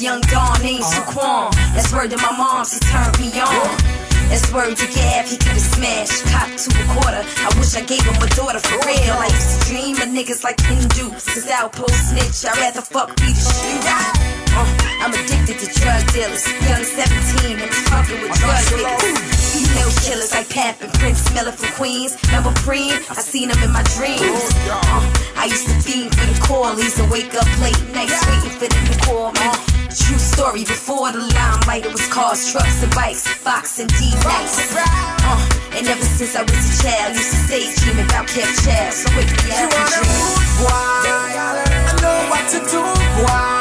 this 0.00 0.06
young 0.06 0.20
Dawn 0.22 0.62
named 0.62 0.84
Shaquan. 0.84 1.52
That's 1.74 1.92
word 1.92 2.10
to 2.10 2.16
my 2.16 2.32
mom, 2.36 2.64
she 2.64 2.78
turned 2.80 3.18
me 3.20 3.28
on. 3.40 3.76
That's 4.28 4.46
word 4.52 4.76
to 4.76 4.86
Gab, 4.94 5.26
he 5.26 5.36
could've 5.36 5.60
smashed. 5.60 6.24
Cop 6.30 6.48
to 6.48 6.68
a 6.70 6.84
quarter. 6.94 7.22
I 7.26 7.48
wish 7.58 7.74
I 7.74 7.82
gave 7.84 8.02
him 8.02 8.16
a 8.22 8.28
daughter 8.38 8.60
for 8.60 8.78
real. 8.86 9.16
I 9.18 9.26
used 9.26 9.50
to 9.50 9.68
dream 9.68 9.96
of 9.96 10.08
niggas 10.14 10.44
like 10.44 10.60
Hindus. 10.60 11.26
Cause 11.26 11.48
outpost 11.50 12.10
snitch, 12.10 12.46
I'd 12.46 12.58
rather 12.58 12.80
fuck 12.80 13.08
be 13.16 13.34
the 13.34 13.42
shoe. 13.42 13.80
Uh, 14.54 14.66
I'm 15.02 15.12
addicted 15.12 15.58
to 15.58 15.68
drug 15.80 16.02
dealers. 16.14 16.46
Young 16.62 16.84
17 16.84 17.58
and 17.58 17.72
fucking 17.90 18.22
with 18.22 18.38
drug 18.38 18.62
dealers. 18.70 19.18
Female 19.50 19.92
killers 20.06 20.32
like 20.32 20.48
Pap 20.48 20.80
and 20.80 20.92
Prince 20.94 21.26
Miller 21.34 21.52
from 21.52 21.74
Queens. 21.74 22.16
Remember 22.30 22.54
Preem? 22.62 22.94
I 23.10 23.20
seen 23.20 23.50
him 23.50 23.58
in 23.62 23.72
my 23.72 23.82
dreams. 23.98 24.46
Uh, 24.70 25.02
I 25.36 25.50
used 25.50 25.66
to 25.66 25.74
fiend 25.82 26.14
for 26.14 26.26
the 26.30 26.38
callies 26.46 26.94
and 27.02 27.10
wake 27.10 27.34
up 27.34 27.48
late 27.58 27.82
nights 27.90 28.14
waiting 28.30 28.54
for 28.54 28.68
them 28.70 28.84
to 28.86 28.96
call 29.04 29.32
me. 29.32 29.69
True 29.90 30.18
story, 30.18 30.62
before 30.62 31.10
the 31.10 31.18
limelight, 31.18 31.84
it 31.84 31.90
was 31.90 32.06
cars, 32.06 32.52
trucks, 32.52 32.80
and 32.82 32.94
bikes, 32.94 33.26
Fox 33.26 33.80
and 33.80 33.90
D 33.98 34.10
nights. 34.22 34.72
Uh, 34.76 35.48
and 35.74 35.86
ever 35.88 36.04
since 36.04 36.36
I 36.36 36.42
was 36.42 36.52
a 36.52 36.82
child, 36.82 37.16
used 37.16 37.30
to 37.30 37.36
stay 37.36 37.74
dreaming 37.82 38.04
about 38.06 38.28
kept 38.28 38.62
child. 38.62 38.92
So 38.94 39.10
wake 39.16 39.26
me 39.26 39.50
up 39.50 39.66
and 39.66 39.90
dream. 39.90 40.30
Why? 40.62 41.02
I 41.90 42.00
know 42.02 42.30
what 42.30 42.46
to 42.50 42.58
do. 42.70 42.80
Why? 43.24 43.59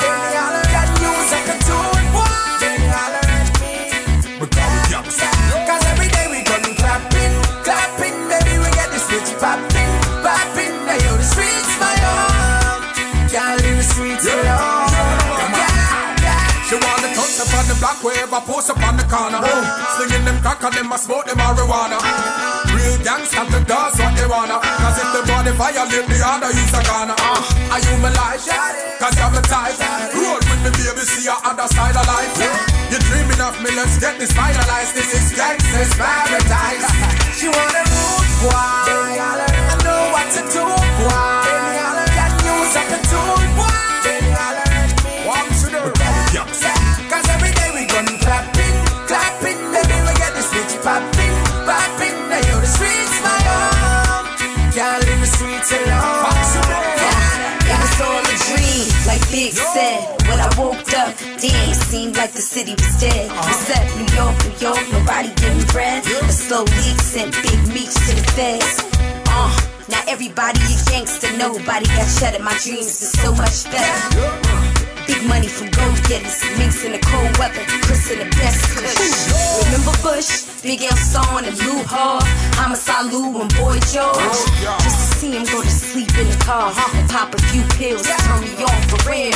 Post 18.59 18.75
up 18.75 18.83
on 18.83 18.97
the 18.97 19.07
corner. 19.07 19.39
Slinging 19.95 20.25
them 20.27 20.37
crack 20.43 20.59
and 20.63 20.75
them 20.75 20.91
a 20.91 20.97
smoke 20.99 21.25
them 21.25 21.39
marijuana. 21.39 21.95
Real 22.75 22.99
gangsta 23.07 23.47
to 23.47 23.59
dance 23.63 23.95
what 23.95 24.13
they 24.19 24.27
wanna. 24.27 24.59
Cause 24.59 24.99
if 24.99 25.09
the 25.15 25.21
body 25.23 25.51
violate 25.55 26.07
the 26.11 26.19
other, 26.19 26.51
he's 26.51 26.73
a 26.75 26.81
gonna. 26.83 27.15
Uh, 27.15 27.71
are 27.71 27.79
you 27.79 27.95
my 28.03 28.11
life? 28.11 28.43
Cause 28.99 29.15
you're 29.15 29.31
my 29.31 29.41
type. 29.47 29.79
Roll 30.11 30.43
with 30.43 30.61
me, 30.63 30.71
baby, 30.75 31.03
see 31.07 31.23
your 31.23 31.39
other 31.47 31.67
side 31.71 31.95
of 31.95 32.03
life. 32.03 32.35
You're 32.91 33.03
dreaming 33.07 33.39
of 33.39 33.55
me, 33.63 33.71
let's 33.79 33.95
get 33.99 34.19
this 34.19 34.33
finalized. 34.35 34.93
This 34.93 35.09
is 35.15 35.31
gangsta's 35.39 35.95
paradise. 35.95 36.83
She 37.39 37.47
wanna 37.47 37.83
move, 37.87 38.51
why? 38.51 38.83
I 39.71 39.75
know 39.87 40.11
what 40.11 40.27
to 40.35 40.41
do, 40.51 40.65
why? 41.07 41.38
Said. 59.73 59.99
When 60.27 60.39
I 60.39 60.49
woke 60.57 60.93
up, 60.93 61.15
damn, 61.39 61.73
seemed 61.73 62.17
like 62.17 62.31
the 62.31 62.41
city 62.41 62.73
was 62.73 62.99
dead. 62.99 63.31
Except 63.31 63.87
New 63.97 64.09
York, 64.15 64.35
New 64.45 64.55
York, 64.59 64.83
nobody 64.91 65.29
getting 65.35 65.65
bread. 65.67 66.03
The 66.03 66.31
slow 66.31 66.63
leaks 66.63 67.05
sent 67.05 67.33
big 67.43 67.59
meats 67.73 67.97
to 68.07 68.15
the 68.15 68.25
feds. 68.35 68.83
Uh, 69.27 69.51
now 69.89 70.01
everybody 70.07 70.59
a 70.59 70.77
gangster, 70.89 71.31
nobody 71.37 71.85
got 71.87 72.07
shut 72.07 72.33
at 72.33 72.41
my 72.41 72.57
dreams 72.63 73.01
is 73.01 73.11
so 73.11 73.33
much 73.33 73.65
better. 73.71 74.78
Big 75.19 75.27
money 75.27 75.47
from 75.47 75.67
gold 75.71 75.99
getters, 76.07 76.39
minks 76.57 76.85
in 76.85 76.93
the 76.93 76.99
cold 76.99 77.35
weather, 77.37 77.59
Chris 77.83 78.09
in 78.11 78.19
the 78.19 78.29
best 78.39 78.63
kush. 78.71 79.67
Remember 79.67 79.91
Bush, 79.99 80.47
Big 80.63 80.81
L 80.81 80.95
Song 80.95 81.43
and 81.43 81.57
Lou 81.59 81.83
Hall, 81.83 82.23
Homicide 82.55 83.11
Lou 83.11 83.41
and 83.41 83.51
Boy 83.59 83.75
George. 83.91 84.39
Just 84.79 84.95
to 84.95 85.07
see 85.19 85.31
him 85.35 85.43
go 85.43 85.61
to 85.61 85.67
sleep 85.67 86.07
in 86.15 86.29
the 86.31 86.39
car 86.39 86.71
and 86.95 87.09
pop 87.09 87.35
a 87.35 87.41
few 87.51 87.63
pills, 87.75 88.07
turn 88.07 88.39
me 88.47 88.63
on 88.63 88.79
for 88.87 88.99
real. 89.11 89.35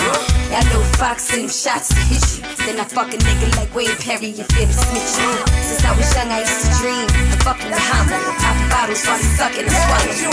Y'all 0.56 0.64
know 0.72 0.80
Fox 0.96 1.28
send 1.28 1.52
shots 1.52 1.92
to 1.92 2.00
hit 2.08 2.24
you. 2.32 2.48
Then 2.64 2.80
I 2.80 2.86
fuck 2.88 3.12
a 3.12 3.18
nigga 3.18 3.52
like 3.60 3.76
Wayne 3.76 3.92
Perry 4.00 4.32
and 4.40 4.48
to 4.48 4.64
snitch. 4.72 5.20
Since 5.68 5.84
I 5.84 5.92
was 6.00 6.08
young, 6.16 6.32
I 6.32 6.48
used 6.48 6.64
to 6.64 6.70
dream 6.80 7.08
of 7.28 7.44
fucking 7.44 7.68
the 7.68 7.76
Hummer, 7.76 8.24
popping 8.40 8.70
bottles 8.72 9.04
while 9.04 9.20
he 9.20 9.28
sucking 9.36 9.68
and 9.68 9.80
swallowing. 9.84 10.32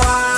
Why? 0.00 0.35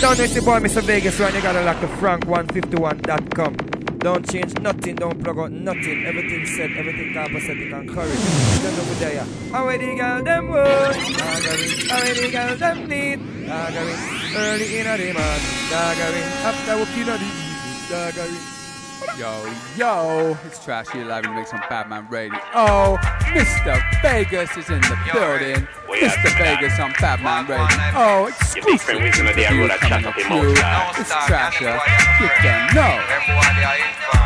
Don't 0.00 0.18
know 0.18 0.24
it's 0.24 0.34
your 0.34 0.44
boy 0.44 0.60
Mr. 0.60 0.82
Vegas 0.82 1.18
right? 1.20 1.32
You 1.34 1.40
gotta 1.40 1.62
lock 1.62 1.80
the 1.80 1.86
Frank151.com. 1.86 3.54
Don't 3.98 4.30
change 4.30 4.52
nothing, 4.60 4.96
don't 4.96 5.22
plug 5.22 5.38
out 5.38 5.50
nothing. 5.50 6.04
Everything 6.04 6.44
set, 6.44 6.70
everything 6.72 7.14
copacetic 7.14 7.72
and. 7.72 8.12
You 8.12 8.62
don't 8.62 8.76
know 8.76 8.84
who 8.84 8.94
they 8.96 9.18
are. 9.18 9.26
How 9.50 9.66
the 9.78 9.96
girl 9.96 10.22
them? 10.22 10.48
Daggering. 10.48 11.88
How 11.88 12.00
the 12.12 12.30
girl 12.30 12.56
them 12.56 12.88
need? 12.88 13.18
Daggering. 13.48 14.36
Early 14.36 14.78
in 14.78 14.84
the 14.84 15.12
man. 15.14 15.40
Daggering. 15.70 16.28
After 16.44 16.78
you 16.98 17.04
know 17.06 17.16
the 17.16 17.24
Daggering. 17.88 18.53
Yo, 19.18 19.48
yo, 19.76 20.36
it's 20.44 20.64
Trashy 20.64 21.04
Live 21.04 21.24
and 21.24 21.36
make 21.36 21.46
some 21.46 21.62
Badman 21.70 22.08
Radio. 22.08 22.36
Oh, 22.52 22.98
Mr. 23.26 23.80
Vegas 24.02 24.56
is 24.56 24.68
in 24.68 24.80
the 24.80 24.98
building. 25.12 25.68
Mr. 25.86 26.36
Vegas 26.36 26.80
on 26.80 26.92
Badman 27.00 27.46
Radio. 27.46 27.66
Oh, 27.94 28.26
exclusive 28.26 28.96
interview 28.96 29.68
coming 29.78 30.06
up 30.06 30.14
through. 30.14 30.50
It's 30.50 31.12
Trasher. 31.12 31.78
You 32.20 32.28
can 32.40 32.74
know. 32.74 34.23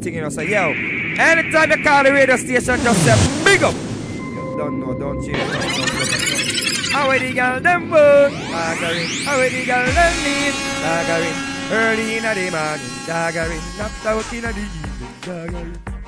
Thing, 0.00 0.14
you 0.14 0.20
know, 0.20 0.28
so 0.28 0.42
yo, 0.42 0.70
anytime 1.18 1.70
you 1.70 1.82
call 1.82 2.04
the 2.04 2.12
radio 2.12 2.36
station, 2.36 2.80
just 2.80 3.04
say, 3.04 3.44
big 3.44 3.62
up. 3.62 3.74
You 3.74 4.54
don't 4.56 4.78
know, 4.80 4.94
don't 4.98 5.20
change, 5.24 5.38
don't, 5.38 5.50
don't 5.52 5.78
look 5.78 6.12
at 6.12 6.20
nothing. 6.20 6.92
How 6.92 7.18
the 7.18 7.32
girl 7.32 7.60
them 7.60 7.90
work, 7.90 8.32
daggering, 8.32 9.24
how 9.24 9.36
the 9.36 9.64
girl 9.66 9.86
them 9.86 10.14
live, 10.24 10.54
daggering, 10.82 11.36
early 11.72 12.16
in 12.16 12.22
the 12.22 12.50
morning, 12.50 12.94
daggering, 13.06 13.62
after 13.80 14.16
work 14.16 14.32
in 14.32 14.42
the 14.42 14.48
evening, 14.50 15.12
daggering. 15.22 15.98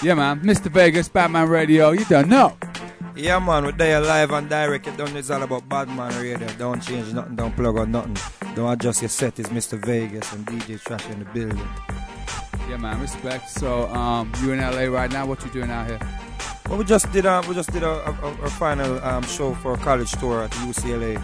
Yeah, 0.00 0.14
man. 0.14 0.40
Mr. 0.40 0.70
Vegas, 0.70 1.08
Badman 1.08 1.48
Radio. 1.48 1.90
You 1.90 2.04
don't 2.04 2.28
know. 2.28 2.56
Yeah, 3.16 3.40
man, 3.40 3.64
we're 3.64 3.72
there 3.72 4.00
live 4.00 4.30
and 4.30 4.48
direct. 4.48 4.86
You 4.86 4.92
don't 4.92 5.12
know 5.12 5.18
it's 5.18 5.28
all 5.28 5.42
about 5.42 5.68
Badman 5.68 6.14
Radio. 6.22 6.46
Don't 6.56 6.80
change 6.80 7.12
nothing, 7.12 7.34
don't 7.34 7.56
plug 7.56 7.78
on 7.78 7.90
nothing. 7.90 8.16
Don't 8.54 8.72
adjust 8.72 9.02
your 9.02 9.08
set. 9.08 9.38
It's 9.38 9.48
Mr. 9.50 9.78
Vegas 9.84 10.32
and 10.32 10.44
DJ 10.46 10.80
Trash 10.82 11.08
in 11.10 11.20
the 11.20 11.24
building. 11.26 11.68
Yeah, 12.68 12.76
man. 12.76 13.00
Respect. 13.00 13.48
So, 13.48 13.86
um, 13.88 14.32
you 14.42 14.52
in 14.52 14.60
LA 14.60 14.84
right 14.92 15.10
now? 15.10 15.26
What 15.26 15.44
you 15.44 15.50
doing 15.50 15.70
out 15.70 15.86
here? 15.86 15.98
Well, 16.68 16.76
we 16.78 16.84
just 16.84 17.10
did 17.12 17.24
a, 17.24 17.42
we 17.48 17.54
just 17.54 17.72
did 17.72 17.82
a, 17.82 17.88
a, 17.88 18.36
a- 18.42 18.50
final 18.50 19.02
um, 19.02 19.22
show 19.22 19.54
for 19.54 19.72
a 19.74 19.78
college 19.78 20.10
tour 20.12 20.42
at 20.42 20.50
the 20.50 20.56
UCLA 20.58 21.16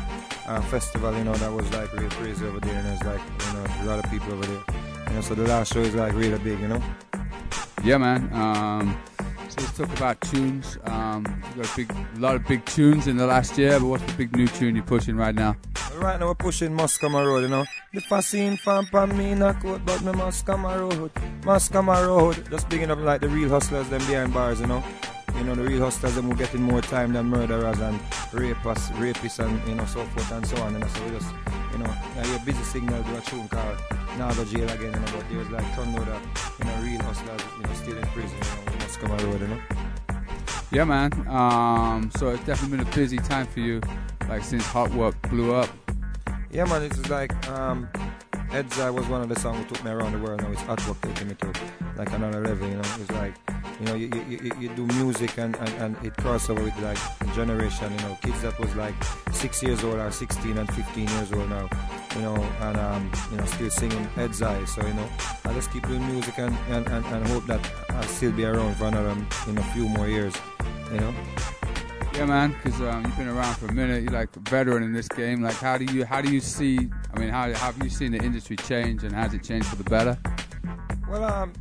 uh, 0.47 0.61
festival. 0.63 1.15
You 1.17 1.25
know 1.25 1.35
that 1.35 1.53
was 1.53 1.71
like 1.73 1.93
real 1.95 2.09
crazy 2.11 2.47
over 2.47 2.61
there, 2.61 2.75
and 2.75 2.87
there's 2.87 3.03
like 3.05 3.21
you 3.47 3.53
know 3.53 3.67
a 3.83 3.85
lot 3.85 4.03
of 4.03 4.11
people 4.11 4.33
over 4.33 4.47
there. 4.47 4.63
You 5.09 5.15
know, 5.17 5.21
so 5.21 5.35
the 5.35 5.43
last 5.47 5.73
show 5.75 5.81
is 5.81 5.95
like 5.95 6.15
really 6.15 6.39
big. 6.39 6.61
You 6.61 6.69
know. 6.69 6.83
Yeah, 7.83 7.99
man. 7.99 8.33
Um, 8.33 8.97
so 9.14 9.14
let's 9.59 9.77
talk 9.77 9.97
about 9.97 10.21
tunes. 10.23 10.79
Um, 10.85 11.25
got 11.57 11.73
a 11.73 11.77
big, 11.77 11.91
a 11.93 12.21
lot 12.21 12.35
of 12.37 12.47
big 12.47 12.65
tunes 12.65 13.07
in 13.07 13.17
the 13.17 13.27
last 13.27 13.57
year. 13.59 13.79
But 13.79 13.87
what's 13.87 14.05
the 14.05 14.13
big 14.15 14.37
new 14.37 14.47
tune 14.47 14.75
you're 14.77 14.85
pushing 14.85 15.17
right 15.17 15.35
now? 15.35 15.57
Right 15.97 16.19
now 16.19 16.27
we're 16.27 16.35
pushing 16.35 16.75
Must 16.75 16.99
Come 17.01 17.15
a 17.15 17.25
Road, 17.25 17.43
you 17.45 17.49
know. 17.49 17.65
The 17.93 18.01
fascine 18.01 18.59
fan 18.59 18.87
pan 18.87 19.17
me 19.17 19.35
not 19.35 19.61
quote, 19.61 19.85
but 19.85 20.03
me 20.03 20.13
Must 20.13 20.45
Come 20.45 20.65
a 20.65 20.79
Road. 20.79 21.11
Must 21.45 21.73
Come 21.73 21.89
a 21.89 22.07
Road. 22.07 22.49
Just 22.51 22.69
bigging 22.69 22.91
up 22.91 22.99
like 22.99 23.21
the 23.21 23.29
real 23.29 23.49
hustlers 23.49 23.89
them 23.89 24.01
behind 24.07 24.35
bars, 24.35 24.61
you 24.61 24.67
know. 24.67 24.83
You 25.37 25.45
know, 25.45 25.55
the 25.55 25.63
real 25.63 25.83
hustlers 25.83 26.15
them 26.15 26.31
who 26.31 26.37
getting 26.37 26.63
more 26.63 26.81
time 26.81 27.13
than 27.13 27.27
murderers 27.27 27.81
and 27.81 27.99
rapists, 28.31 28.91
rapists 28.93 29.45
and 29.45 29.69
you 29.69 29.75
know, 29.75 29.85
so 29.87 30.05
forth 30.05 30.33
and 30.33 30.47
so 30.47 30.57
on. 30.63 30.75
You 30.75 30.79
know, 30.79 30.87
so 30.89 31.05
we 31.05 31.11
just 31.11 31.33
you 31.73 31.79
know, 31.79 31.87
now 31.87 32.25
you're 32.25 32.39
busy 32.41 32.63
signal 32.63 33.03
to 33.03 33.19
a 33.19 33.21
tune 33.23 33.49
called 33.49 33.79
now 34.17 34.33
go 34.33 34.45
jail 34.45 34.71
again, 34.71 34.93
you 34.93 35.01
know, 35.01 35.07
but 35.13 35.25
there's 35.29 35.51
like 35.51 35.75
ton 35.75 35.89
of 35.89 36.59
you 36.59 36.65
know, 36.65 36.77
real 36.83 37.03
hustlers, 37.03 37.41
you 37.57 37.63
know, 37.63 37.75
still 37.75 37.97
in 37.97 38.07
prison, 38.09 38.39
you 38.39 38.71
know, 38.71 38.79
Must 38.79 39.01
Come 39.01 39.11
a 39.11 39.17
Road, 39.25 39.41
you 39.41 39.49
know. 39.49 39.61
Yeah, 40.71 40.85
man. 40.85 41.13
Um, 41.29 42.11
so 42.17 42.31
it's 42.31 42.45
definitely 42.45 42.79
been 42.79 42.87
a 42.87 42.91
busy 42.95 43.19
time 43.19 43.47
for 43.47 43.61
you, 43.61 43.81
like 44.29 44.45
since 44.45 44.65
Hot 44.67 44.91
Wuk 44.93 45.21
blew 45.31 45.55
up. 45.55 45.69
Yeah, 46.51 46.65
man, 46.65 46.83
it's 46.83 47.09
like 47.11 47.33
um, 47.49 47.89
Eye 48.55 48.89
was 48.89 49.09
one 49.09 49.21
of 49.21 49.29
the 49.29 49.35
songs 49.41 49.59
that 49.59 49.69
took 49.69 49.85
me 49.85 49.91
around 49.91 50.13
the 50.13 50.19
world. 50.19 50.41
Now 50.41 50.53
it's 50.53 50.63
Hot 50.63 50.81
Wuk 50.87 51.01
taking 51.01 51.27
me 51.27 51.35
to 51.41 51.53
like 51.97 52.13
another 52.13 52.41
level. 52.41 52.69
You 52.69 52.75
know, 52.75 52.83
it's 53.01 53.11
like 53.11 53.35
you 53.81 53.87
know 53.87 53.95
you, 53.97 54.09
you, 54.29 54.39
you, 54.39 54.53
you 54.61 54.69
do 54.77 54.87
music 54.87 55.39
and, 55.39 55.57
and, 55.57 55.69
and 55.83 56.07
it 56.07 56.17
cross 56.19 56.49
over 56.49 56.63
with 56.63 56.79
like 56.81 56.99
a 57.21 57.35
generation. 57.35 57.91
You 57.91 57.99
know, 57.99 58.17
kids 58.23 58.43
that 58.43 58.57
was 58.61 58.73
like 58.77 58.95
six 59.33 59.61
years 59.61 59.83
old 59.83 59.97
are 59.97 60.13
16 60.13 60.57
and 60.57 60.73
15 60.73 61.09
years 61.09 61.33
old 61.33 61.51
now. 61.51 61.69
You 62.15 62.23
know, 62.23 62.37
and 62.37 62.77
um, 62.77 63.11
you 63.33 63.39
know 63.39 63.45
still 63.47 63.71
singing 63.71 64.09
Eye. 64.17 64.65
So 64.67 64.87
you 64.87 64.95
know, 64.95 65.09
I 65.47 65.53
just 65.53 65.73
keep 65.73 65.85
doing 65.89 66.07
music 66.07 66.39
and, 66.39 66.57
and, 66.69 66.87
and, 66.87 67.05
and 67.07 67.27
hope 67.27 67.47
that 67.47 67.69
I'll 67.91 68.03
still 68.05 68.31
be 68.31 68.45
around 68.45 68.77
for 68.77 68.85
another 68.85 69.17
you 69.49 69.55
know 69.55 69.63
a 69.63 69.73
few 69.75 69.89
more 69.89 70.07
years. 70.07 70.35
You 70.93 71.01
know. 71.01 71.15
Yeah, 72.15 72.27
man. 72.27 72.55
Because 72.63 72.81
um, 72.81 73.05
you've 73.05 73.17
been 73.17 73.29
around 73.29 73.57
for 73.57 73.67
a 73.67 73.73
minute. 73.73 74.05
You're 74.05 74.13
like 74.13 74.35
a 74.37 74.41
veteran 74.49 74.85
in 74.85 74.93
this 74.93 75.09
game. 75.09 75.43
Like, 75.43 75.57
how 75.57 75.77
do 75.77 75.85
you 75.85 76.05
how 76.05 76.21
do 76.21 76.33
you 76.33 76.41
see? 76.41 76.89
I 77.13 77.19
mean, 77.19 77.29
how, 77.29 77.53
how 77.55 77.73
have 77.73 77.83
you 77.83 77.91
seen 77.91 78.13
the 78.13 78.23
industry 78.23 78.55
change, 78.57 79.03
and 79.03 79.13
has 79.13 79.35
it 79.35 79.43
changed 79.43 79.67
for 79.67 79.77
the 79.77 79.85
better? 79.85 80.17
Well, 81.09 81.25
um, 81.25 81.53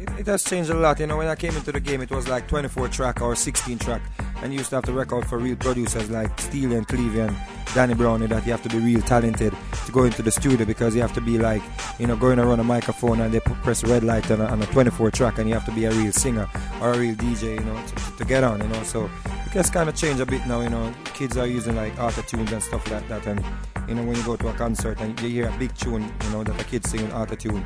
it, 0.00 0.20
it 0.20 0.26
has 0.26 0.42
changed 0.42 0.70
a 0.70 0.74
lot. 0.74 0.98
You 0.98 1.06
know, 1.06 1.18
when 1.18 1.28
I 1.28 1.34
came 1.34 1.54
into 1.54 1.72
the 1.72 1.80
game, 1.80 2.00
it 2.00 2.10
was 2.10 2.26
like 2.28 2.48
24 2.48 2.88
track 2.88 3.20
or 3.20 3.36
16 3.36 3.78
track, 3.78 4.02
and 4.42 4.52
you 4.52 4.58
used 4.58 4.70
to 4.70 4.76
have 4.76 4.84
to 4.84 4.92
record 4.92 5.26
for 5.26 5.38
real 5.38 5.56
producers 5.56 6.10
like 6.10 6.38
Steely 6.40 6.76
and 6.76 6.88
Clevie 6.88 7.28
and 7.28 7.36
Danny 7.74 7.94
Brownie. 7.94 8.26
That 8.26 8.44
you 8.46 8.52
have 8.52 8.62
to 8.62 8.68
be 8.68 8.78
real 8.78 9.02
talented 9.02 9.54
to 9.86 9.92
go 9.92 10.04
into 10.04 10.22
the 10.22 10.30
studio 10.30 10.64
because 10.64 10.94
you 10.94 11.02
have 11.02 11.12
to 11.14 11.20
be 11.20 11.38
like, 11.38 11.62
you 11.98 12.06
know, 12.06 12.16
going 12.16 12.38
around 12.38 12.60
a 12.60 12.64
microphone 12.64 13.20
and 13.20 13.32
they 13.32 13.40
press 13.40 13.84
red 13.84 14.02
light 14.02 14.30
on 14.30 14.40
a, 14.40 14.46
on 14.46 14.62
a 14.62 14.66
24 14.66 15.10
track, 15.10 15.38
and 15.38 15.48
you 15.48 15.54
have 15.54 15.66
to 15.66 15.72
be 15.72 15.84
a 15.84 15.90
real 15.90 16.12
singer 16.12 16.48
or 16.80 16.92
a 16.92 16.98
real 16.98 17.14
DJ, 17.14 17.54
you 17.58 17.64
know, 17.64 17.86
to, 17.86 17.94
to, 17.94 18.16
to 18.18 18.24
get 18.24 18.42
on. 18.42 18.60
You 18.60 18.68
know, 18.68 18.82
so 18.84 19.04
it 19.04 19.52
has 19.52 19.68
kind 19.68 19.88
of 19.88 19.96
changed 19.96 20.20
a 20.20 20.26
bit 20.26 20.46
now. 20.46 20.60
You 20.62 20.70
know, 20.70 20.92
kids 21.04 21.36
are 21.36 21.46
using 21.46 21.76
like 21.76 21.98
auto 21.98 22.22
tunes 22.22 22.52
and 22.52 22.62
stuff 22.62 22.90
like 22.90 23.06
that, 23.08 23.26
and 23.26 23.44
you 23.88 23.94
know, 23.94 24.04
when 24.04 24.16
you 24.16 24.22
go 24.22 24.36
to 24.36 24.48
a 24.48 24.52
concert 24.54 25.00
and 25.00 25.20
you 25.20 25.28
hear 25.28 25.48
a 25.48 25.58
big 25.58 25.74
tune, 25.74 26.02
you 26.24 26.30
know, 26.30 26.44
that 26.44 26.60
a 26.60 26.64
kid 26.64 26.86
singing 26.86 27.12
auto 27.12 27.34
tune 27.34 27.64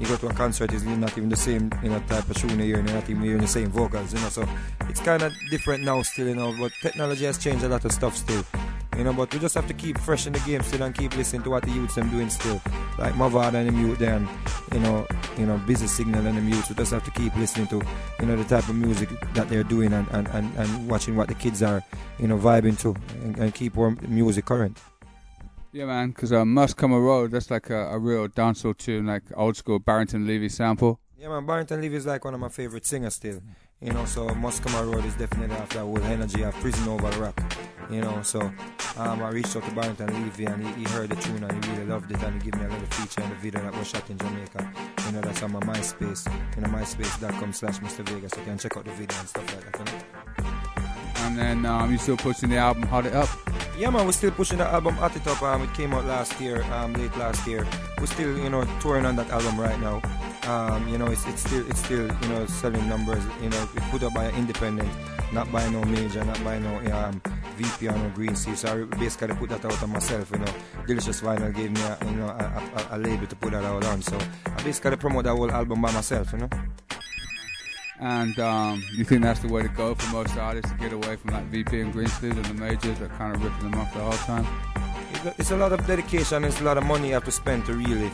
you 0.00 0.06
go 0.06 0.16
to 0.16 0.28
a 0.28 0.32
concert, 0.34 0.72
it's 0.72 0.84
not 0.84 1.16
even 1.16 1.28
the 1.28 1.36
same 1.36 1.70
you 1.82 1.90
know 1.90 2.00
type 2.08 2.28
of 2.28 2.36
tune 2.36 2.58
hear, 2.58 2.78
and 2.78 2.88
you're 2.88 2.98
not 2.98 3.08
even 3.10 3.22
hearing 3.22 3.40
the 3.40 3.48
same 3.48 3.68
vocals, 3.70 4.12
you 4.14 4.20
know. 4.20 4.28
So 4.28 4.48
it's 4.88 5.00
kind 5.00 5.22
of 5.22 5.32
different 5.50 5.84
now, 5.84 6.02
still, 6.02 6.28
you 6.28 6.34
know. 6.34 6.54
But 6.58 6.72
technology 6.80 7.24
has 7.24 7.38
changed 7.38 7.64
a 7.64 7.68
lot 7.68 7.84
of 7.84 7.92
stuff 7.92 8.16
still, 8.16 8.44
You 8.96 9.04
know, 9.04 9.12
but 9.12 9.32
we 9.32 9.38
just 9.38 9.54
have 9.54 9.66
to 9.68 9.74
keep 9.74 9.98
fresh 9.98 10.26
in 10.26 10.32
the 10.32 10.40
game 10.40 10.62
still 10.62 10.82
and 10.82 10.94
keep 10.94 11.16
listening 11.16 11.42
to 11.42 11.50
what 11.50 11.62
the 11.62 11.70
youths 11.70 11.94
them 11.94 12.10
doing 12.10 12.30
still. 12.30 12.60
Like 12.98 13.14
Mavad 13.14 13.54
and 13.54 13.68
the 13.68 13.80
youth 13.80 13.98
there 13.98 14.14
and 14.14 14.28
you 14.72 14.80
know, 14.80 15.06
you 15.38 15.46
know, 15.46 15.56
busy 15.66 15.86
signal 15.86 16.26
and 16.26 16.36
the 16.36 16.42
youths. 16.42 16.68
We 16.68 16.74
just 16.74 16.92
have 16.92 17.04
to 17.04 17.10
keep 17.12 17.34
listening 17.36 17.68
to, 17.68 17.82
you 18.20 18.26
know, 18.26 18.36
the 18.36 18.44
type 18.44 18.68
of 18.68 18.74
music 18.74 19.08
that 19.34 19.48
they're 19.48 19.64
doing 19.64 19.92
and, 19.92 20.06
and, 20.10 20.28
and, 20.28 20.54
and 20.56 20.90
watching 20.90 21.16
what 21.16 21.28
the 21.28 21.34
kids 21.34 21.62
are, 21.62 21.82
you 22.18 22.26
know, 22.28 22.36
vibing 22.38 22.78
to 22.80 22.94
and, 23.22 23.38
and 23.38 23.54
keep 23.54 23.78
our 23.78 23.90
music 24.08 24.46
current. 24.46 24.78
Yeah, 25.70 25.84
man, 25.84 26.10
because 26.10 26.32
uh, 26.32 26.44
Must 26.44 26.76
Come 26.76 26.92
a 26.92 27.00
Road, 27.00 27.30
that's 27.30 27.50
like 27.50 27.68
a, 27.68 27.88
a 27.90 27.98
real 27.98 28.26
dancehall 28.28 28.76
tune, 28.76 29.06
like 29.06 29.24
old 29.34 29.56
school 29.56 29.78
Barrington 29.78 30.26
Levy 30.26 30.48
sample. 30.48 30.98
Yeah, 31.18 31.28
man, 31.28 31.44
Barrington 31.44 31.80
Levy 31.80 31.96
is 31.96 32.06
like 32.06 32.24
one 32.24 32.32
of 32.32 32.40
my 32.40 32.48
favorite 32.48 32.86
singers 32.86 33.14
still. 33.14 33.40
You 33.80 33.92
know, 33.92 34.06
so 34.06 34.28
Must 34.34 34.62
Come 34.62 34.74
a 34.74 34.90
Road 34.90 35.04
is 35.04 35.14
definitely 35.14 35.54
have 35.56 35.68
that 35.70 35.80
whole 35.80 36.02
energy 36.04 36.42
of 36.42 36.54
Prison 36.54 36.88
Oval 36.88 37.10
Rock. 37.20 37.40
You 37.90 38.00
know, 38.00 38.22
so 38.22 38.40
um, 38.96 39.22
I 39.22 39.30
reached 39.30 39.54
out 39.56 39.64
to 39.64 39.70
Barrington 39.72 40.06
Levy 40.24 40.46
and 40.46 40.66
he, 40.66 40.84
he 40.84 40.84
heard 40.84 41.10
the 41.10 41.16
tune 41.16 41.44
and 41.44 41.64
he 41.64 41.70
really 41.72 41.84
loved 41.84 42.10
it 42.10 42.22
and 42.22 42.42
he 42.42 42.50
gave 42.50 42.60
me 42.60 42.66
a 42.66 42.68
little 42.70 42.86
feature 42.86 43.22
in 43.22 43.30
the 43.30 43.36
video 43.36 43.62
that 43.62 43.76
was 43.76 43.88
shot 43.88 44.08
in 44.10 44.18
Jamaica. 44.18 44.72
You 45.06 45.12
know, 45.12 45.20
that's 45.20 45.42
on 45.42 45.52
my 45.52 45.60
MySpace. 45.60 46.26
You 46.56 46.62
know, 46.62 46.68
myspace.com 46.68 47.52
slash 47.52 47.78
Mr. 47.78 48.08
Vegas. 48.08 48.32
So 48.32 48.40
you 48.40 48.46
can 48.46 48.58
check 48.58 48.76
out 48.76 48.84
the 48.84 48.90
video 48.92 49.18
and 49.18 49.28
stuff 49.28 49.54
like 49.54 49.72
that, 49.72 49.78
you 49.78 49.84
know. 49.84 51.26
And 51.26 51.38
then 51.38 51.66
um, 51.66 51.92
you 51.92 51.98
still 51.98 52.16
pushing 52.16 52.48
the 52.48 52.56
album 52.56 52.84
Hot 52.84 53.06
It 53.06 53.14
Up. 53.14 53.28
Yeah, 53.78 53.90
man, 53.90 54.06
we're 54.06 54.12
still 54.12 54.32
pushing 54.32 54.58
the 54.58 54.66
album 54.66 54.96
at 54.98 55.12
the 55.14 55.20
top. 55.20 55.40
Um, 55.40 55.62
it 55.62 55.72
came 55.72 55.94
out 55.94 56.04
last 56.04 56.40
year, 56.40 56.64
um, 56.72 56.94
late 56.94 57.16
last 57.16 57.46
year. 57.46 57.64
We're 58.00 58.06
still, 58.06 58.36
you 58.36 58.50
know, 58.50 58.64
touring 58.80 59.06
on 59.06 59.14
that 59.14 59.30
album 59.30 59.58
right 59.58 59.78
now. 59.78 60.02
Um, 60.50 60.88
you 60.88 60.98
know, 60.98 61.06
it's, 61.06 61.24
it's 61.28 61.42
still, 61.42 61.64
it's 61.70 61.78
still, 61.84 62.12
you 62.22 62.28
know, 62.28 62.44
selling 62.46 62.88
numbers. 62.88 63.22
You 63.40 63.50
know, 63.50 63.62
it 63.62 63.82
put 63.92 64.02
up 64.02 64.14
by 64.14 64.24
an 64.24 64.34
independent, 64.34 64.90
not 65.32 65.52
by 65.52 65.68
no 65.68 65.84
major, 65.84 66.24
not 66.24 66.42
by 66.42 66.58
no 66.58 66.74
um, 66.92 67.22
VP 67.56 67.86
or 67.86 67.92
no 67.92 68.10
Greensleeves. 68.16 68.56
So 68.56 68.82
I 68.90 68.96
basically 68.96 69.36
put 69.36 69.50
that 69.50 69.64
out 69.64 69.80
on 69.80 69.90
myself. 69.90 70.28
You 70.32 70.40
know, 70.40 70.52
Delicious 70.84 71.20
Vinyl 71.20 71.54
gave 71.54 71.70
me, 71.70 71.80
a, 71.80 71.98
you 72.04 72.16
know, 72.16 72.26
a, 72.26 72.94
a, 72.94 72.96
a 72.96 72.98
label 72.98 73.28
to 73.28 73.36
put 73.36 73.52
that 73.52 73.62
out 73.62 73.84
on. 73.84 74.02
So 74.02 74.18
I 74.44 74.60
basically 74.64 74.96
promote 74.96 75.22
that 75.22 75.36
whole 75.36 75.52
album 75.52 75.82
by 75.82 75.92
myself. 75.92 76.32
You 76.32 76.38
know. 76.38 76.48
And 78.00 78.38
um, 78.38 78.84
you 78.94 79.04
think 79.04 79.22
that's 79.22 79.40
the 79.40 79.48
way 79.48 79.62
to 79.62 79.68
go 79.68 79.94
for 79.94 80.12
most 80.12 80.36
artists 80.36 80.70
to 80.70 80.78
get 80.78 80.92
away 80.92 81.16
from 81.16 81.34
like 81.34 81.44
VP 81.46 81.80
and 81.80 81.92
Greensleeves 81.92 82.36
and 82.36 82.44
the 82.44 82.54
majors 82.54 82.98
that 83.00 83.10
kind 83.18 83.34
of 83.34 83.42
ripping 83.42 83.70
them 83.70 83.80
off 83.80 83.92
the 83.92 84.00
whole 84.00 84.12
time? 84.12 84.46
It's 85.36 85.50
a 85.50 85.56
lot 85.56 85.72
of 85.72 85.84
dedication. 85.86 86.44
It's 86.44 86.60
a 86.60 86.64
lot 86.64 86.78
of 86.78 86.84
money 86.84 87.08
you 87.08 87.14
have 87.14 87.24
to 87.24 87.32
spend 87.32 87.66
to 87.66 87.72
really, 87.72 88.10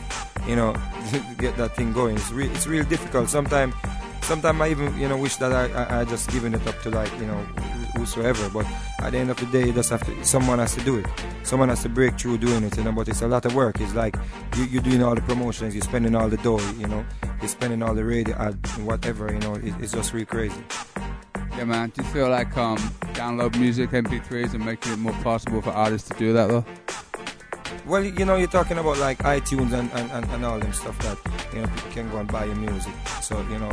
you 0.47 0.55
know, 0.55 0.73
get 1.37 1.55
that 1.57 1.75
thing 1.75 1.93
going. 1.93 2.15
It's 2.15 2.31
real. 2.31 2.51
It's 2.51 2.65
really 2.65 2.89
difficult. 2.89 3.29
Sometimes, 3.29 3.75
sometimes 4.25 4.59
I 4.59 4.69
even, 4.69 4.97
you 4.97 5.07
know, 5.07 5.17
wish 5.17 5.35
that 5.37 5.51
I, 5.51 5.67
I, 5.71 6.01
I 6.01 6.05
just 6.05 6.29
given 6.31 6.53
it 6.53 6.65
up 6.67 6.81
to 6.81 6.89
like, 6.89 7.11
you 7.19 7.27
know, 7.27 7.37
whosoever. 7.95 8.49
But 8.49 8.65
at 8.99 9.11
the 9.11 9.17
end 9.19 9.29
of 9.29 9.37
the 9.37 9.45
day, 9.47 9.67
you 9.67 9.73
just 9.73 9.89
have 9.91 10.03
to. 10.05 10.25
Someone 10.25 10.59
has 10.59 10.75
to 10.75 10.83
do 10.83 10.97
it. 10.97 11.05
Someone 11.43 11.69
has 11.69 11.83
to 11.83 11.89
break 11.89 12.19
through 12.19 12.39
doing 12.39 12.63
it. 12.63 12.75
You 12.77 12.83
know, 12.83 12.91
but 12.91 13.07
it's 13.07 13.21
a 13.21 13.27
lot 13.27 13.45
of 13.45 13.55
work. 13.55 13.79
It's 13.79 13.93
like 13.93 14.15
you, 14.57 14.65
you're 14.65 14.81
doing 14.81 15.03
all 15.03 15.15
the 15.15 15.21
promotions. 15.21 15.75
You're 15.75 15.83
spending 15.83 16.15
all 16.15 16.27
the 16.27 16.37
dough. 16.37 16.59
You 16.77 16.87
know, 16.87 17.05
you're 17.39 17.47
spending 17.47 17.81
all 17.83 17.93
the 17.93 18.03
radio 18.03 18.35
ad, 18.35 18.55
whatever. 18.79 19.31
You 19.31 19.39
know, 19.39 19.55
it, 19.55 19.73
it's 19.79 19.93
just 19.93 20.13
really 20.13 20.25
crazy. 20.25 20.63
Yeah, 21.57 21.65
man. 21.65 21.89
Do 21.89 22.03
you 22.03 22.09
feel 22.09 22.29
like 22.29 22.55
um, 22.57 22.77
download 23.13 23.57
music, 23.57 23.91
MP3s, 23.91 24.53
and 24.53 24.65
making 24.65 24.93
it 24.93 24.99
more 24.99 25.13
possible 25.23 25.61
for 25.61 25.71
artists 25.71 26.09
to 26.09 26.15
do 26.17 26.33
that 26.33 26.49
though? 26.49 26.65
Well, 27.85 28.03
you 28.03 28.25
know, 28.25 28.35
you're 28.35 28.47
talking 28.47 28.79
about 28.79 28.97
like 28.97 29.19
iTunes 29.19 29.71
and, 29.71 29.91
and, 29.93 30.11
and, 30.11 30.25
and 30.31 30.45
all 30.45 30.59
them 30.59 30.73
stuff 30.73 30.97
that 30.99 31.17
you 31.53 31.61
know 31.61 31.67
people 31.67 31.91
can 31.91 32.09
go 32.09 32.17
and 32.17 32.31
buy 32.31 32.45
your 32.45 32.55
music. 32.55 32.93
So 33.21 33.39
you 33.49 33.59
know, 33.59 33.71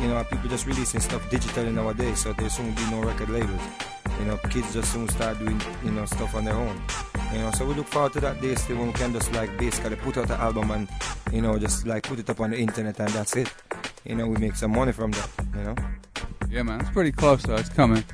you 0.00 0.08
know, 0.08 0.24
people 0.24 0.48
just 0.48 0.66
releasing 0.66 1.00
stuff 1.00 1.22
digitally 1.30 1.72
nowadays. 1.72 2.20
So 2.20 2.32
there 2.32 2.48
soon 2.48 2.74
be 2.74 2.84
no 2.90 3.02
record 3.02 3.30
labels. 3.30 3.60
You 4.18 4.26
know, 4.26 4.36
kids 4.48 4.72
just 4.72 4.92
soon 4.92 5.08
start 5.08 5.38
doing 5.38 5.60
you 5.84 5.90
know 5.90 6.04
stuff 6.06 6.34
on 6.34 6.44
their 6.44 6.54
own. 6.54 6.80
You 7.32 7.38
know, 7.38 7.50
so 7.52 7.66
we 7.66 7.74
look 7.74 7.88
forward 7.88 8.12
to 8.14 8.20
that 8.20 8.40
day 8.40 8.54
still 8.54 8.78
when 8.78 8.88
we 8.88 8.92
can 8.92 9.12
just 9.12 9.32
like 9.32 9.56
basically 9.58 9.96
put 9.96 10.16
out 10.18 10.28
the 10.28 10.36
album 10.36 10.70
and 10.70 10.88
you 11.32 11.42
know 11.42 11.58
just 11.58 11.86
like 11.86 12.04
put 12.04 12.18
it 12.18 12.30
up 12.30 12.40
on 12.40 12.50
the 12.50 12.58
internet 12.58 12.98
and 13.00 13.08
that's 13.10 13.36
it. 13.36 13.52
You 14.04 14.14
know, 14.14 14.26
we 14.26 14.36
make 14.36 14.56
some 14.56 14.72
money 14.72 14.92
from 14.92 15.10
that. 15.12 15.30
You 15.56 15.62
know. 15.64 15.74
Yeah, 16.50 16.62
man. 16.62 16.80
It's 16.80 16.90
pretty 16.90 17.12
close 17.12 17.42
though. 17.42 17.56
It's 17.56 17.68
coming. 17.68 18.04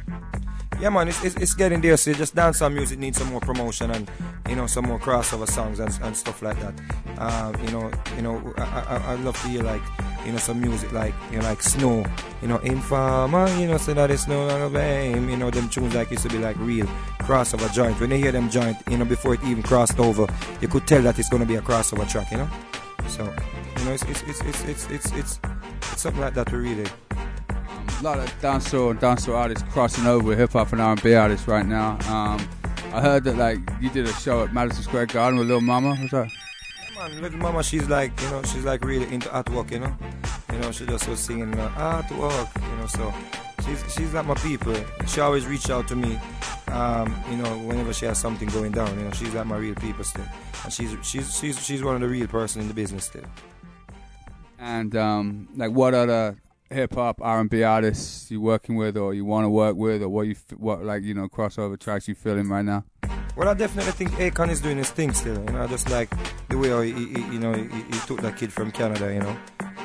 Yeah, 0.81 0.89
man, 0.89 1.09
it's, 1.09 1.23
it's, 1.23 1.37
it's 1.37 1.53
getting 1.53 1.83
there. 1.83 1.99
So 1.99 2.15
just 2.15 2.35
dancehall 2.35 2.73
music 2.73 2.99
needs 2.99 3.19
some 3.19 3.29
more 3.29 3.41
promotion 3.41 3.91
and 3.91 4.11
you 4.49 4.57
know 4.57 4.67
some 4.67 4.87
more 4.87 4.99
crossover 4.99 5.47
songs 5.47 5.79
and, 5.79 5.99
and 6.03 6.17
stuff 6.17 6.41
like 6.41 6.59
that. 6.61 6.73
Um, 7.19 7.55
you 7.63 7.71
know, 7.71 7.91
you 8.17 8.23
know, 8.23 8.55
I, 8.57 8.63
I, 8.63 8.97
I 9.13 9.15
love 9.17 9.39
to 9.43 9.49
hear 9.49 9.63
like 9.63 9.83
you 10.25 10.33
know 10.33 10.39
some 10.39 10.59
music 10.59 10.91
like 10.93 11.13
you 11.31 11.37
know 11.37 11.45
like 11.45 11.61
Snow, 11.61 12.03
you 12.41 12.49
know, 12.49 12.57
Informer, 12.59 13.47
you 13.59 13.67
know, 13.67 13.77
so 13.77 13.93
that 13.93 14.11
it's 14.11 14.27
no 14.27 14.47
longer 14.47 14.71
blame. 14.71 15.29
You 15.29 15.37
know, 15.37 15.51
them 15.51 15.69
tunes 15.69 15.95
like 15.95 16.11
used 16.11 16.23
to 16.23 16.31
be 16.31 16.39
like 16.39 16.57
real 16.59 16.87
crossover 17.19 17.71
joint. 17.75 18.01
When 18.01 18.11
you 18.11 18.17
hear 18.17 18.33
them 18.33 18.49
joint, 18.49 18.79
you 18.89 18.97
know, 18.97 19.05
before 19.05 19.35
it 19.35 19.45
even 19.45 19.63
crossed 19.63 19.99
over, 19.99 20.27
you 20.63 20.69
could 20.69 20.87
tell 20.87 21.03
that 21.03 21.19
it's 21.19 21.29
gonna 21.29 21.45
be 21.45 21.57
a 21.57 21.61
crossover 21.61 22.09
track. 22.11 22.31
You 22.31 22.39
know, 22.39 22.49
so 23.07 23.25
you 23.79 23.85
know, 23.85 23.93
it's 23.93 24.05
it's 24.05 24.23
it's 24.23 24.41
it's 24.41 24.65
it's 24.65 24.91
it's, 24.91 25.13
it's, 25.13 25.41
it's 25.93 26.01
something 26.01 26.23
like 26.23 26.33
that 26.33 26.51
we 26.51 26.59
really 26.59 26.91
a 27.99 28.03
lot 28.03 28.19
of 28.19 28.29
dancehall 28.41 28.91
and 28.91 29.01
dancehall 29.01 29.37
artists 29.37 29.65
crossing 29.71 30.07
over 30.07 30.29
with 30.29 30.39
hip 30.39 30.53
hop 30.53 30.73
and 30.73 30.81
R&B 30.81 31.15
artists 31.15 31.49
right 31.49 31.67
now. 31.67 31.99
Um, 32.09 32.49
I 32.93 33.01
heard 33.01 33.25
that 33.25 33.37
like 33.37 33.59
you 33.81 33.91
did 33.91 34.07
a 34.07 34.13
show 34.15 34.43
at 34.45 34.53
Madison 34.53 34.83
Square 34.83 35.07
Garden 35.07 35.39
with 35.39 35.49
Lil 35.49 35.61
Mama. 35.61 35.95
What's 35.95 36.11
that? 36.11 36.29
Yeah, 36.93 37.09
man, 37.09 37.23
little 37.23 37.39
mama, 37.39 37.63
she's 37.63 37.89
like, 37.89 38.19
you 38.21 38.31
know, 38.31 38.43
she's 38.43 38.65
like 38.65 38.85
really 38.85 39.13
into 39.13 39.29
Hot 39.29 39.49
Wuk, 39.51 39.71
you 39.71 39.79
know. 39.79 39.97
You 40.53 40.59
know, 40.59 40.73
she 40.73 40.87
just 40.87 41.09
was 41.09 41.21
singing 41.21 41.57
uh, 41.59 41.69
Hot 41.69 42.11
Wuk, 42.13 42.49
you 42.63 42.77
know. 42.77 42.87
So 42.87 43.15
she's 43.65 43.95
she's 43.95 44.13
like 44.13 44.27
my 44.27 44.35
people. 44.35 44.75
She 45.07 45.21
always 45.21 45.47
reach 45.47 45.71
out 45.71 45.87
to 45.89 45.97
me, 45.97 46.19
um, 46.69 47.15
you 47.31 47.37
know, 47.37 47.59
whenever 47.59 47.93
she 47.93 48.07
has 48.07 48.19
something 48.19 48.49
going 48.49 48.73
down. 48.73 48.99
You 48.99 49.05
know, 49.05 49.13
she's 49.13 49.35
like 49.35 49.47
my 49.47 49.57
real 49.57 49.77
people 49.77 50.03
still, 50.05 50.25
and 50.65 50.73
she's 50.73 50.97
she's 51.03 51.39
she's 51.39 51.65
she's 51.65 51.83
one 51.85 51.95
of 51.95 52.01
the 52.01 52.09
real 52.09 52.27
person 52.27 52.61
in 52.61 52.69
the 52.69 52.75
business 52.75 53.05
still. 53.05 53.25
And 54.59 54.95
um, 54.97 55.49
like, 55.57 55.71
what 55.71 55.95
other 55.95 56.37
hip 56.71 56.95
hop 56.95 57.21
R 57.21 57.41
and 57.41 57.51
B 57.51 57.63
artists 57.63 58.31
you're 58.31 58.41
working 58.41 58.77
with, 58.77 58.97
or 58.97 59.13
you 59.15 59.25
want 59.25 59.45
to 59.45 59.51
work 59.51 59.77
with, 59.77 60.03
or 60.03 60.09
what 60.09 60.27
you 60.27 60.37
what 60.57 60.85
like 60.85 61.03
you 61.03 61.15
know 61.15 61.29
crossover 61.29 61.79
tracks 61.79 62.09
you 62.09 62.15
feeling 62.15 62.49
right 62.49 62.65
now? 62.65 62.85
Well, 63.37 63.49
I 63.49 63.55
definitely 63.55 63.93
think 63.93 64.11
Akon 64.13 64.51
is 64.51 64.61
doing 64.61 64.79
his 64.79 64.91
thing 64.91 65.13
still. 65.13 65.39
You 65.39 65.53
know, 65.53 65.67
just 65.67 65.89
like 65.91 66.11
the 66.49 66.59
way 66.59 66.93
he, 66.93 67.07
he 67.07 67.21
you 67.33 67.39
know, 67.39 67.53
he, 67.53 67.63
he 67.63 67.99
took 68.07 68.21
that 68.23 68.37
kid 68.37 68.53
from 68.53 68.71
Canada. 68.71 69.13
You 69.13 69.21
know, 69.21 69.37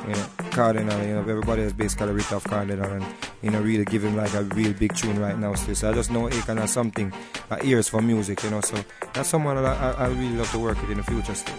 you 0.07 0.13
know, 0.13 0.27
Kardinal. 0.51 1.01
You 1.03 1.13
know, 1.15 1.19
everybody 1.21 1.61
has 1.61 1.73
basically 1.73 2.11
ripped 2.11 2.33
off 2.33 2.43
Kardinal 2.43 2.91
and 2.91 3.05
you 3.41 3.51
know 3.51 3.61
really 3.61 3.85
give 3.85 4.03
him 4.03 4.15
like 4.15 4.33
a 4.33 4.43
real 4.43 4.73
big 4.73 4.95
tune 4.95 5.19
right 5.19 5.37
now 5.37 5.53
still. 5.53 5.75
So 5.75 5.89
I 5.89 5.93
just 5.93 6.11
know 6.11 6.27
Akon 6.27 6.57
has 6.57 6.71
something, 6.71 7.13
uh, 7.49 7.57
ears 7.63 7.87
for 7.87 8.01
music. 8.01 8.43
You 8.43 8.51
know, 8.51 8.61
so 8.61 8.83
that's 9.13 9.29
someone 9.29 9.55
that 9.55 9.65
I, 9.65 9.91
I 9.91 10.07
really 10.07 10.35
love 10.35 10.51
to 10.51 10.59
work 10.59 10.81
with 10.81 10.91
in 10.91 10.97
the 10.97 11.03
future 11.03 11.35
still. 11.35 11.55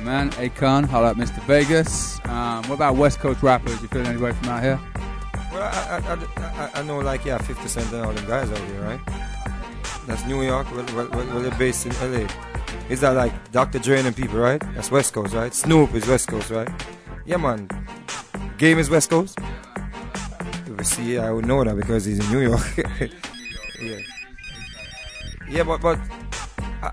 Yeah, 0.00 0.06
man, 0.06 0.30
Akon, 0.32 0.86
holla 0.86 1.10
at 1.10 1.16
Mr. 1.16 1.42
Vegas. 1.44 2.20
Um, 2.24 2.62
what 2.68 2.76
about 2.76 2.96
West 2.96 3.18
Coast 3.18 3.42
rappers? 3.42 3.82
You 3.82 3.88
feeling 3.88 4.06
anybody 4.06 4.34
from 4.34 4.48
out 4.48 4.62
here? 4.62 4.80
Well, 5.52 5.62
I, 5.62 6.00
I, 6.08 6.42
I, 6.42 6.70
I 6.80 6.82
know 6.84 7.00
like 7.00 7.22
yeah, 7.26 7.36
50 7.36 7.68
Cent 7.68 7.92
and 7.92 8.06
all 8.06 8.12
the 8.14 8.22
guys 8.22 8.50
out 8.50 8.58
here, 8.58 8.80
right? 8.80 9.00
That's 10.06 10.24
New 10.24 10.42
York. 10.42 10.70
Well, 10.74 10.86
well, 10.94 11.08
well, 11.10 11.40
they're 11.40 11.58
based 11.58 11.84
in 11.84 11.92
LA. 12.12 12.26
Is 12.88 13.00
that 13.02 13.10
like 13.10 13.52
Dr. 13.52 13.78
Dre 13.78 14.00
and 14.00 14.16
people, 14.16 14.38
right? 14.38 14.62
That's 14.74 14.90
West 14.90 15.12
Coast, 15.12 15.34
right? 15.34 15.52
Snoop 15.52 15.92
is 15.94 16.06
West 16.06 16.28
Coast, 16.28 16.50
right? 16.50 16.68
Yeah, 17.26 17.36
man. 17.36 17.68
Game 18.56 18.78
is 18.78 18.88
West 18.88 19.10
Coast. 19.10 19.38
See, 20.82 21.18
I 21.18 21.30
would 21.30 21.44
know 21.46 21.62
that 21.62 21.76
because 21.76 22.06
he's 22.06 22.20
in 22.26 22.32
New 22.32 22.40
York. 22.40 22.62
yeah. 23.82 23.98
Yeah, 25.50 25.62
but 25.64 25.82
but 25.82 25.98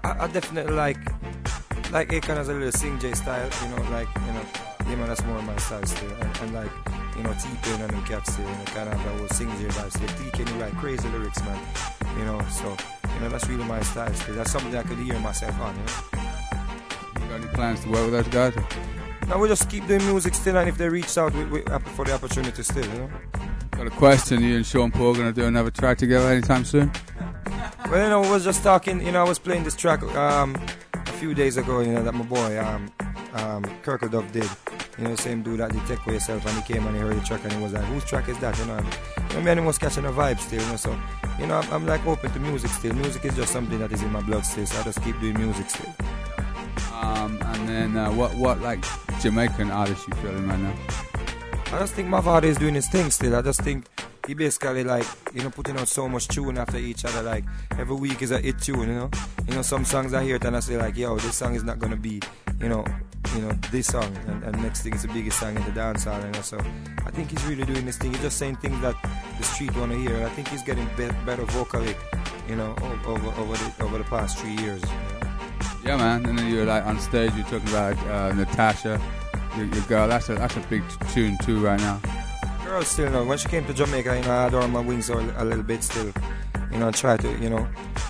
I- 0.04 0.26
I 0.26 0.28
definitely 0.28 0.74
like 0.74 0.98
like 1.92 2.10
Akon 2.10 2.38
has 2.38 2.50
a 2.50 2.54
little 2.54 2.72
singjay 2.72 3.16
style, 3.16 3.50
you 3.64 3.76
know, 3.76 3.92
like 3.92 4.08
you 4.16 4.34
know, 4.34 4.46
yeah, 4.88 4.96
man, 4.96 5.08
that's 5.08 5.24
more 5.24 5.38
of 5.38 5.46
my 5.46 5.58
style 5.58 5.86
still, 5.86 6.12
and, 6.12 6.38
and 6.42 6.54
like 6.54 6.72
you 7.16 7.24
know, 7.24 7.34
T 7.34 7.50
Pain 7.64 7.82
and 7.82 7.90
them 7.92 8.04
cats 8.06 8.34
still, 8.34 8.46
you 8.46 8.52
know, 8.52 8.64
kind 8.66 8.90
of 8.90 8.96
that 8.96 9.18
whole 9.18 9.28
singjay 9.28 9.72
vibe 9.72 9.92
still. 9.92 10.08
T 10.08 10.32
can 10.32 10.48
you 10.48 10.62
write 10.62 10.74
crazy 10.78 11.08
lyrics, 11.10 11.42
man, 11.44 11.60
you 12.18 12.26
know, 12.26 12.42
so 12.50 12.76
you 13.14 13.20
know 13.22 13.30
that's 13.30 13.48
really 13.48 13.64
my 13.64 13.82
style 13.82 14.14
still. 14.14 14.36
That's 14.36 14.52
something 14.52 14.76
I 14.76 14.84
could 14.84 14.98
hear 14.98 15.20
myself 15.20 15.60
on, 15.62 15.76
you 15.76 15.82
know. 15.84 17.22
You 17.22 17.30
got 17.30 17.42
any 17.42 17.48
plans 17.54 17.84
to 17.84 17.90
work 17.90 18.12
with 18.12 18.32
those 18.32 18.54
guys? 18.54 18.56
Now 19.28 19.40
we 19.40 19.48
just 19.50 19.70
keep 19.70 19.86
doing 19.88 20.06
music 20.06 20.34
still, 20.36 20.58
and 20.58 20.70
if 20.70 20.78
they 20.78 20.88
reach 20.88 21.18
out, 21.18 21.34
we, 21.34 21.46
we 21.46 21.64
happy 21.68 21.90
for 21.92 22.06
the 22.06 22.14
opportunity 22.14 22.64
still, 22.64 22.86
you 22.86 23.00
know. 23.00 23.10
Got 23.72 23.88
a 23.88 23.92
question. 23.92 24.42
You 24.42 24.56
and 24.56 24.66
Sean 24.66 24.90
Paul 24.90 25.14
gonna 25.14 25.34
do 25.34 25.46
another 25.46 25.70
track 25.70 25.98
together 25.98 26.28
anytime 26.30 26.66
soon? 26.66 26.92
Well, 27.90 28.04
you 28.04 28.10
know, 28.10 28.24
I 28.24 28.32
was 28.32 28.44
just 28.44 28.64
talking, 28.64 29.06
you 29.06 29.12
know, 29.12 29.24
I 29.24 29.28
was 29.28 29.40
playing 29.40 29.64
this 29.64 29.76
track 29.76 30.02
um, 30.16 30.56
few 31.18 31.34
days 31.34 31.58
ago, 31.58 31.80
you 31.82 31.94
know, 31.94 32.04
that 32.04 32.14
my 32.14 32.24
boy, 32.24 32.60
um, 32.64 32.92
um, 33.34 33.64
Kirkledove 33.84 34.32
did. 34.32 34.50
You 34.98 35.04
know, 35.04 35.16
the 35.16 35.22
same 35.22 35.44
dude 35.44 35.60
that 35.60 35.72
did 35.72 35.86
Take 35.86 36.00
For 36.00 36.12
Yourself, 36.12 36.46
and 36.46 36.56
he 36.56 36.74
came 36.74 36.86
and 36.88 36.96
he 36.96 37.02
heard 37.02 37.16
the 37.16 37.26
track 37.26 37.44
and 37.44 37.54
he 37.54 37.62
was 37.62 37.74
like, 37.74 37.84
whose 37.86 38.04
track 38.04 38.30
is 38.30 38.38
that? 38.40 38.58
You 38.58 38.66
know, 38.66 38.78
and, 38.78 38.88
you 39.30 39.36
know, 39.36 39.42
me 39.42 39.52
and 39.52 39.60
him 39.60 39.66
was 39.66 39.78
catching 39.78 40.06
a 40.06 40.12
vibe 40.12 40.40
still, 40.40 40.62
you 40.62 40.68
know, 40.70 40.76
so, 40.76 41.00
you 41.40 41.46
know, 41.46 41.56
I'm, 41.56 41.74
I'm 41.74 41.86
like 41.86 42.06
open 42.08 42.32
to 42.32 42.40
music 42.40 42.72
still. 42.72 42.94
Music 42.94 43.26
is 43.26 43.36
just 43.36 43.52
something 43.52 43.78
that 43.80 43.92
is 43.92 44.02
in 44.02 44.12
my 44.12 44.22
blood 44.22 44.46
still, 44.46 44.66
so 44.66 44.80
I 44.80 44.84
just 44.84 45.04
keep 45.04 45.20
doing 45.20 45.38
music 45.38 45.70
still. 45.70 45.94
Um, 46.94 47.40
and 47.42 47.70
then 47.70 47.98
uh, 47.98 48.12
what 48.12 48.34
what 48.36 48.60
like 48.62 48.84
Jamaican 49.22 49.70
artists 49.70 50.08
you 50.08 50.14
feeling 50.16 50.48
right 50.48 50.60
now? 50.60 50.74
I 51.68 51.80
just 51.80 51.94
think 51.94 52.10
Mavado 52.10 52.46
is 52.46 52.58
doing 52.58 52.74
his 52.76 52.88
thing 52.88 53.12
still. 53.12 53.36
I 53.36 53.42
just 53.42 53.62
think, 53.62 53.88
he 54.28 54.34
basically 54.34 54.84
like 54.84 55.06
you 55.34 55.42
know 55.42 55.50
putting 55.50 55.78
out 55.78 55.88
so 55.88 56.08
much 56.08 56.28
tune 56.28 56.58
after 56.58 56.78
each 56.78 57.06
other. 57.06 57.24
Like 57.24 57.46
every 57.80 57.96
week 57.96 58.22
is 58.22 58.32
a 58.32 58.40
hit 58.40 58.60
tune, 58.60 58.82
you 58.82 58.96
know. 58.96 59.10
You 59.48 59.56
know 59.56 59.62
some 59.62 59.86
songs 59.86 60.14
I 60.14 60.24
hear 60.24 60.36
it 60.36 60.46
and 60.46 60.56
I 60.56 60.60
say 60.60 60.78
like, 60.78 60.98
yo, 60.98 61.18
this 61.18 61.36
song 61.36 61.56
is 61.56 61.64
not 61.64 61.80
gonna 61.80 61.96
be, 61.96 62.22
you 62.60 62.70
know, 62.70 62.86
you 63.36 63.42
know 63.42 63.52
this 63.72 63.88
song, 63.88 64.16
and, 64.28 64.44
and 64.44 64.62
next 64.62 64.82
thing 64.82 64.94
is 64.94 65.04
the 65.04 65.08
biggest 65.08 65.40
song 65.40 65.56
in 65.56 65.64
the 65.64 65.72
dancehall, 65.72 66.24
you 66.24 66.32
know. 66.32 66.42
So 66.42 66.60
I 67.06 67.12
think 67.12 67.32
he's 67.32 67.44
really 67.46 67.64
doing 67.66 67.86
this 67.86 67.98
thing. 67.98 68.12
He's 68.12 68.22
just 68.22 68.38
saying 68.38 68.58
things 68.58 68.80
that 68.82 68.96
the 69.38 69.44
street 69.44 69.76
wanna 69.78 69.96
hear, 69.96 70.16
and 70.16 70.26
I 70.26 70.30
think 70.30 70.50
he's 70.50 70.64
getting 70.64 70.88
be- 70.98 71.10
better 71.26 71.46
vocally, 71.46 71.96
you 72.50 72.58
know, 72.58 72.76
over 73.06 73.28
over 73.42 73.54
the 73.54 73.74
over 73.84 73.98
the 73.98 74.04
past 74.06 74.38
three 74.38 74.56
years. 74.58 74.84
Yeah, 75.86 75.96
man. 75.96 76.26
And 76.26 76.38
then 76.38 76.54
you're 76.54 76.66
like 76.66 76.86
on 76.86 77.00
stage, 77.00 77.32
you're 77.36 77.46
talking 77.46 77.70
about 77.70 77.98
uh, 78.08 78.34
Natasha, 78.34 79.02
your, 79.56 79.68
your 79.68 79.84
girl. 79.84 80.08
That's 80.08 80.28
a 80.28 80.36
that's 80.36 80.58
a 80.58 80.62
big 80.70 80.84
t- 80.90 81.14
tune 81.14 81.38
too 81.44 81.60
right 81.60 81.80
now. 81.80 82.02
Girl 82.68 82.82
still 82.82 83.10
know 83.10 83.24
when 83.24 83.38
she 83.38 83.48
came 83.48 83.66
to 83.66 83.74
Jamaica, 83.74 84.18
you 84.18 84.24
know, 84.24 84.32
I 84.32 84.50
on 84.50 84.72
my 84.72 84.82
wings 84.82 85.10
a, 85.10 85.16
a 85.38 85.46
little 85.46 85.64
bit 85.64 85.82
still. 85.82 86.12
You 86.70 86.80
know, 86.80 86.92
try 86.92 87.16
to, 87.16 87.30
you 87.40 87.50
know, 87.50 87.66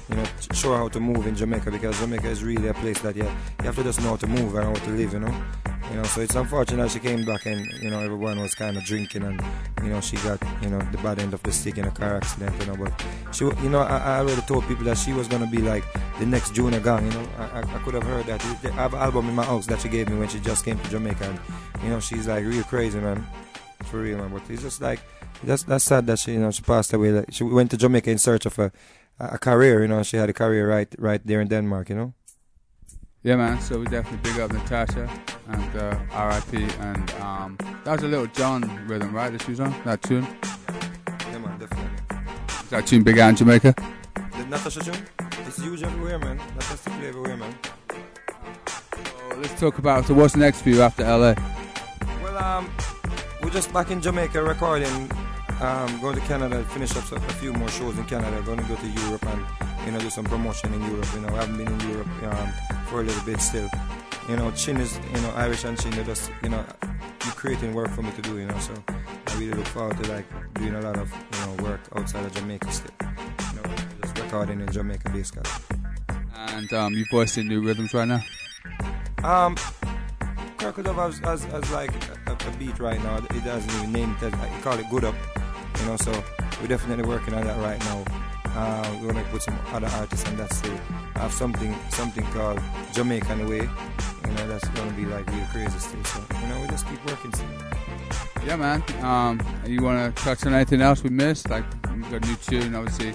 you 0.09 0.15
know, 0.15 0.25
show 0.51 0.71
her 0.71 0.77
how 0.77 0.87
to 0.87 0.99
move 0.99 1.27
in 1.27 1.35
Jamaica 1.35 1.69
because 1.69 1.99
Jamaica 1.99 2.27
is 2.27 2.43
really 2.43 2.67
a 2.67 2.73
place 2.73 2.99
that 3.01 3.15
you, 3.15 3.21
you 3.23 3.65
have 3.65 3.75
to 3.75 3.83
just 3.83 4.01
know 4.01 4.09
how 4.09 4.15
to 4.15 4.25
move 4.25 4.55
and 4.55 4.63
how 4.63 4.73
to 4.73 4.89
live, 4.89 5.13
you 5.13 5.19
know. 5.19 5.43
You 5.91 5.97
know, 5.97 6.03
so 6.05 6.21
it's 6.21 6.33
unfortunate 6.33 6.89
she 6.89 6.97
came 6.97 7.23
back 7.23 7.45
and, 7.45 7.67
you 7.83 7.91
know, 7.91 7.99
everyone 7.99 8.41
was 8.41 8.55
kind 8.55 8.77
of 8.77 8.83
drinking 8.83 9.21
and, 9.21 9.39
you 9.83 9.89
know, 9.89 10.01
she 10.01 10.17
got, 10.17 10.41
you 10.63 10.71
know, 10.71 10.79
the 10.91 10.97
bad 10.97 11.19
end 11.19 11.35
of 11.35 11.43
the 11.43 11.51
stick 11.51 11.77
in 11.77 11.85
a 11.85 11.91
car 11.91 12.15
accident, 12.15 12.59
you 12.59 12.65
know. 12.65 12.75
But 12.83 13.05
she, 13.31 13.45
you 13.45 13.69
know, 13.69 13.81
I, 13.81 13.97
I 13.97 14.19
already 14.21 14.41
told 14.41 14.67
people 14.67 14.85
that 14.85 14.97
she 14.97 15.13
was 15.13 15.27
going 15.27 15.45
to 15.45 15.51
be 15.51 15.59
like 15.59 15.83
the 16.17 16.25
next 16.25 16.55
Junior 16.55 16.79
Gong, 16.79 17.05
you 17.05 17.11
know. 17.11 17.27
I, 17.37 17.43
I, 17.43 17.59
I 17.59 17.79
could 17.83 17.93
have 17.93 18.03
heard 18.03 18.25
that. 18.25 18.43
I 18.43 18.69
have 18.71 18.95
an 18.95 19.01
album 19.01 19.29
in 19.29 19.35
my 19.35 19.45
house 19.45 19.67
that 19.67 19.81
she 19.81 19.87
gave 19.89 20.09
me 20.09 20.17
when 20.17 20.29
she 20.29 20.39
just 20.39 20.65
came 20.65 20.79
to 20.79 20.89
Jamaica 20.89 21.25
and, 21.25 21.83
you 21.83 21.89
know, 21.89 21.99
she's 21.99 22.27
like 22.27 22.43
real 22.43 22.63
crazy, 22.63 22.99
man 22.99 23.23
for 23.83 24.01
real, 24.01 24.17
man. 24.17 24.29
But 24.33 24.49
it's 24.49 24.61
just 24.61 24.81
like 24.81 24.99
that's 25.43 25.63
that's 25.63 25.83
sad 25.83 26.07
that 26.07 26.19
she 26.19 26.33
you 26.33 26.39
know 26.39 26.51
she 26.51 26.61
passed 26.61 26.93
away. 26.93 27.11
Like 27.11 27.31
she 27.31 27.43
went 27.43 27.71
to 27.71 27.77
Jamaica 27.77 28.11
in 28.11 28.17
search 28.17 28.45
of 28.45 28.57
a 28.59 28.71
a 29.19 29.37
career. 29.37 29.81
You 29.81 29.87
know, 29.87 30.03
she 30.03 30.17
had 30.17 30.29
a 30.29 30.33
career 30.33 30.69
right 30.69 30.93
right 30.97 31.21
there 31.25 31.41
in 31.41 31.47
Denmark. 31.47 31.89
You 31.89 31.95
know. 31.95 32.13
Yeah, 33.23 33.35
man. 33.35 33.59
So 33.59 33.79
we 33.79 33.85
definitely 33.87 34.29
big 34.31 34.39
up 34.39 34.51
Natasha 34.53 35.09
and 35.49 35.75
uh, 35.75 35.99
R.I.P. 36.11 36.63
And 36.79 37.11
um, 37.19 37.57
that 37.83 37.93
was 37.93 38.03
a 38.03 38.07
little 38.07 38.27
John 38.27 38.61
rhythm, 38.87 39.13
right? 39.13 39.31
That 39.31 39.41
she 39.41 39.51
was 39.51 39.59
on 39.59 39.75
that 39.83 40.01
tune. 40.01 40.25
Yeah, 41.31 41.39
man, 41.39 41.59
definitely. 41.59 41.89
Is 42.63 42.69
that 42.69 42.87
tune 42.87 43.03
big 43.03 43.19
out 43.19 43.29
in 43.29 43.35
Jamaica? 43.35 43.75
The 44.15 44.45
Natasha 44.45 44.79
tune, 44.79 45.05
it's 45.45 45.61
huge 45.61 45.83
everywhere, 45.83 46.19
man. 46.19 46.37
Natasha 46.37 46.89
play 46.89 47.07
everywhere, 47.09 47.37
man. 47.37 47.55
So 48.69 49.37
let's 49.37 49.59
talk 49.59 49.77
about 49.77 50.05
so 50.05 50.13
what's 50.13 50.35
next 50.35 50.61
for 50.61 50.69
you 50.69 50.81
after 50.81 51.03
LA. 51.03 51.33
Well, 52.23 52.37
um, 52.37 52.71
we're 53.41 53.49
just 53.49 53.71
back 53.73 53.91
in 53.91 54.01
Jamaica 54.01 54.41
recording. 54.41 55.11
Um, 55.59 55.99
going 56.01 56.15
to 56.15 56.21
Canada, 56.21 56.63
finish 56.65 56.95
up 56.95 57.11
a 57.11 57.19
few 57.33 57.51
more 57.53 57.69
shows 57.69 57.97
in 57.97 58.05
Canada. 58.05 58.41
Going 58.43 58.59
to 58.59 58.65
go 58.65 58.75
to 58.75 58.87
Europe 58.87 59.25
and 59.25 59.45
you 59.85 59.91
know 59.91 59.99
do 59.99 60.09
some 60.09 60.25
promotion 60.25 60.73
in 60.73 60.81
Europe. 60.83 61.07
You 61.15 61.21
know, 61.21 61.29
I 61.29 61.41
haven't 61.41 61.57
been 61.57 61.67
in 61.67 61.89
Europe 61.91 62.07
um, 62.23 62.51
for 62.87 63.01
a 63.01 63.03
little 63.03 63.25
bit 63.25 63.41
still. 63.41 63.69
You 64.29 64.35
know, 64.35 64.51
Chin 64.51 64.77
is 64.77 64.99
you 65.13 65.21
know 65.21 65.31
Irish 65.35 65.63
and 65.65 65.79
Chin. 65.79 65.91
They're 65.91 66.03
just 66.03 66.31
you 66.43 66.49
know 66.49 66.63
creating 67.35 67.73
work 67.73 67.89
for 67.89 68.03
me 68.03 68.11
to 68.11 68.21
do. 68.21 68.37
You 68.37 68.45
know, 68.45 68.59
so 68.59 68.73
I 68.89 69.35
really 69.39 69.53
look 69.53 69.67
forward 69.67 70.01
to 70.03 70.11
like 70.11 70.25
doing 70.53 70.75
a 70.75 70.81
lot 70.81 70.97
of 70.97 71.11
you 71.11 71.39
know 71.39 71.63
work 71.63 71.81
outside 71.95 72.25
of 72.25 72.33
Jamaica 72.33 72.71
still. 72.71 72.91
You 73.01 73.61
know, 73.61 73.75
just 74.01 74.17
recording 74.19 74.61
in 74.61 74.71
Jamaica 74.71 75.09
basically. 75.09 75.49
And 76.35 76.71
um, 76.73 76.93
you 76.93 77.05
voicing 77.09 77.47
new 77.47 77.63
rhythms 77.63 77.93
right 77.93 78.07
now. 78.07 78.23
Um, 79.23 79.57
Crocodile 80.57 80.93
has, 80.93 81.19
has, 81.19 81.43
has 81.45 81.71
like 81.71 81.91
a, 82.27 82.31
a 82.31 82.51
beat 82.57 82.79
right 82.79 83.01
now. 83.03 83.17
It 83.17 83.43
doesn't 83.43 83.71
even 83.75 83.91
name 83.91 84.15
it. 84.21 84.33
I 84.33 84.59
call 84.61 84.77
it 84.77 84.89
Good 84.89 85.03
Up. 85.03 85.15
You 85.79 85.85
know, 85.85 85.97
so 85.97 86.11
we're 86.59 86.67
definitely 86.67 87.05
working 87.05 87.33
on 87.33 87.43
that 87.45 87.59
right 87.59 87.79
now. 87.79 88.03
Uh, 88.55 88.99
we're 88.99 89.13
gonna 89.13 89.23
put 89.25 89.43
some 89.43 89.57
other 89.67 89.87
artists 89.87 90.27
on 90.27 90.37
that 90.37 90.51
still. 90.51 90.77
I 91.15 91.19
have 91.19 91.31
something 91.31 91.75
something 91.89 92.25
called 92.27 92.59
Jamaican 92.93 93.47
Way. 93.47 93.61
You 93.61 94.33
know, 94.33 94.47
that's 94.47 94.67
gonna 94.69 94.91
be 94.93 95.05
like 95.05 95.29
real 95.31 95.45
crazy 95.51 95.77
still. 95.77 96.03
So 96.03 96.23
you 96.41 96.47
know, 96.47 96.61
we 96.61 96.67
just 96.67 96.87
keep 96.87 97.05
working. 97.05 97.33
Yeah, 98.43 98.55
man. 98.55 98.83
Um, 99.03 99.39
you 99.67 99.83
want 99.83 100.15
to 100.15 100.23
touch 100.23 100.45
on 100.45 100.53
anything 100.53 100.81
else 100.81 101.03
we 101.03 101.11
missed? 101.11 101.49
Like 101.49 101.65
we 101.93 102.01
got 102.03 102.25
a 102.25 102.27
new 102.27 102.35
tune, 102.35 102.73
obviously. 102.73 103.13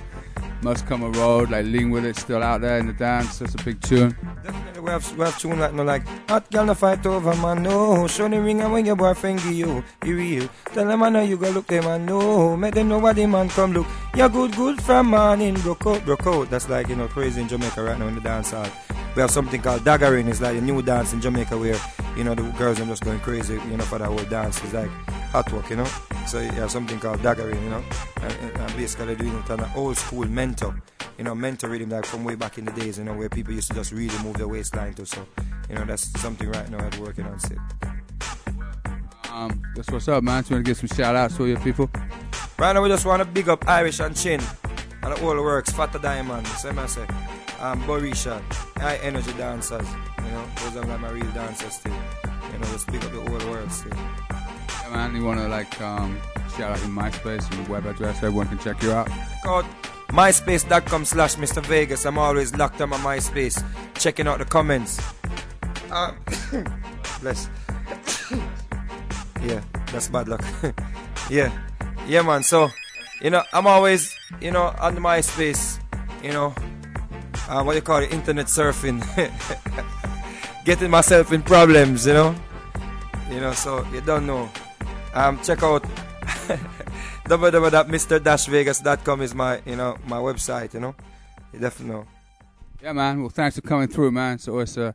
Must 0.62 0.86
come 0.86 1.02
a 1.02 1.10
road, 1.10 1.50
like 1.50 1.66
lean 1.66 1.90
with 1.90 2.04
it, 2.04 2.14
still 2.16 2.40
out 2.40 2.60
there 2.60 2.78
in 2.78 2.86
the 2.86 2.92
dance. 2.92 3.40
That's 3.40 3.56
a 3.56 3.58
big 3.64 3.80
tune. 3.80 4.14
Definitely, 4.44 4.80
we 4.80 4.90
have 4.90 5.18
we 5.18 5.24
have 5.24 5.36
tune 5.36 5.58
like 5.58 5.74
no 5.74 5.82
like 5.82 6.06
hot 6.28 6.48
girl 6.52 6.66
no 6.66 6.74
fight 6.74 7.04
over 7.04 7.34
man 7.34 7.64
no. 7.64 8.06
Show 8.06 8.28
the 8.28 8.40
ring 8.40 8.60
and 8.60 8.72
when 8.72 8.86
your 8.86 8.94
boyfriend 8.94 9.40
give 9.42 9.54
you, 9.54 9.82
you 10.04 10.16
real. 10.16 10.48
Tell 10.66 10.86
them 10.86 11.02
I 11.02 11.08
know 11.08 11.20
you 11.20 11.36
go 11.36 11.50
look 11.50 11.66
them 11.66 11.84
and 11.86 12.06
know. 12.06 12.56
Make 12.56 12.74
them 12.74 12.88
know 12.88 13.00
what 13.00 13.16
the 13.16 13.26
man 13.26 13.48
come 13.48 13.72
look. 13.72 13.88
You're 14.14 14.28
good 14.28 14.54
good 14.54 14.80
from 14.80 15.06
morning 15.08 15.54
broke 15.54 15.84
out 15.84 16.04
broke 16.04 16.28
out. 16.28 16.48
That's 16.48 16.68
like 16.68 16.88
you 16.88 16.94
know 16.94 17.08
crazy 17.08 17.40
in 17.40 17.48
Jamaica 17.48 17.82
right 17.82 17.98
now 17.98 18.06
in 18.06 18.14
the 18.14 18.20
dance 18.20 18.52
hall. 18.52 18.68
We 19.16 19.20
have 19.20 19.32
something 19.32 19.60
called 19.60 19.82
daggering. 19.82 20.28
It's 20.28 20.40
like 20.40 20.56
a 20.56 20.60
new 20.60 20.80
dance 20.80 21.12
in 21.12 21.20
Jamaica 21.20 21.58
where 21.58 21.78
you 22.16 22.22
know 22.22 22.36
the 22.36 22.42
girls 22.52 22.80
are 22.80 22.86
just 22.86 23.02
going 23.02 23.18
crazy. 23.18 23.54
You 23.54 23.76
know 23.76 23.84
for 23.84 23.98
that 23.98 24.06
whole 24.06 24.24
dance. 24.24 24.62
It's 24.62 24.72
like 24.74 24.90
Hot 25.32 25.50
Wuk, 25.52 25.68
you 25.70 25.76
know. 25.76 25.88
So 26.26 26.40
you 26.40 26.50
have 26.52 26.70
something 26.70 27.00
called 27.00 27.20
daggering, 27.20 27.62
you 27.62 27.70
know, 27.70 27.82
and, 28.20 28.60
and- 28.60 28.76
basically 28.76 29.14
doing 29.14 29.34
it 29.36 29.50
on 29.50 29.60
an 29.60 29.70
old 29.76 29.96
school 29.96 30.26
mentor, 30.26 30.74
you 31.18 31.24
know, 31.24 31.34
mentor 31.34 31.68
rhythm 31.68 31.90
like 31.90 32.04
from 32.06 32.24
way 32.24 32.34
back 32.34 32.58
in 32.58 32.64
the 32.64 32.72
days, 32.72 32.98
you 32.98 33.04
know, 33.04 33.14
where 33.14 33.28
people 33.28 33.52
used 33.52 33.68
to 33.68 33.74
just 33.74 33.92
really 33.92 34.16
move 34.24 34.36
their 34.36 34.48
waistline 34.48 34.94
to. 34.94 35.06
So, 35.06 35.26
you 35.68 35.76
know, 35.76 35.84
that's 35.84 36.08
something 36.20 36.50
right 36.50 36.68
now 36.70 36.78
I'm 36.78 37.00
working 37.00 37.26
on. 37.26 37.38
Um, 39.30 39.62
that's 39.74 39.90
what's 39.90 40.08
up, 40.08 40.22
man. 40.24 40.42
So 40.44 40.50
you 40.50 40.56
want 40.56 40.66
to 40.66 40.70
give 40.70 40.76
some 40.78 40.96
shout 40.96 41.16
outs 41.16 41.36
to 41.36 41.46
your 41.46 41.60
people? 41.60 41.90
Right 42.58 42.72
now 42.72 42.82
we 42.82 42.88
just 42.88 43.06
want 43.06 43.20
to 43.22 43.24
big 43.24 43.48
up 43.48 43.66
Irish 43.68 44.00
and 44.00 44.16
Chin 44.16 44.40
and 45.02 45.12
the 45.16 45.24
all 45.24 45.36
works, 45.42 45.72
Fatta 45.72 45.98
Diamond, 45.98 46.46
same 46.46 46.78
as 46.78 46.92
say, 46.92 47.06
um, 47.60 47.82
Borisha, 47.84 48.40
high 48.80 48.96
energy 48.96 49.32
dancers, 49.34 49.86
you 50.18 50.30
know, 50.30 50.44
those 50.56 50.76
are 50.76 50.84
like 50.86 51.00
my 51.00 51.10
real 51.10 51.30
dancers 51.32 51.74
still. 51.74 51.92
You 52.52 52.58
know, 52.58 52.66
just 52.66 52.86
big 52.90 53.04
up 53.04 53.12
the 53.12 53.20
whole 53.20 53.50
world 53.50 53.72
still. 53.72 53.92
Man. 54.92 55.16
You 55.16 55.24
want 55.24 55.40
to 55.40 55.48
like 55.48 55.80
um, 55.80 56.20
shout 56.56 56.72
out 56.72 56.78
your 56.80 56.88
MySpace 56.88 57.48
and 57.50 57.60
your 57.60 57.68
web 57.68 57.86
address? 57.86 58.18
Everyone 58.18 58.46
can 58.46 58.58
check 58.58 58.82
you 58.82 58.92
out. 58.92 59.10
Out 59.46 59.64
myspace.com 60.08 61.06
slash 61.06 61.36
Mr. 61.36 61.64
Vegas. 61.64 62.04
I'm 62.04 62.18
always 62.18 62.54
locked 62.54 62.80
on 62.82 62.90
my 62.90 62.98
MySpace, 62.98 63.64
checking 63.94 64.28
out 64.28 64.38
the 64.38 64.44
comments. 64.44 65.00
Um, 65.90 66.18
bless. 67.20 67.48
yeah, 69.42 69.62
that's 69.90 70.08
bad 70.08 70.28
luck. 70.28 70.44
yeah, 71.30 71.50
yeah, 72.06 72.20
man. 72.20 72.42
So, 72.42 72.68
you 73.22 73.30
know, 73.30 73.42
I'm 73.54 73.66
always, 73.66 74.14
you 74.42 74.50
know, 74.50 74.74
on 74.78 74.94
the 74.94 75.00
MySpace, 75.00 75.80
you 76.22 76.32
know, 76.32 76.54
uh, 77.48 77.62
what 77.62 77.76
you 77.76 77.82
call 77.82 78.02
it, 78.02 78.12
internet 78.12 78.46
surfing, 78.46 79.00
getting 80.66 80.90
myself 80.90 81.32
in 81.32 81.42
problems, 81.42 82.06
you 82.06 82.12
know, 82.12 82.34
you 83.30 83.40
know. 83.40 83.52
So 83.52 83.86
you 83.92 84.02
don't 84.02 84.26
know. 84.26 84.50
Um, 85.14 85.40
check 85.42 85.62
out 85.62 85.82
www.mr-vegas.com 87.24 89.22
is 89.22 89.34
my, 89.34 89.60
you 89.66 89.76
know, 89.76 89.96
my 90.06 90.18
website. 90.18 90.74
You 90.74 90.80
know, 90.80 90.94
you 91.52 91.58
definitely 91.58 91.94
know. 91.94 92.06
Yeah, 92.82 92.92
man. 92.92 93.20
Well, 93.20 93.30
thanks 93.30 93.56
for 93.56 93.62
coming 93.62 93.88
through, 93.88 94.10
man. 94.12 94.38
So 94.38 94.58
it's 94.58 94.76
a 94.76 94.94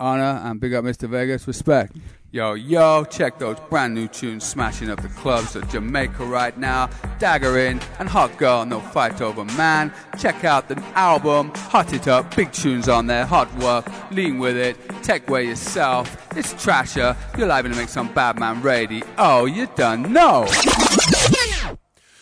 honor 0.00 0.40
and 0.44 0.60
big 0.60 0.74
up 0.74 0.84
Mr. 0.84 1.08
Vegas. 1.08 1.46
Respect. 1.46 1.96
Yo, 2.30 2.52
yo, 2.52 3.04
check 3.04 3.38
those 3.38 3.58
brand 3.70 3.94
new 3.94 4.06
tunes 4.06 4.44
smashing 4.44 4.90
up 4.90 5.00
the 5.00 5.08
clubs 5.08 5.56
of 5.56 5.66
Jamaica 5.70 6.22
right 6.24 6.58
now. 6.58 6.90
Dagger 7.18 7.58
in 7.58 7.80
and 7.98 8.06
Hot 8.06 8.36
Girl, 8.36 8.66
No 8.66 8.80
Fight 8.80 9.22
Over 9.22 9.46
Man. 9.56 9.90
Check 10.18 10.44
out 10.44 10.68
the 10.68 10.78
album, 10.94 11.50
Hot 11.54 11.90
It 11.94 12.06
Up, 12.06 12.36
big 12.36 12.52
tunes 12.52 12.86
on 12.86 13.06
there, 13.06 13.24
Hot 13.24 13.50
Wuk, 13.54 13.90
lean 14.10 14.38
with 14.38 14.58
it, 14.58 14.76
take 15.02 15.26
away 15.26 15.46
yourself. 15.46 16.28
It's 16.36 16.52
Trasher, 16.52 17.16
you're 17.38 17.46
liable 17.46 17.70
to 17.70 17.76
make 17.76 17.88
some 17.88 18.12
bad 18.12 18.38
man 18.38 18.60
ready. 18.60 19.02
Oh, 19.16 19.46
you 19.46 19.66
done 19.74 20.12
know. 20.12 20.44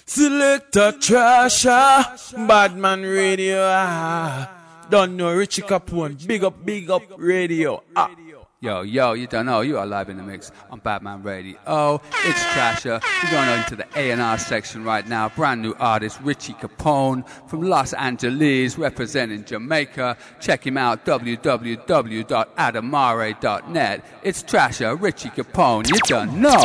Selector 0.06 0.92
Trasher, 0.92 2.46
Badman 2.46 3.02
Radio. 3.02 3.58
Ah. 3.60 4.52
Don't 4.88 5.16
know 5.16 5.34
Richie 5.34 5.62
Capone. 5.62 6.24
Big 6.28 6.44
up, 6.44 6.64
big 6.64 6.88
up 6.90 7.02
radio. 7.16 7.82
Ah. 7.96 8.08
Yo, 8.60 8.80
yo, 8.80 9.12
you 9.12 9.26
don't 9.26 9.44
know, 9.44 9.60
you 9.60 9.76
are 9.76 9.84
live 9.84 10.08
in 10.08 10.16
the 10.16 10.22
mix 10.22 10.50
on 10.70 10.78
Badman 10.78 11.22
Radio. 11.22 11.58
Oh, 11.66 12.00
it's 12.24 12.42
Trasher. 12.44 13.02
We're 13.22 13.30
going 13.30 13.50
into 13.58 13.76
the 13.76 13.86
A&R 13.94 14.38
section 14.38 14.82
right 14.82 15.06
now. 15.06 15.28
Brand 15.28 15.60
new 15.60 15.74
artist 15.78 16.18
Richie 16.22 16.54
Capone 16.54 17.28
from 17.50 17.60
Los 17.60 17.92
Angeles, 17.92 18.78
representing 18.78 19.44
Jamaica. 19.44 20.16
Check 20.40 20.66
him 20.66 20.78
out, 20.78 21.04
www.adamare.net. 21.04 24.04
It's 24.22 24.42
Trasher, 24.42 24.98
Richie 24.98 25.28
Capone. 25.28 25.90
You 25.90 25.98
don't 26.06 26.40
know. 26.40 26.62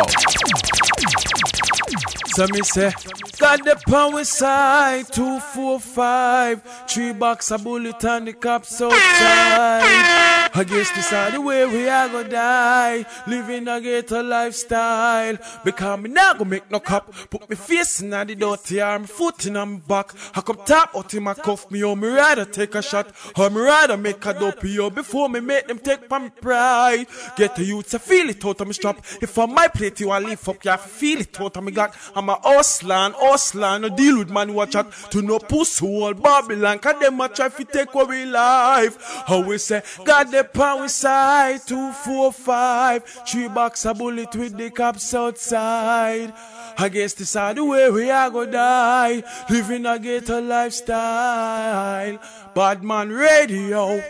So 2.28 2.46
say, 2.64 2.94
got 3.42 3.66
the 3.66 3.76
power 3.90 4.24
side, 4.24 5.12
two, 5.12 5.40
four, 5.40 5.80
five, 5.80 6.62
three 6.88 7.12
box 7.12 7.50
a 7.50 7.58
bullet 7.58 8.04
and 8.06 8.28
the 8.28 8.34
cops 8.34 8.80
outside. 8.82 10.52
I 10.54 10.64
guess 10.64 10.92
this 10.92 11.12
is 11.12 11.34
the 11.34 11.42
way 11.42 11.66
we 11.66 11.90
are 11.90 12.08
gonna 12.08 12.30
die. 12.30 13.06
Living 13.26 13.68
a 13.68 13.82
ghetto 13.82 14.22
lifestyle. 14.22 15.38
Because 15.64 16.00
me 16.00 16.10
not 16.10 16.38
gonna 16.38 16.50
make 16.50 16.70
no 16.70 16.80
cop. 16.80 17.12
Put 17.30 17.50
me 17.50 17.56
face 17.56 18.02
in 18.02 18.12
the 18.12 18.36
dirty 18.36 18.80
arm, 18.80 19.06
foot 19.06 19.46
in 19.48 19.54
my 19.54 19.66
back. 19.88 20.14
I 20.36 20.42
come 20.42 20.60
tap 20.64 20.96
out 20.96 21.14
in 21.14 21.24
my 21.24 21.34
cuff 21.34 21.72
me, 21.72 21.84
oh, 21.84 21.96
me 21.96 22.10
rather 22.10 22.46
take 22.46 22.76
a 22.76 22.82
shot. 22.82 23.12
Or 23.38 23.50
me 23.50 23.62
rather 23.62 23.98
make 23.98 24.24
a 24.26 24.34
dope, 24.34 24.64
yo, 24.64 24.86
oh, 24.86 24.90
before 24.92 25.30
me 25.30 25.40
make 25.40 25.68
them 25.68 25.80
take 25.80 26.10
my 26.10 26.30
pride. 26.30 27.08
Get 27.38 27.56
the 27.56 27.64
youths, 27.64 27.96
I 27.96 27.98
feel 27.98 28.30
it 28.30 28.46
out 28.46 28.62
of 28.62 28.68
me 28.68 28.74
strap. 28.74 29.04
If 29.22 29.38
on 29.40 29.54
my 29.54 29.68
plate 29.68 30.00
you 30.00 30.10
want 30.10 30.26
leave 30.26 30.48
up, 30.48 30.64
you 30.64 30.72
have 30.72 30.82
feel 30.82 31.22
it 31.22 31.40
out 31.42 31.58
of 31.58 31.64
me. 31.64 31.74
I'm 32.16 32.30
a 32.30 32.36
hustler, 32.44 32.96
hustler, 33.32 33.80
no 33.80 33.90
deal 33.90 34.20
with 34.20 34.30
man 34.30 34.50
a 34.58 34.68
chat. 34.68 34.92
To 35.12 35.22
no 35.22 35.40
pussy 35.40 35.86
whole 35.86 36.14
Babylon, 36.14 36.80
cause 36.80 37.00
them 37.00 37.22
a 37.22 37.30
try 37.30 37.50
to 37.50 37.64
take 37.66 37.94
away 37.94 38.26
life. 38.26 38.98
How 39.28 39.42
we 39.42 39.58
say, 39.58 39.82
God 40.04 40.32
the 40.32 40.44
power 40.44 40.88
side, 40.88 41.62
two, 41.66 41.92
four, 41.92 42.32
five. 42.32 43.04
Three 43.28 43.48
box 43.48 43.86
a 43.86 43.94
bullet 43.94 44.36
with 44.36 44.58
the 44.58 44.70
cops 44.70 45.14
outside. 45.14 46.34
I 46.78 46.90
guess 46.90 47.14
this 47.14 47.36
is 47.36 47.56
the 47.56 47.64
way 47.64 47.90
we 47.90 48.10
are 48.10 48.30
gonna 48.30 48.52
die, 48.52 49.24
living 49.50 49.86
a 49.86 50.00
ghetto 50.00 50.42
lifestyle. 50.42 52.20
Bad 52.56 52.84
man 52.84 53.10
radio. 53.10 54.02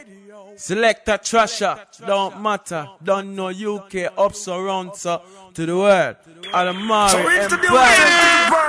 Selector 0.62 1.18
Trasher, 1.18 1.76
don't 2.05 2.39
matter, 2.39 2.88
don't 3.03 3.36
know 3.36 3.49
UK, 3.49 4.14
up 4.16 4.36
so 4.36 4.62
round 4.62 4.95
so 4.95 5.24
to 5.55 5.66
the 5.66 5.76
world. 5.76 6.18
Alamari 6.53 7.09
So 7.09 7.18
into 7.18 7.57
the 7.57 7.66
Empire. 7.66 8.62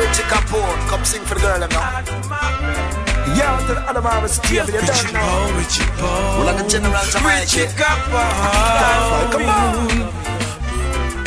Richie 0.00 0.22
Capone, 0.32 0.88
come 0.88 1.04
sing 1.04 1.20
for 1.24 1.34
the 1.34 1.40
girl, 1.42 1.60
them 1.60 1.68
now. 1.68 2.00
Yeah, 3.36 3.66
to 3.68 3.74
the 3.74 3.80
Adamara 3.82 4.26
Steve, 4.30 4.64
you 4.66 4.80
don't 4.80 5.12
know. 5.12 5.52
Richie 5.58 5.84
Paul, 6.00 6.38
Well, 6.40 6.46
like 6.46 6.64
a 6.64 6.66
general 6.66 7.04
Jamaican. 7.04 7.40
Richie 7.42 7.66
Capone. 7.76 9.30
Come 9.30 9.44
on. 9.44 10.32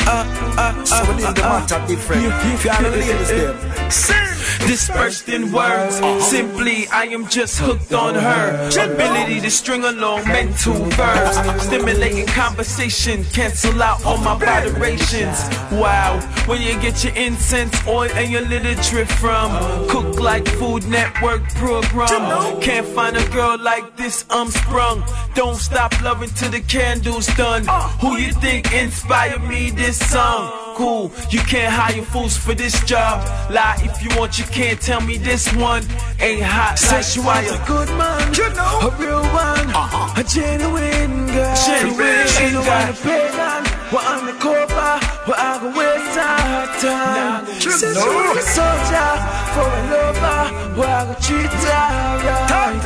Uh, 0.08 0.24
uh, 0.58 0.84
so 0.84 1.04
we 1.08 1.22
need 1.22 1.36
the 1.36 1.46
uh, 1.46 1.60
matter 1.60 1.86
different. 1.86 2.24
If 2.26 2.64
you 2.64 2.70
are 2.72 2.82
the 2.82 2.90
ladies 2.90 3.28
there, 3.28 3.90
sing. 3.92 4.35
Dispersed 4.66 5.28
in 5.28 5.52
words, 5.52 5.96
simply 6.24 6.88
I 6.88 7.04
am 7.04 7.28
just 7.28 7.58
hooked 7.58 7.92
on 7.92 8.14
her. 8.14 8.68
Ability 8.76 9.40
to 9.40 9.50
string 9.50 9.84
along 9.84 10.26
mental 10.26 10.74
verbs, 10.74 11.64
stimulating 11.64 12.26
conversation, 12.26 13.24
cancel 13.26 13.80
out 13.82 14.04
all 14.04 14.18
my 14.18 14.36
moderations. 14.36 15.38
Wow, 15.70 16.20
when 16.46 16.62
you 16.62 16.72
get 16.80 17.04
your 17.04 17.14
incense 17.14 17.74
oil 17.86 18.10
and 18.14 18.30
your 18.30 18.42
little 18.42 18.74
drip 18.82 19.08
from 19.08 19.50
Cook 19.88 20.18
Like 20.18 20.48
Food 20.48 20.86
Network 20.88 21.42
program. 21.54 22.60
Can't 22.60 22.86
find 22.88 23.16
a 23.16 23.28
girl 23.30 23.56
like 23.58 23.96
this, 23.96 24.24
I'm 24.30 24.48
sprung. 24.50 25.04
Don't 25.34 25.56
stop 25.56 25.92
loving 26.02 26.30
till 26.30 26.50
the 26.50 26.60
candle's 26.60 27.28
done. 27.36 27.66
Uh. 27.68 27.88
Who 28.00 28.16
you 28.16 28.32
think 28.32 28.72
inspired 28.72 29.42
me 29.44 29.70
this 29.70 29.98
song? 30.10 30.52
Cool, 30.74 31.10
you 31.30 31.40
can't 31.40 31.72
hire 31.72 32.02
fools 32.02 32.36
for 32.36 32.52
this 32.52 32.82
job. 32.84 33.24
Lie 33.50 33.80
if 33.82 34.02
you 34.02 34.10
want, 34.18 34.38
you 34.38 34.44
can't 34.56 34.80
tell 34.80 35.02
me 35.02 35.18
this 35.18 35.52
one 35.54 35.82
ain't 36.18 36.42
hot. 36.42 36.78
Says 36.78 37.14
you 37.14 37.22
want 37.22 37.46
a 37.46 37.60
good 37.68 37.88
man, 38.00 38.32
you 38.32 38.48
know, 38.56 38.88
a 38.88 38.90
real 38.96 39.20
one, 39.36 39.68
uh-huh. 39.68 40.16
a 40.16 40.24
genuine 40.24 41.28
girl. 41.28 41.56
Genuine 41.60 42.24
she 42.24 42.48
don't 42.56 42.64
want 42.64 42.88
a 42.88 42.96
pagan, 43.04 43.62
we're 43.92 44.00
on 44.00 44.24
the 44.24 44.32
cover, 44.40 44.96
we're 45.28 45.36
out 45.36 45.60
of 45.60 45.76
waste 45.76 46.16
our 46.16 46.72
time. 46.80 47.44
Says 47.60 48.00
you 48.00 48.08
want 48.08 48.40
a 48.40 48.44
soldier 48.56 49.12
for 49.52 49.68
a 49.68 49.92
lover, 49.92 50.40
we're 50.80 50.88
out 50.88 51.04
to 51.12 51.20
treat 51.20 51.52
her 51.52 52.16
right. 52.24 52.80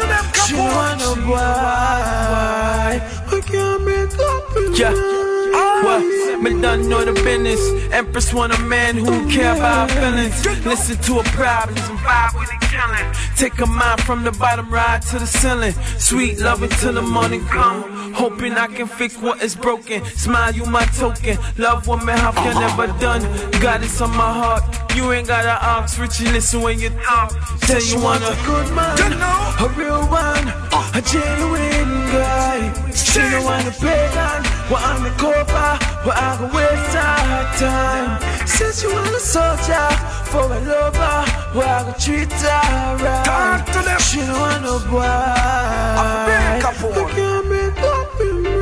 She 0.51 0.59
no 0.59 1.15
boy, 1.23 2.99
we 3.31 3.39
can't 3.47 3.79
make 3.87 4.19
up 4.19 4.57
in 4.59 4.75
yeah. 4.75 5.40
What? 5.85 6.41
Me 6.43 6.61
done 6.61 6.89
know 6.89 7.05
the 7.05 7.13
business. 7.13 7.61
Empress 7.93 8.33
want 8.33 8.53
a 8.53 8.61
man 8.63 8.97
who 8.97 9.29
care 9.31 9.55
about 9.55 9.91
feelings. 9.91 10.45
Listen 10.65 10.97
to 11.07 11.21
her 11.21 11.31
problems 11.33 11.81
and 11.89 11.99
vibe 11.99 12.39
with 12.39 12.49
the 12.49 12.67
killing. 12.67 13.15
Take 13.37 13.59
a 13.61 13.67
mind 13.67 14.01
from 14.03 14.25
the 14.25 14.33
bottom, 14.33 14.71
ride 14.71 15.03
to 15.11 15.19
the 15.19 15.27
ceiling. 15.27 15.73
Sweet 15.99 16.39
loving 16.39 16.71
till 16.81 16.95
the 16.95 17.03
morning 17.03 17.45
come. 17.47 18.13
Hoping 18.15 18.53
I 18.55 18.67
can 18.69 18.87
fix 18.87 19.17
what 19.17 19.43
is 19.43 19.55
broken. 19.55 20.05
Smile, 20.05 20.53
you 20.53 20.65
my 20.67 20.85
token. 20.87 21.39
Love 21.59 21.87
woman, 21.87 22.17
how 22.17 22.33
can 22.33 22.55
never 22.55 22.87
done. 22.99 23.23
Got 23.61 23.83
it 23.83 24.01
on 24.01 24.11
my 24.11 24.33
heart. 24.33 24.63
You 24.97 25.13
ain't 25.13 25.29
gotta 25.29 25.57
ask, 25.65 25.99
Richie, 26.01 26.25
listen 26.33 26.63
when 26.63 26.81
you 26.81 26.91
talk. 27.05 27.31
Tell 27.61 27.83
you 27.83 28.03
want 28.03 28.23
a 28.25 28.37
good 28.45 28.75
man, 28.75 28.99
a 29.61 29.69
real 29.79 30.03
one, 30.09 30.47
a 30.95 31.01
genuine 31.01 32.11
guy. 32.11 32.91
She 32.93 33.21
don't 33.21 33.45
want 33.45 33.69
a 33.69 33.71
pagan, 33.71 34.43
we're 34.69 34.83
on 34.83 35.05
the 35.05 35.15
cover, 35.51 35.79
we're 36.07 36.13
out 36.15 36.39
to 36.39 36.47
waste 36.57 36.97
our 36.97 37.45
time. 37.59 38.47
Since 38.47 38.83
you 38.83 38.93
want 38.93 39.09
a 39.09 39.21
soldier 39.21 39.91
for 40.31 40.45
a 40.45 40.61
lover, 40.61 41.25
we're 41.55 41.65
out 41.65 41.95
to 41.95 42.05
treat 42.05 42.33
her 42.33 42.97
right. 43.05 44.01
She 44.01 44.19
don't 44.19 44.41
want 44.41 44.63
no 44.63 44.79
boy. 44.91 45.03
I 45.03 46.59
can't 46.63 47.49
make 47.49 47.79
up 47.79 48.21
in 48.21 48.47
uh, 48.47 48.61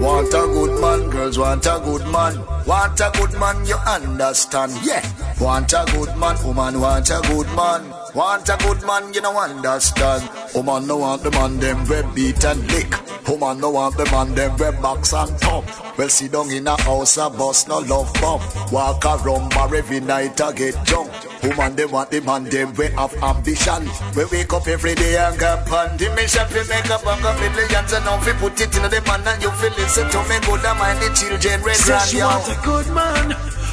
Want 0.00 0.28
a 0.28 0.46
good 0.46 0.80
man, 0.80 1.10
girls 1.10 1.38
want 1.38 1.66
a 1.66 1.80
good 1.84 2.06
man. 2.10 2.42
Want 2.66 3.00
a 3.00 3.10
good 3.14 3.32
man, 3.38 3.66
you 3.66 3.76
understand? 3.86 4.72
Yeah. 4.82 5.04
Want 5.40 5.72
a 5.72 5.84
good 5.92 6.16
man, 6.16 6.36
woman 6.44 6.80
want 6.80 7.10
a 7.10 7.20
good 7.22 7.46
man. 7.54 7.84
Want 8.14 8.48
a 8.48 8.56
good 8.58 8.82
man, 8.86 9.12
you 9.12 9.20
know 9.20 9.38
understand. 9.38 10.28
Woman 10.54 10.86
no 10.86 10.96
want 10.98 11.22
the 11.22 11.30
man 11.32 11.58
them 11.58 11.86
we 11.86 12.02
beat 12.14 12.44
and 12.44 12.66
lick. 12.72 13.09
Woman 13.30 13.60
no 13.60 13.70
want 13.70 13.96
the 13.96 14.04
man 14.06 14.34
them 14.34 14.56
we 14.58 14.70
box 14.82 15.12
and 15.12 15.38
top. 15.38 15.64
Well 15.96 16.08
sit 16.08 16.32
down 16.32 16.50
in 16.50 16.66
a 16.66 16.74
house 16.82 17.16
a 17.16 17.30
bus 17.30 17.68
no 17.68 17.78
love 17.78 18.12
bomb. 18.14 18.42
Walk 18.72 19.04
around 19.04 19.50
bar 19.50 19.72
every 19.72 20.00
night 20.00 20.40
I 20.40 20.52
get 20.52 20.74
drunk. 20.84 21.12
Woman 21.44 21.76
they 21.76 21.86
want 21.86 22.10
the 22.10 22.20
man 22.22 22.44
them 22.44 22.74
we 22.74 22.86
have 22.88 23.14
ambition. 23.22 23.88
We 24.16 24.24
wake 24.32 24.52
up 24.52 24.66
every 24.66 24.96
day 24.96 25.16
and 25.16 25.38
go 25.38 25.46
on 25.70 25.96
the 25.96 26.10
mission. 26.16 26.46
We 26.50 26.66
make 26.66 26.90
up 26.90 27.06
and 27.06 27.22
go 27.22 27.30
millions 27.38 27.92
and 27.92 28.04
now 28.04 28.18
we 28.26 28.32
put 28.32 28.60
it 28.60 28.74
in 28.74 28.82
the 28.82 29.02
man 29.06 29.22
and 29.22 29.42
you 29.42 29.50
feel 29.62 29.70
listen 29.78 30.10
to 30.10 30.18
me 30.26 30.36
good 30.42 30.64
and 30.66 30.78
mind 30.78 30.98
the 30.98 31.14
children 31.14 31.62
red 31.62 31.78
grand 31.86 32.10
she 32.10 32.18
wants 32.18 32.48
a 32.48 32.58
good 32.66 32.86
man, 32.92 33.30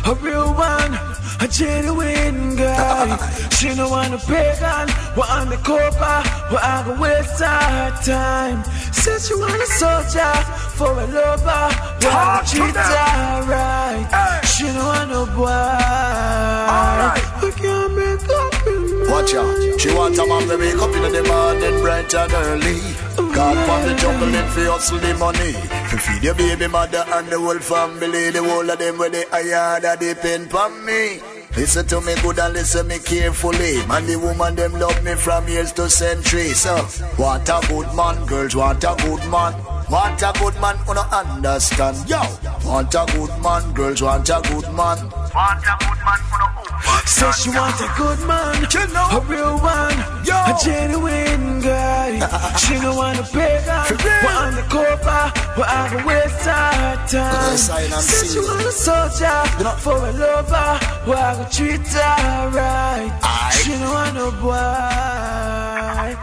a 0.07 0.15
real 0.15 0.53
one, 0.53 0.93
a 1.41 1.47
genuine 1.49 2.55
guy. 2.55 3.17
she 3.49 3.75
don't 3.75 3.89
want 3.89 4.13
a 4.13 4.17
pagan, 4.19 4.87
we're 5.17 5.27
on 5.27 5.49
the 5.49 5.57
cover, 5.57 6.23
we're 6.49 6.63
out 6.63 6.85
to 6.85 7.01
waste 7.01 7.41
our 7.41 7.91
time. 8.03 8.63
Says 8.93 9.27
she 9.27 9.35
want 9.35 9.61
a 9.61 9.65
soldier 9.65 10.33
for 10.77 10.91
a 10.91 11.07
lover, 11.07 11.49
out 12.07 12.45
to 12.47 12.55
treat 12.55 12.75
her 12.75 13.43
right. 13.51 14.41
She 14.45 14.63
don't 14.63 14.85
want 14.85 15.09
no 15.09 15.25
boy. 15.35 15.67
We 17.43 17.51
can't 17.51 17.93
make 17.95 18.29
up 18.29 18.67
in 18.67 19.11
Watch 19.11 19.33
out. 19.35 19.79
She 19.79 19.93
want 19.93 20.17
a 20.17 20.25
man 20.25 20.47
to 20.47 20.57
wake 20.57 20.75
up 20.75 20.95
in 20.95 21.11
the 21.11 21.23
morning 21.23 21.81
bright 21.81 22.13
and 22.13 22.33
early. 22.33 22.96
God 23.37 23.57
from 23.67 23.87
the 23.87 23.93
jungle 24.01 24.33
and 24.33 24.49
fi 24.51 24.65
hustle 24.65 24.97
the 24.97 25.13
money. 25.13 25.53
To 25.91 25.97
feed 25.99 26.23
your 26.23 26.33
baby 26.33 26.67
mother 26.67 27.03
and 27.05 27.27
the 27.27 27.39
whole 27.39 27.59
family. 27.59 28.31
The 28.31 28.41
whole 28.43 28.67
of 28.67 28.79
them 28.79 28.97
where 28.97 29.11
they 29.11 29.25
hire 29.29 29.79
that 29.79 29.99
depend 29.99 30.51
on 30.53 30.83
me. 30.83 31.19
Listen 31.55 31.85
to 31.85 32.01
me 32.01 32.15
good 32.23 32.39
and 32.39 32.55
listen 32.55 32.87
me 32.87 32.97
carefully. 32.97 33.85
Man, 33.85 34.07
the 34.07 34.15
woman 34.15 34.55
them 34.55 34.73
love 34.73 35.03
me 35.03 35.13
from 35.13 35.47
years 35.47 35.71
to 35.73 35.87
centuries. 35.87 36.65
Uh, 36.65 36.83
so, 36.87 37.05
want 37.19 37.47
a 37.49 37.61
good 37.67 37.93
man, 37.95 38.25
girls 38.25 38.55
what 38.55 38.83
a 38.83 38.95
good 39.05 39.23
man. 39.29 39.53
Want 39.89 40.21
a 40.21 40.33
good 40.37 40.59
man, 40.59 40.75
no 40.85 41.01
understand. 41.13 42.09
Yo, 42.09 42.19
want 42.65 42.93
a 42.93 43.05
good 43.13 43.31
man, 43.41 43.73
girls 43.73 44.01
want 44.01 44.29
a 44.29 44.41
good 44.43 44.65
man. 44.75 44.97
Want 45.33 45.63
a 45.63 45.77
good 45.79 45.99
man, 46.03 46.19
who 46.27 46.37
no 46.39 46.47
Says 47.05 47.41
she 47.41 47.49
want 47.51 47.79
a 47.79 47.87
good 47.95 48.19
man, 48.27 48.65
a 48.65 49.19
real 49.21 49.57
one, 49.59 49.97
a 50.27 50.57
genuine 50.61 51.61
guy. 51.61 52.19
she 52.57 52.73
don't 52.73 52.97
want 52.97 53.19
a 53.19 53.23
pagan, 53.23 53.97
we're 54.03 54.35
on 54.35 54.55
the 54.55 54.61
cover, 54.67 55.31
we're 55.57 55.63
out 55.63 55.89
to 55.91 56.05
waste 56.05 56.47
our 56.47 57.07
time. 57.07 57.55
Says 57.55 58.33
she 58.33 58.39
want 58.39 58.65
a 58.65 58.71
soldier 58.73 59.45
for 59.79 59.95
a 59.95 60.11
lover, 60.11 60.79
we're 61.07 61.45
to 61.45 61.49
treat 61.49 61.87
her 61.87 62.49
right. 62.49 63.11
She 63.53 63.71
don't 63.71 63.89
want 63.89 64.15
no 64.15 64.31
boy. 64.41 66.17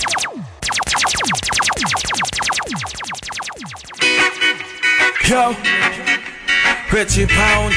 Yo, 5.30 5.56
Richie 6.92 7.26
Pound, 7.26 7.74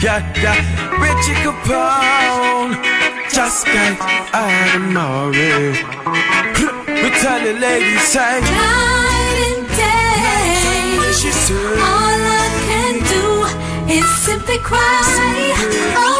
yeah, 0.00 0.22
yeah, 0.38 0.62
Richie 1.02 1.34
Capone, 1.42 2.78
just 3.28 3.66
got 3.66 3.98
Adamari. 4.30 5.74
We 6.86 7.10
tell 7.18 7.42
the 7.42 7.54
ladies, 7.58 8.02
say, 8.02 8.40
Night 8.40 9.58
and 9.58 9.66
day, 9.66 11.12
she 11.12 11.32
said, 11.32 11.78
all 11.80 11.80
I 11.80 12.12
can 12.12 12.21
is 13.92 14.08
simply 14.24 14.58
cry 14.58 14.94
away 15.04 16.11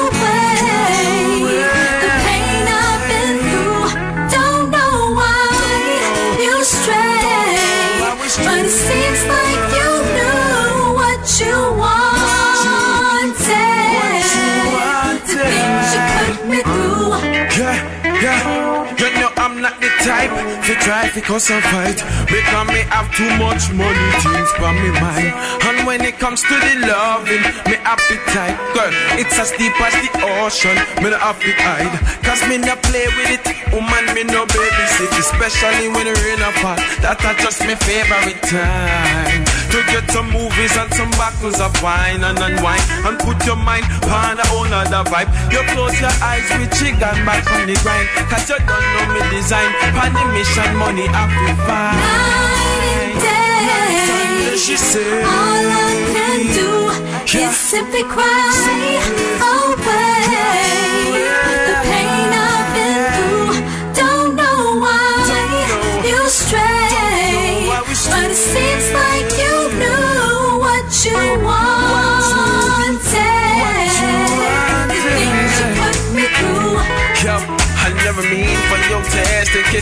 try 20.82 21.08
to 21.10 21.20
cause 21.20 21.48
a 21.50 21.60
fight. 21.70 21.98
Because 22.26 22.66
me 22.68 22.82
have 22.90 23.08
too 23.14 23.30
much 23.38 23.70
money, 23.72 24.08
things 24.22 24.50
for 24.58 24.72
me 24.74 24.90
mind. 24.98 25.32
And 25.68 25.86
when 25.86 26.02
it 26.02 26.18
comes 26.18 26.42
to 26.42 26.54
the 26.54 26.74
loving, 26.86 27.42
me 27.66 27.76
appetite 27.86 28.58
Girl, 28.74 28.90
it's 29.20 29.38
as 29.38 29.52
deep 29.52 29.76
as 29.80 29.94
the 30.00 30.10
ocean, 30.42 30.76
me 31.02 31.10
not 31.10 31.20
have 31.20 31.38
to 31.40 31.52
hide. 31.60 31.94
Cause 32.24 32.40
me 32.48 32.58
not 32.58 32.82
play 32.82 33.06
with 33.16 33.30
it, 33.30 33.41
woman 33.70 34.04
me 34.14 34.24
no 34.24 34.42
babysit 34.46 35.12
Especially 35.18 35.88
when 35.88 36.06
the 36.06 36.14
rain 36.26 36.42
apart, 36.42 36.82
that 37.02 37.22
are 37.22 37.36
just 37.38 37.60
my 37.62 37.74
favorite 37.78 38.42
time. 38.42 39.44
To 39.70 39.78
get 39.88 40.04
some 40.10 40.28
movies 40.30 40.74
and 40.76 40.90
some 40.94 41.10
bottles 41.14 41.60
of 41.60 41.72
wine 41.82 42.24
and 42.24 42.38
unwind. 42.38 42.82
And 43.06 43.18
put 43.22 43.38
your 43.46 43.56
mind 43.56 43.86
on 44.10 44.38
a 44.38 44.46
whole 44.50 44.66
other 44.66 45.04
vibe. 45.08 45.30
You 45.52 45.62
close 45.72 45.96
your 46.00 46.14
eyes 46.20 46.48
with 46.58 46.72
chick 46.78 46.98
and 46.98 47.20
back 47.24 47.46
on 47.54 47.66
the 47.70 47.76
grind. 47.80 48.08
Cause 48.28 48.48
you 48.50 48.58
don't 48.58 48.68
know 48.68 49.06
me 49.14 49.20
design. 49.30 49.70
Pan 49.94 50.12
the 50.12 50.24
mission 50.34 50.70
money 50.76 51.06
I 51.08 51.22
feel 51.30 51.56
fine 51.66 52.92
day. 53.22 54.56
She 54.56 54.76
said 54.76 55.24
All 55.24 55.66
I 55.86 55.94
can 56.14 56.40
do 56.58 56.70
is 57.38 57.56
simply 57.56 58.04
cry. 58.04 58.52
Away 59.40 59.61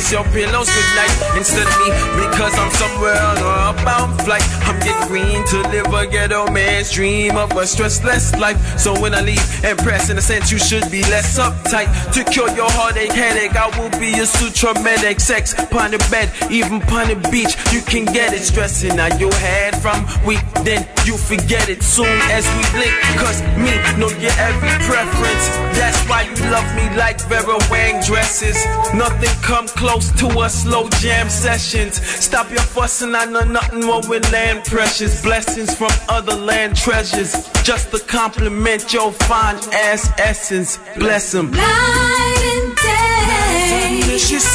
kiss 0.00 0.12
your 0.12 0.24
pillows 0.32 0.68
goodnight 0.68 1.12
instead 1.36 1.66
of 1.66 1.76
me 1.84 1.90
because 2.24 2.54
I'm 2.58 2.72
somewhere 2.72 3.20
on 3.20 3.36
a 3.38 3.50
outbound 3.68 4.20
flight. 4.22 4.42
I'm 4.64 4.78
getting 4.80 5.08
green 5.08 5.44
to 5.48 5.58
live 5.68 5.92
a 5.92 6.06
ghetto 6.06 6.50
man's 6.50 6.90
dream 6.90 7.36
of 7.36 7.50
a 7.52 7.64
stressless 7.64 8.38
life. 8.38 8.58
So 8.78 8.98
when 8.98 9.14
I 9.14 9.20
leave, 9.20 9.64
impress 9.64 10.08
in 10.10 10.16
a 10.16 10.22
sense 10.22 10.50
you 10.50 10.58
should 10.58 10.90
be 10.90 11.02
less 11.14 11.38
uptight. 11.38 11.88
To 12.14 12.24
cure 12.24 12.50
your 12.56 12.70
heartache, 12.70 13.12
headache, 13.12 13.56
I 13.56 13.68
will 13.78 13.90
be 14.00 14.08
your 14.16 14.26
suture 14.26 14.74
medic. 14.82 15.20
Sex 15.20 15.52
upon 15.58 15.90
the 15.90 15.98
bed, 16.10 16.30
even 16.50 16.80
upon 16.82 17.08
the 17.08 17.16
beach, 17.30 17.54
you 17.72 17.82
can 17.82 18.04
get 18.06 18.32
it. 18.32 18.40
Stressing 18.40 18.98
out 18.98 19.20
your 19.20 19.34
head 19.34 19.76
from 19.82 20.06
weak, 20.24 20.40
then 20.64 20.88
you 21.04 21.16
forget 21.16 21.68
it 21.68 21.82
soon 21.82 22.18
as 22.32 22.46
we 22.56 22.62
blink. 22.72 22.94
Cause 23.20 23.42
me 23.60 23.72
know 24.00 24.10
your 24.24 24.34
every 24.40 24.76
preference. 24.88 25.44
That's 25.76 26.00
why 26.08 26.22
you 26.22 26.50
love 26.50 26.68
me 26.74 26.88
like 26.96 27.20
Vera 27.28 27.58
Wang 27.70 28.00
dresses. 28.02 28.56
Nothing 28.94 29.34
come 29.42 29.68
close 29.68 29.89
to 29.98 30.40
a 30.40 30.48
slow 30.48 30.88
jam 31.00 31.28
sessions. 31.28 32.00
Stop 32.06 32.48
your 32.50 32.60
fussing, 32.60 33.14
I 33.14 33.24
know 33.24 33.42
nothing 33.42 33.84
more 33.84 34.00
with 34.08 34.30
land 34.30 34.64
precious. 34.64 35.22
Blessings 35.22 35.74
from 35.74 35.90
other 36.08 36.34
land 36.34 36.76
treasures. 36.76 37.32
Just 37.64 37.90
to 37.90 37.98
compliment 37.98 38.92
your 38.92 39.10
fine 39.12 39.56
ass 39.72 40.12
essence. 40.18 40.78
Bless 40.96 41.32
them. 41.32 41.50
Night 41.50 42.42
and 42.54 42.76
day. 42.76 44.00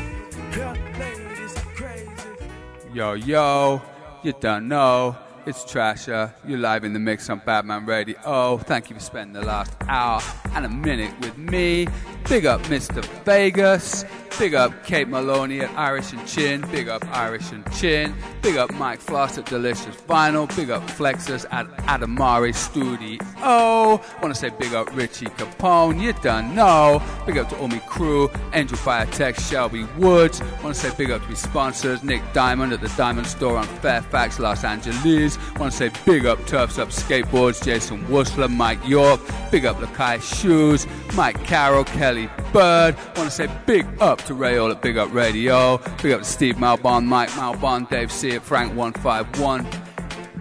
Yo, 2.94 3.14
yo, 3.14 3.80
you 4.22 4.32
don't 4.38 4.68
know. 4.68 5.16
It's 5.44 5.64
Trasher. 5.64 6.32
You're 6.46 6.60
live 6.60 6.84
in 6.84 6.92
the 6.92 7.00
mix 7.00 7.28
on 7.28 7.42
Badman 7.44 7.84
Radio. 7.84 8.16
Oh, 8.24 8.58
thank 8.58 8.90
you 8.90 8.94
for 8.94 9.02
spending 9.02 9.32
the 9.32 9.44
last 9.44 9.74
hour 9.88 10.20
and 10.54 10.64
a 10.64 10.68
minute 10.68 11.12
with 11.20 11.36
me. 11.36 11.88
Big 12.32 12.46
up 12.46 12.62
Mr. 12.62 13.04
Vegas. 13.26 14.06
Big 14.38 14.54
up 14.54 14.72
Kate 14.84 15.06
Maloney 15.06 15.60
at 15.60 15.70
Irish 15.78 16.12
and 16.12 16.26
Chin. 16.26 16.62
Big 16.70 16.88
up 16.88 17.04
Irish 17.14 17.52
and 17.52 17.70
Chin. 17.74 18.14
Big 18.40 18.56
up 18.56 18.72
Mike 18.74 18.98
Floss 18.98 19.36
at 19.36 19.44
Delicious 19.44 19.94
Vinyl. 19.94 20.48
Big 20.56 20.70
up 20.70 20.82
Flexus 20.84 21.44
at 21.52 21.66
Adamari 21.86 22.54
Studio. 22.54 23.18
Want 24.22 24.34
to 24.34 24.34
say 24.34 24.48
big 24.48 24.72
up 24.72 24.94
Richie 24.96 25.26
Capone. 25.26 26.00
You 26.00 26.14
done 26.14 26.54
know. 26.54 27.02
Big 27.26 27.36
up 27.36 27.50
to 27.50 27.58
Omi 27.58 27.80
Crew, 27.86 28.30
Angel 28.54 28.78
Fire 28.78 29.06
Tech, 29.06 29.38
Shelby 29.38 29.84
Woods. 29.98 30.40
Want 30.62 30.74
to 30.74 30.74
say 30.74 30.90
big 30.96 31.10
up 31.10 31.22
to 31.22 31.28
my 31.28 31.34
sponsors, 31.34 32.02
Nick 32.02 32.22
Diamond 32.32 32.72
at 32.72 32.80
the 32.80 32.88
Diamond 32.96 33.26
Store 33.26 33.58
on 33.58 33.66
Fairfax, 33.66 34.38
Los 34.38 34.64
Angeles. 34.64 35.38
Want 35.56 35.72
to 35.72 35.76
say 35.76 35.90
big 36.06 36.24
up 36.24 36.44
Turfs 36.46 36.78
Up 36.78 36.88
Skateboards, 36.88 37.62
Jason 37.62 38.02
Wussler, 38.06 38.50
Mike 38.50 38.84
York. 38.88 39.20
Big 39.50 39.66
up 39.66 39.76
Lakai 39.76 40.20
Shoes, 40.22 40.86
Mike 41.14 41.42
Carroll, 41.44 41.84
Kelly 41.84 42.21
Bird. 42.52 42.96
Want 43.16 43.28
to 43.28 43.30
say 43.30 43.48
big 43.66 43.86
up 44.00 44.22
to 44.22 44.34
Rayola 44.34 44.72
at 44.72 44.82
Big 44.82 44.96
Up 44.96 45.12
Radio. 45.12 45.78
Big 46.02 46.12
up 46.12 46.20
to 46.20 46.24
Steve 46.24 46.56
Malbon, 46.56 47.04
Mike 47.04 47.30
Malbon, 47.30 47.88
Dave 47.88 48.10
Seat, 48.10 48.42
Frank151. 48.42 49.91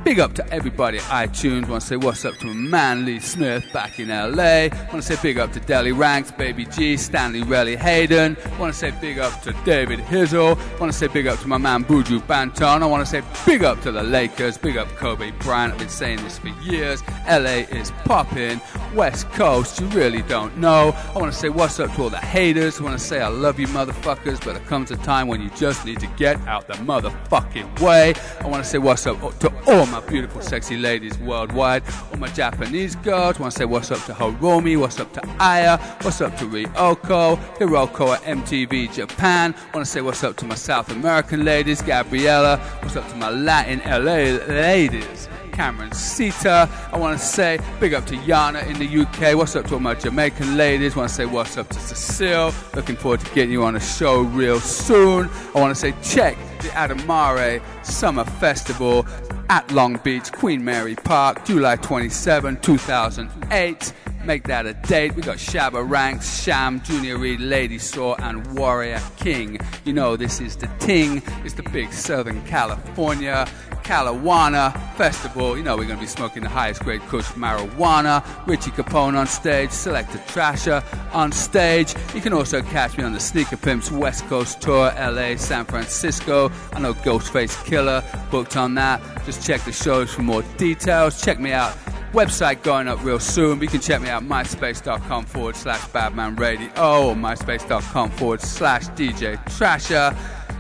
Big 0.04 0.20
up 0.20 0.34
to 0.34 0.48
everybody 0.52 0.98
at 0.98 1.04
iTunes. 1.04 1.70
Want 1.70 1.82
to 1.82 1.88
say 1.88 1.96
what's 1.96 2.26
up 2.26 2.36
to 2.38 2.48
my 2.48 2.54
man 2.54 3.06
Lee 3.06 3.20
Smith 3.20 3.72
back 3.72 4.00
in 4.00 4.08
LA. 4.08 4.68
Want 4.92 4.94
to 4.94 5.02
say 5.04 5.16
big 5.22 5.38
up 5.38 5.54
to 5.54 5.60
Delly 5.60 5.96
Ranx, 5.96 6.32
Baby 6.32 6.66
G, 6.66 6.98
Stanley 6.98 7.44
Relly 7.44 7.78
Hayden. 7.78 8.36
Want 8.58 8.74
to 8.74 8.80
say 8.80 8.92
big 9.00 9.20
up 9.20 9.40
to 9.44 9.54
David 9.64 10.00
Hizzle. 10.00 10.58
Want 10.80 10.92
to 10.92 10.98
say 10.98 11.06
big 11.06 11.28
up 11.28 11.40
to 11.42 11.48
my 11.48 11.60
man 11.60 11.84
Buju 11.84 12.20
Banton. 12.26 12.82
I 12.82 12.86
want 12.88 13.06
to 13.06 13.10
say 13.10 13.22
big 13.46 13.64
up 13.64 13.80
to 13.82 13.92
the 13.92 14.02
Lakers. 14.02 14.58
Big 14.58 14.76
up 14.76 14.88
Kobe 14.96 15.30
Bryant. 15.40 15.74
I've 15.74 15.80
been 15.80 15.88
saying 15.88 16.24
this 16.24 16.40
for 16.40 16.48
years. 16.64 17.04
LA 17.30 17.68
is 17.70 17.92
popping. 18.04 18.60
West 18.96 19.30
Coast, 19.30 19.80
you 19.80 19.86
really 19.90 20.24
don't 20.24 20.58
know. 20.58 20.96
I 21.14 21.20
want 21.20 21.32
to 21.32 21.38
say 21.38 21.50
what's 21.50 21.80
up 21.80 21.94
to 21.96 22.02
all 22.02 22.10
the 22.10 22.18
haters. 22.18 22.80
I 22.82 22.84
want 22.84 22.98
to 22.98 23.06
say 23.06 23.22
I 23.22 23.28
love 23.28 23.60
you 23.60 23.68
motherfuckers, 23.68 24.44
but 24.44 24.56
there 24.56 24.66
comes 24.66 24.90
a 24.90 24.98
time 24.98 25.28
when 25.28 25.42
you 25.42 25.52
just 25.52 25.86
need 25.86 26.00
to 26.00 26.08
get 26.18 26.40
out 26.48 26.68
the 26.68 26.74
motherfucking 26.74 27.80
way. 27.80 28.16
I 28.40 28.48
want 28.48 28.64
to 28.64 28.70
say 28.70 28.80
what's 28.80 29.06
up 29.06 29.20
to 29.40 29.54
all 29.68 29.86
my 29.92 30.00
beautiful, 30.08 30.42
sexy 30.42 30.78
ladies 30.78 31.18
worldwide, 31.20 31.84
all 32.12 32.18
my 32.18 32.30
Japanese 32.30 32.96
girls. 32.96 33.40
Want 33.40 33.52
to 33.52 33.58
say 33.60 33.66
what's 33.66 33.92
up 33.92 34.04
to 34.06 34.14
Hiromi, 34.14 34.80
what's 34.80 35.00
up 35.00 35.12
to 35.14 35.22
Aya, 35.40 35.78
what's 36.02 36.22
up 36.22 36.36
to 36.38 36.46
Ryoko, 36.46 37.38
Hiroko 37.58 38.16
at 38.16 38.22
MTV 38.24 38.94
Japan. 38.94 39.54
Want 39.74 39.86
to 39.86 39.92
say 39.92 40.02
what's 40.02 40.24
up 40.24 40.38
to 40.38 40.46
my 40.46 40.56
South 40.56 40.90
American 40.92 41.44
ladies, 41.44 41.82
Gabriella. 41.82 42.58
What's 42.82 42.96
up 42.96 43.08
to 43.10 43.16
my 43.16 43.30
Latin 43.30 43.82
LA 43.86 44.42
ladies. 44.54 45.28
Cameron 45.52 45.92
Sita. 45.92 46.70
I 46.92 46.98
want 46.98 47.20
to 47.20 47.24
say 47.24 47.60
big 47.80 47.94
up 47.94 48.06
to 48.08 48.16
Yana 48.16 48.66
in 48.68 48.80
the 48.80 49.02
UK. 49.02 49.38
What's 49.38 49.56
up 49.56 49.68
to 49.68 49.76
all 49.76 49.80
my 49.80 49.94
Jamaican 49.94 50.58
ladies? 50.58 50.96
want 50.96 51.10
to 51.10 51.16
say 51.16 51.26
what's 51.26 51.58
up 51.58 51.68
to 51.70 51.80
Cecile. 51.80 52.54
Looking 52.74 52.96
forward 52.96 53.20
to 53.20 53.34
getting 53.34 53.52
you 53.52 53.64
on 53.64 53.76
a 53.76 53.80
show 53.80 54.22
real 54.22 54.60
soon. 54.60 55.30
I 55.54 55.60
want 55.60 55.76
to 55.76 55.80
say 55.80 55.94
check 56.02 56.38
the 56.62 56.70
Adamare 56.70 57.62
Summer 57.86 58.24
Festival 58.24 59.06
at 59.52 59.70
Long 59.74 59.98
Beach, 59.98 60.32
Queen 60.32 60.64
Mary 60.64 60.96
Park, 60.96 61.44
July 61.44 61.76
27, 61.76 62.62
2008. 62.62 63.94
Make 64.26 64.44
that 64.48 64.66
a 64.66 64.74
date. 64.74 65.16
We 65.16 65.24
got 65.24 65.38
Shabba 65.38 65.88
Ranks, 65.88 66.44
Sham, 66.44 66.82
Junior 66.82 67.18
Reid, 67.18 67.40
Lady 67.40 67.80
Saw, 67.80 68.16
and 68.16 68.46
Warrior 68.58 69.02
King. 69.18 69.60
You 69.84 69.94
know, 69.94 70.16
this 70.16 70.40
is 70.40 70.56
the 70.56 70.68
ting. 70.80 71.24
It's 71.44 71.56
the 71.56 71.64
big 71.64 71.92
Southern 71.92 72.44
California 72.46 73.48
Calawana 73.84 74.72
Festival. 74.96 75.58
You 75.58 75.64
know, 75.64 75.76
we're 75.76 75.86
going 75.86 75.98
to 75.98 76.02
be 76.02 76.08
smoking 76.08 76.44
the 76.44 76.50
highest 76.50 76.84
grade 76.84 77.02
Kush 77.02 77.26
marijuana. 77.32 78.24
Richie 78.48 78.72
Capone 78.72 79.18
on 79.18 79.28
stage, 79.28 79.72
Selector 79.72 80.20
Trasher 80.20 80.84
on 81.14 81.32
stage. 81.32 81.96
You 82.14 82.22
can 82.22 82.32
also 82.32 82.62
catch 82.62 82.98
me 82.98 83.04
on 83.04 83.14
the 83.14 83.20
Sneaker 83.20 83.58
Pimps 83.58 83.92
West 83.92 84.26
Coast 84.28 84.62
Tour, 84.62 84.94
LA, 84.98 85.36
San 85.36 85.66
Francisco. 85.66 86.52
I 86.74 86.80
know 86.80 86.94
Ghostface 86.94 87.56
Killah 87.66 88.32
booked 88.32 88.56
on 88.56 88.76
that. 88.76 89.02
Just 89.26 89.46
check 89.46 89.62
the 89.62 89.72
shows 89.72 90.14
for 90.14 90.22
more 90.22 90.44
details. 90.58 91.22
Check 91.22 91.40
me 91.40 91.52
out 91.52 91.76
website 92.12 92.64
going 92.64 92.88
up 92.88 93.04
real 93.04 93.20
soon. 93.20 93.62
You 93.62 93.68
can 93.68 93.82
check 93.82 94.02
me 94.02 94.10
out 94.10 94.24
myspace.com 94.24 95.26
forward 95.26 95.56
slash 95.56 95.86
badman 95.90 96.36
radio 96.36 96.70
oh, 96.76 97.10
or 97.10 97.16
myspace.com 97.16 98.12
forward 98.12 98.42
slash 98.42 98.86
DJ 98.90 99.44
Trasher. 99.46 100.18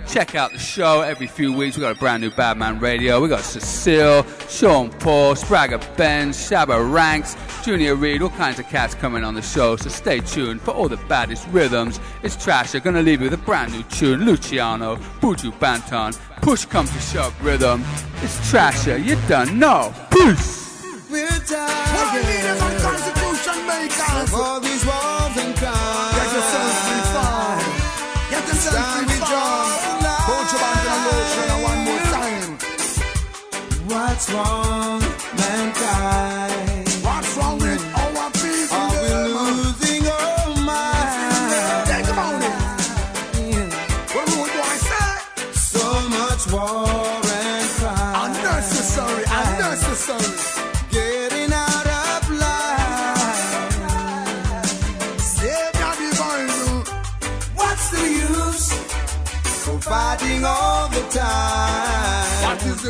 Check 0.07 0.35
out 0.35 0.51
the 0.51 0.59
show 0.59 1.01
every 1.01 1.27
few 1.27 1.53
weeks. 1.53 1.77
We 1.77 1.81
got 1.81 1.95
a 1.95 1.99
brand 1.99 2.21
new 2.21 2.31
Badman 2.31 2.79
Radio. 2.79 3.21
We 3.21 3.29
got 3.29 3.41
Cecile, 3.41 4.25
Sean 4.49 4.89
Paul, 4.89 5.35
Spragga 5.35 5.79
Benz, 5.95 6.37
Shabba 6.37 6.91
Ranks, 6.91 7.37
Junior 7.63 7.95
Reid, 7.95 8.21
all 8.21 8.29
kinds 8.31 8.59
of 8.59 8.67
cats 8.67 8.95
coming 8.95 9.23
on 9.23 9.35
the 9.35 9.41
show. 9.41 9.75
So 9.75 9.89
stay 9.89 10.19
tuned 10.19 10.61
for 10.61 10.71
all 10.71 10.89
the 10.89 10.97
baddest 11.07 11.47
rhythms. 11.49 11.99
It's 12.23 12.35
Trasher. 12.35 12.83
Gonna 12.83 13.03
leave 13.03 13.21
you 13.21 13.29
with 13.29 13.39
a 13.39 13.43
brand 13.43 13.71
new 13.73 13.83
tune. 13.83 14.25
Luciano, 14.25 14.97
Buju 15.21 15.57
Banton, 15.59 16.17
Push 16.41 16.65
Come 16.65 16.87
to 16.87 16.99
Shove 16.99 17.33
Rhythm. 17.45 17.83
It's 18.21 18.37
Trasher. 18.51 19.03
You 19.03 19.15
done 19.27 19.59
know. 19.59 19.93
Peace. 20.09 20.60
We're 21.11 21.27
tired. 21.27 22.23
leaders 22.23 22.61
and 22.61 22.77
constitution 22.79 23.59
makers. 23.67 24.31
Of 24.31 24.33
all 24.33 24.59
these 24.61 24.85
wars 24.87 25.35
and 25.43 25.51
crimes. 25.59 26.15
Get 26.15 26.29
yourself 26.37 26.71
free. 26.87 27.03
Get 28.31 28.43
yourself 28.47 28.79
free 28.95 29.05
with 29.11 29.19
fire. 29.19 29.27
John 29.27 29.99
Love. 30.07 30.23
Put 30.31 30.47
your 30.55 30.63
band 30.63 30.87
in 31.41 31.51
a 31.51 31.59
one 31.67 31.81
more 31.87 32.03
time. 32.15 32.51
What's 33.91 34.25
wrong, 34.31 34.70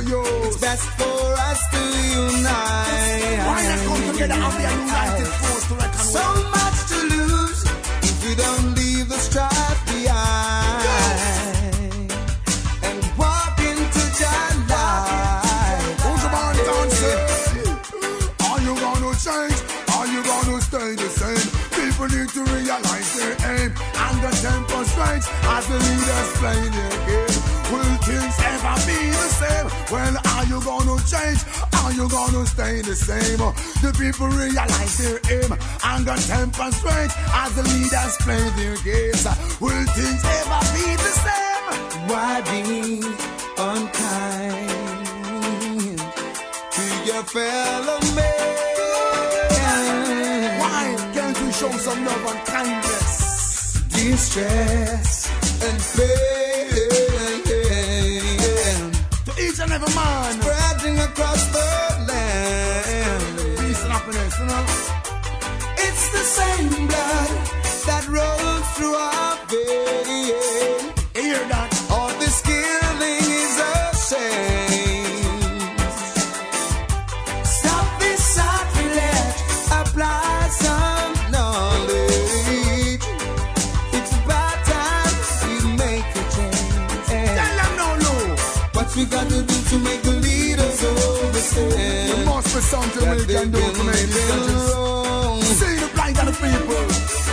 time? 0.03 0.11
What 0.13 0.21
is 0.21 0.41
the 0.41 0.41
use? 0.41 0.47
It's 0.47 0.57
best 0.61 0.89
for 0.97 1.33
us 1.49 1.59
to 1.71 1.77
unite. 1.77 3.45
Why 3.45 3.59
not 3.67 3.79
come 3.85 4.01
together 4.11 4.33
and 4.33 4.57
be 4.57 4.63
a 4.63 4.71
united 4.71 5.27
force 5.27 5.65
to 5.67 5.73
reckon 5.75 5.91
with? 5.91 6.01
So 6.01 6.25
much 6.49 6.77
to 6.89 6.97
lose 7.15 7.61
if 8.03 8.15
we 8.25 8.35
don't 8.35 8.75
leave 8.75 9.07
the 9.09 9.17
strife 9.17 9.85
behind 9.85 10.81
and 12.83 12.99
walk 13.17 13.59
into 13.59 14.01
life. 14.69 16.01
Who's 16.01 16.23
dancing? 17.01 17.69
Are 18.47 18.61
you 18.61 18.73
gonna 18.79 19.11
change? 19.17 19.59
Are 19.95 20.07
you 20.07 20.21
gonna 20.23 20.61
stay 20.61 20.95
the 20.95 21.09
same? 21.09 21.47
People 21.71 22.07
need 22.07 22.29
to 22.29 22.43
realize 22.43 23.09
their 23.17 23.35
aim 23.53 23.71
and 23.75 24.17
the 24.23 24.31
tempo 24.41 24.83
strikes 24.83 25.27
as 25.43 25.67
the 25.67 25.77
leaders 25.77 26.31
play 26.39 26.61
Well, 29.91 30.15
are 30.25 30.45
you 30.45 30.63
gonna 30.63 30.95
change? 31.03 31.43
Are 31.83 31.91
you 31.91 32.07
gonna 32.07 32.45
stay 32.45 32.79
the 32.81 32.95
same? 32.95 33.39
The 33.83 33.91
people 33.99 34.27
realize 34.27 34.97
their 34.97 35.19
aim 35.29 35.51
and 35.83 36.05
the 36.05 36.15
tempo 36.15 36.69
strikes 36.71 37.13
as 37.33 37.55
the 37.55 37.63
leaders 37.63 38.15
play 38.23 38.39
their 38.55 38.77
games. 38.87 39.27
Will 39.59 39.85
things 39.91 40.23
ever 40.39 40.61
be 40.71 40.95
the 40.95 41.11
same? 41.19 41.75
Why 42.07 42.39
be 42.47 43.03
unkind 43.59 44.69
to 46.71 46.83
your 47.05 47.23
fellow 47.23 47.99
man? 48.15 48.59
Why 50.61 50.95
can't 51.13 51.37
we 51.41 51.51
show 51.51 51.71
some 51.71 52.05
love 52.05 52.25
and 52.31 52.45
kindness? 52.47 53.81
Distress 53.89 55.29
and 55.61 55.79
pain 55.97 57.10
And 59.61 59.71
every 59.73 59.93
man. 59.93 60.41
spreading 60.41 60.97
across 60.97 61.45
the 61.51 61.59
land. 62.07 63.57
Peace 63.59 63.83
and 63.83 63.91
happiness, 63.91 64.39
you 64.39 64.45
know. 64.45 64.65
It's 65.77 66.05
the 66.17 66.23
same 66.37 66.87
blood 66.87 67.31
that 67.85 68.07
rolls 68.07 68.67
through 68.75 68.95
our 68.95 69.37
veins. 69.49 70.50
To 89.47 89.53
do 89.53 89.61
to 89.69 89.77
make 89.79 90.01
the 90.01 90.11
leaders 90.11 90.83
understand? 90.83 92.09
There 92.09 92.25
must 92.25 92.55
be 92.55 92.61
something 92.61 93.09
we 93.09 93.25
can 93.25 93.51
do 93.51 93.59
to 93.59 93.83
make 93.83 94.09
judges 94.09 94.91
see 95.61 95.75
the 95.81 95.87
plight 95.95 96.15
the 96.15 96.33
people. 96.43 96.85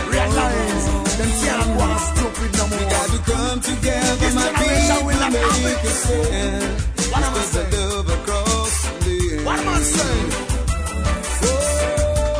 Realize 0.09 0.85
them 1.17 1.31
can't 1.43 1.71
go 1.77 1.87
stupid 2.09 2.51
no 2.57 2.65
more. 2.67 2.89
Got 2.89 3.07
to 3.13 3.19
come 3.31 3.59
together, 3.61 4.15
This 4.21 4.35
my 4.35 4.49
people, 4.53 5.11
not 5.19 5.31
make 5.63 5.83
a 5.83 5.93
stand. 6.01 6.81
What 7.11 7.23
am 7.23 7.33
I 7.33 7.35
the 7.35 7.41
saying? 7.53 7.71
love 7.73 8.09
across 8.17 8.73
the. 9.05 9.17
What? 9.45 9.59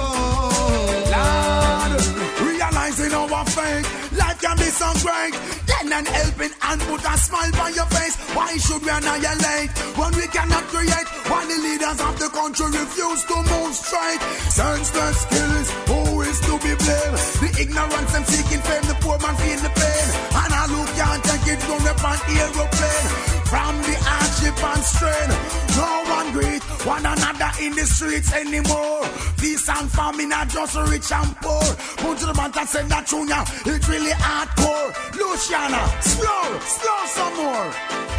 Oh, 0.01 0.69
Lord, 1.15 2.01
realizing 2.47 3.13
our 3.13 3.27
life 3.27 4.28
can 4.49 4.57
be 4.57 4.71
so 4.73 4.89
great. 5.05 5.33
Then 5.69 5.93
an 5.93 6.05
helping 6.05 6.53
hand 6.59 6.81
put 6.89 7.05
a 7.05 7.15
smile 7.17 7.53
on 7.61 7.73
your 7.73 7.85
face. 7.93 8.15
Why 8.33 8.57
should 8.57 8.81
we 8.81 8.89
annihilate 8.89 9.69
when 9.93 10.11
we 10.17 10.25
cannot 10.33 10.65
create? 10.73 11.07
Why 11.29 11.45
the 11.45 11.57
leaders 11.61 11.99
of 12.01 12.17
the 12.17 12.29
country 12.33 12.65
refuse 12.73 13.21
to 13.29 13.37
move 13.45 13.73
straight? 13.77 14.21
Senseless 14.49 15.17
skills, 15.25 15.67
who 15.89 16.21
is 16.25 16.39
to 16.47 16.53
be 16.65 16.73
blamed? 16.81 17.17
The 17.43 17.49
ignorance 17.61 18.11
and 18.17 18.25
seeking 18.25 18.61
fame, 18.65 18.85
the 18.89 18.97
poor 19.05 19.17
man 19.21 19.35
feel 19.37 19.61
the 19.61 19.69
pain. 19.69 20.07
And 20.33 20.53
all 20.57 20.71
who 20.73 20.81
can't 20.97 21.23
take 21.29 21.45
it, 21.53 21.61
go 21.69 21.75
up 21.85 22.01
an 22.01 22.19
aeroplane. 22.33 23.09
From 23.49 23.73
the 23.85 23.95
hardship 24.39 24.63
and 24.63 24.83
strain. 24.83 25.29
No 25.77 26.03
one 26.09 26.31
greet 26.31 26.63
one 26.85 27.05
another 27.05 27.51
in 27.61 27.75
the 27.75 27.85
streets 27.85 28.33
anymore. 28.33 29.03
Peace 29.37 29.69
and 29.69 29.89
famine 29.91 30.33
are 30.33 30.45
just 30.45 30.75
rich 30.89 31.11
and 31.11 31.35
poor. 31.37 31.75
Put 31.97 32.17
to 32.19 32.25
the 32.27 32.33
man 32.33 32.51
that 32.51 32.67
said 32.69 32.89
that 32.89 33.07
junior, 33.07 33.43
it 33.65 33.87
really 33.87 34.11
hardcore. 34.11 34.93
Luciana, 35.15 35.87
slow, 36.01 36.59
slow 36.59 37.05
some 37.05 37.35
more. 37.37 37.71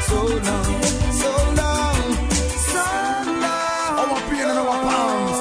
So 0.09 0.23
long, 0.47 0.83
so 1.13 1.31
long, 1.61 2.29
so 2.69 2.85
long. 3.41 3.69
Our 4.01 4.21
pain 4.31 4.49
and 4.49 4.59
our 4.59 4.79
palms. 4.87 5.39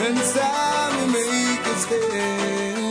And 0.00 0.18
time 0.34 0.94
we 0.98 1.04
make 1.12 1.66
a 1.66 1.74
stand. 1.82 2.84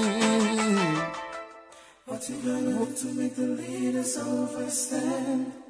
What 2.06 2.22
you 2.30 2.36
gonna 2.38 2.86
do 2.86 2.94
to 2.94 3.08
make 3.14 3.36
the 3.36 3.48
leaders 3.48 4.18
overstand? 4.18 5.63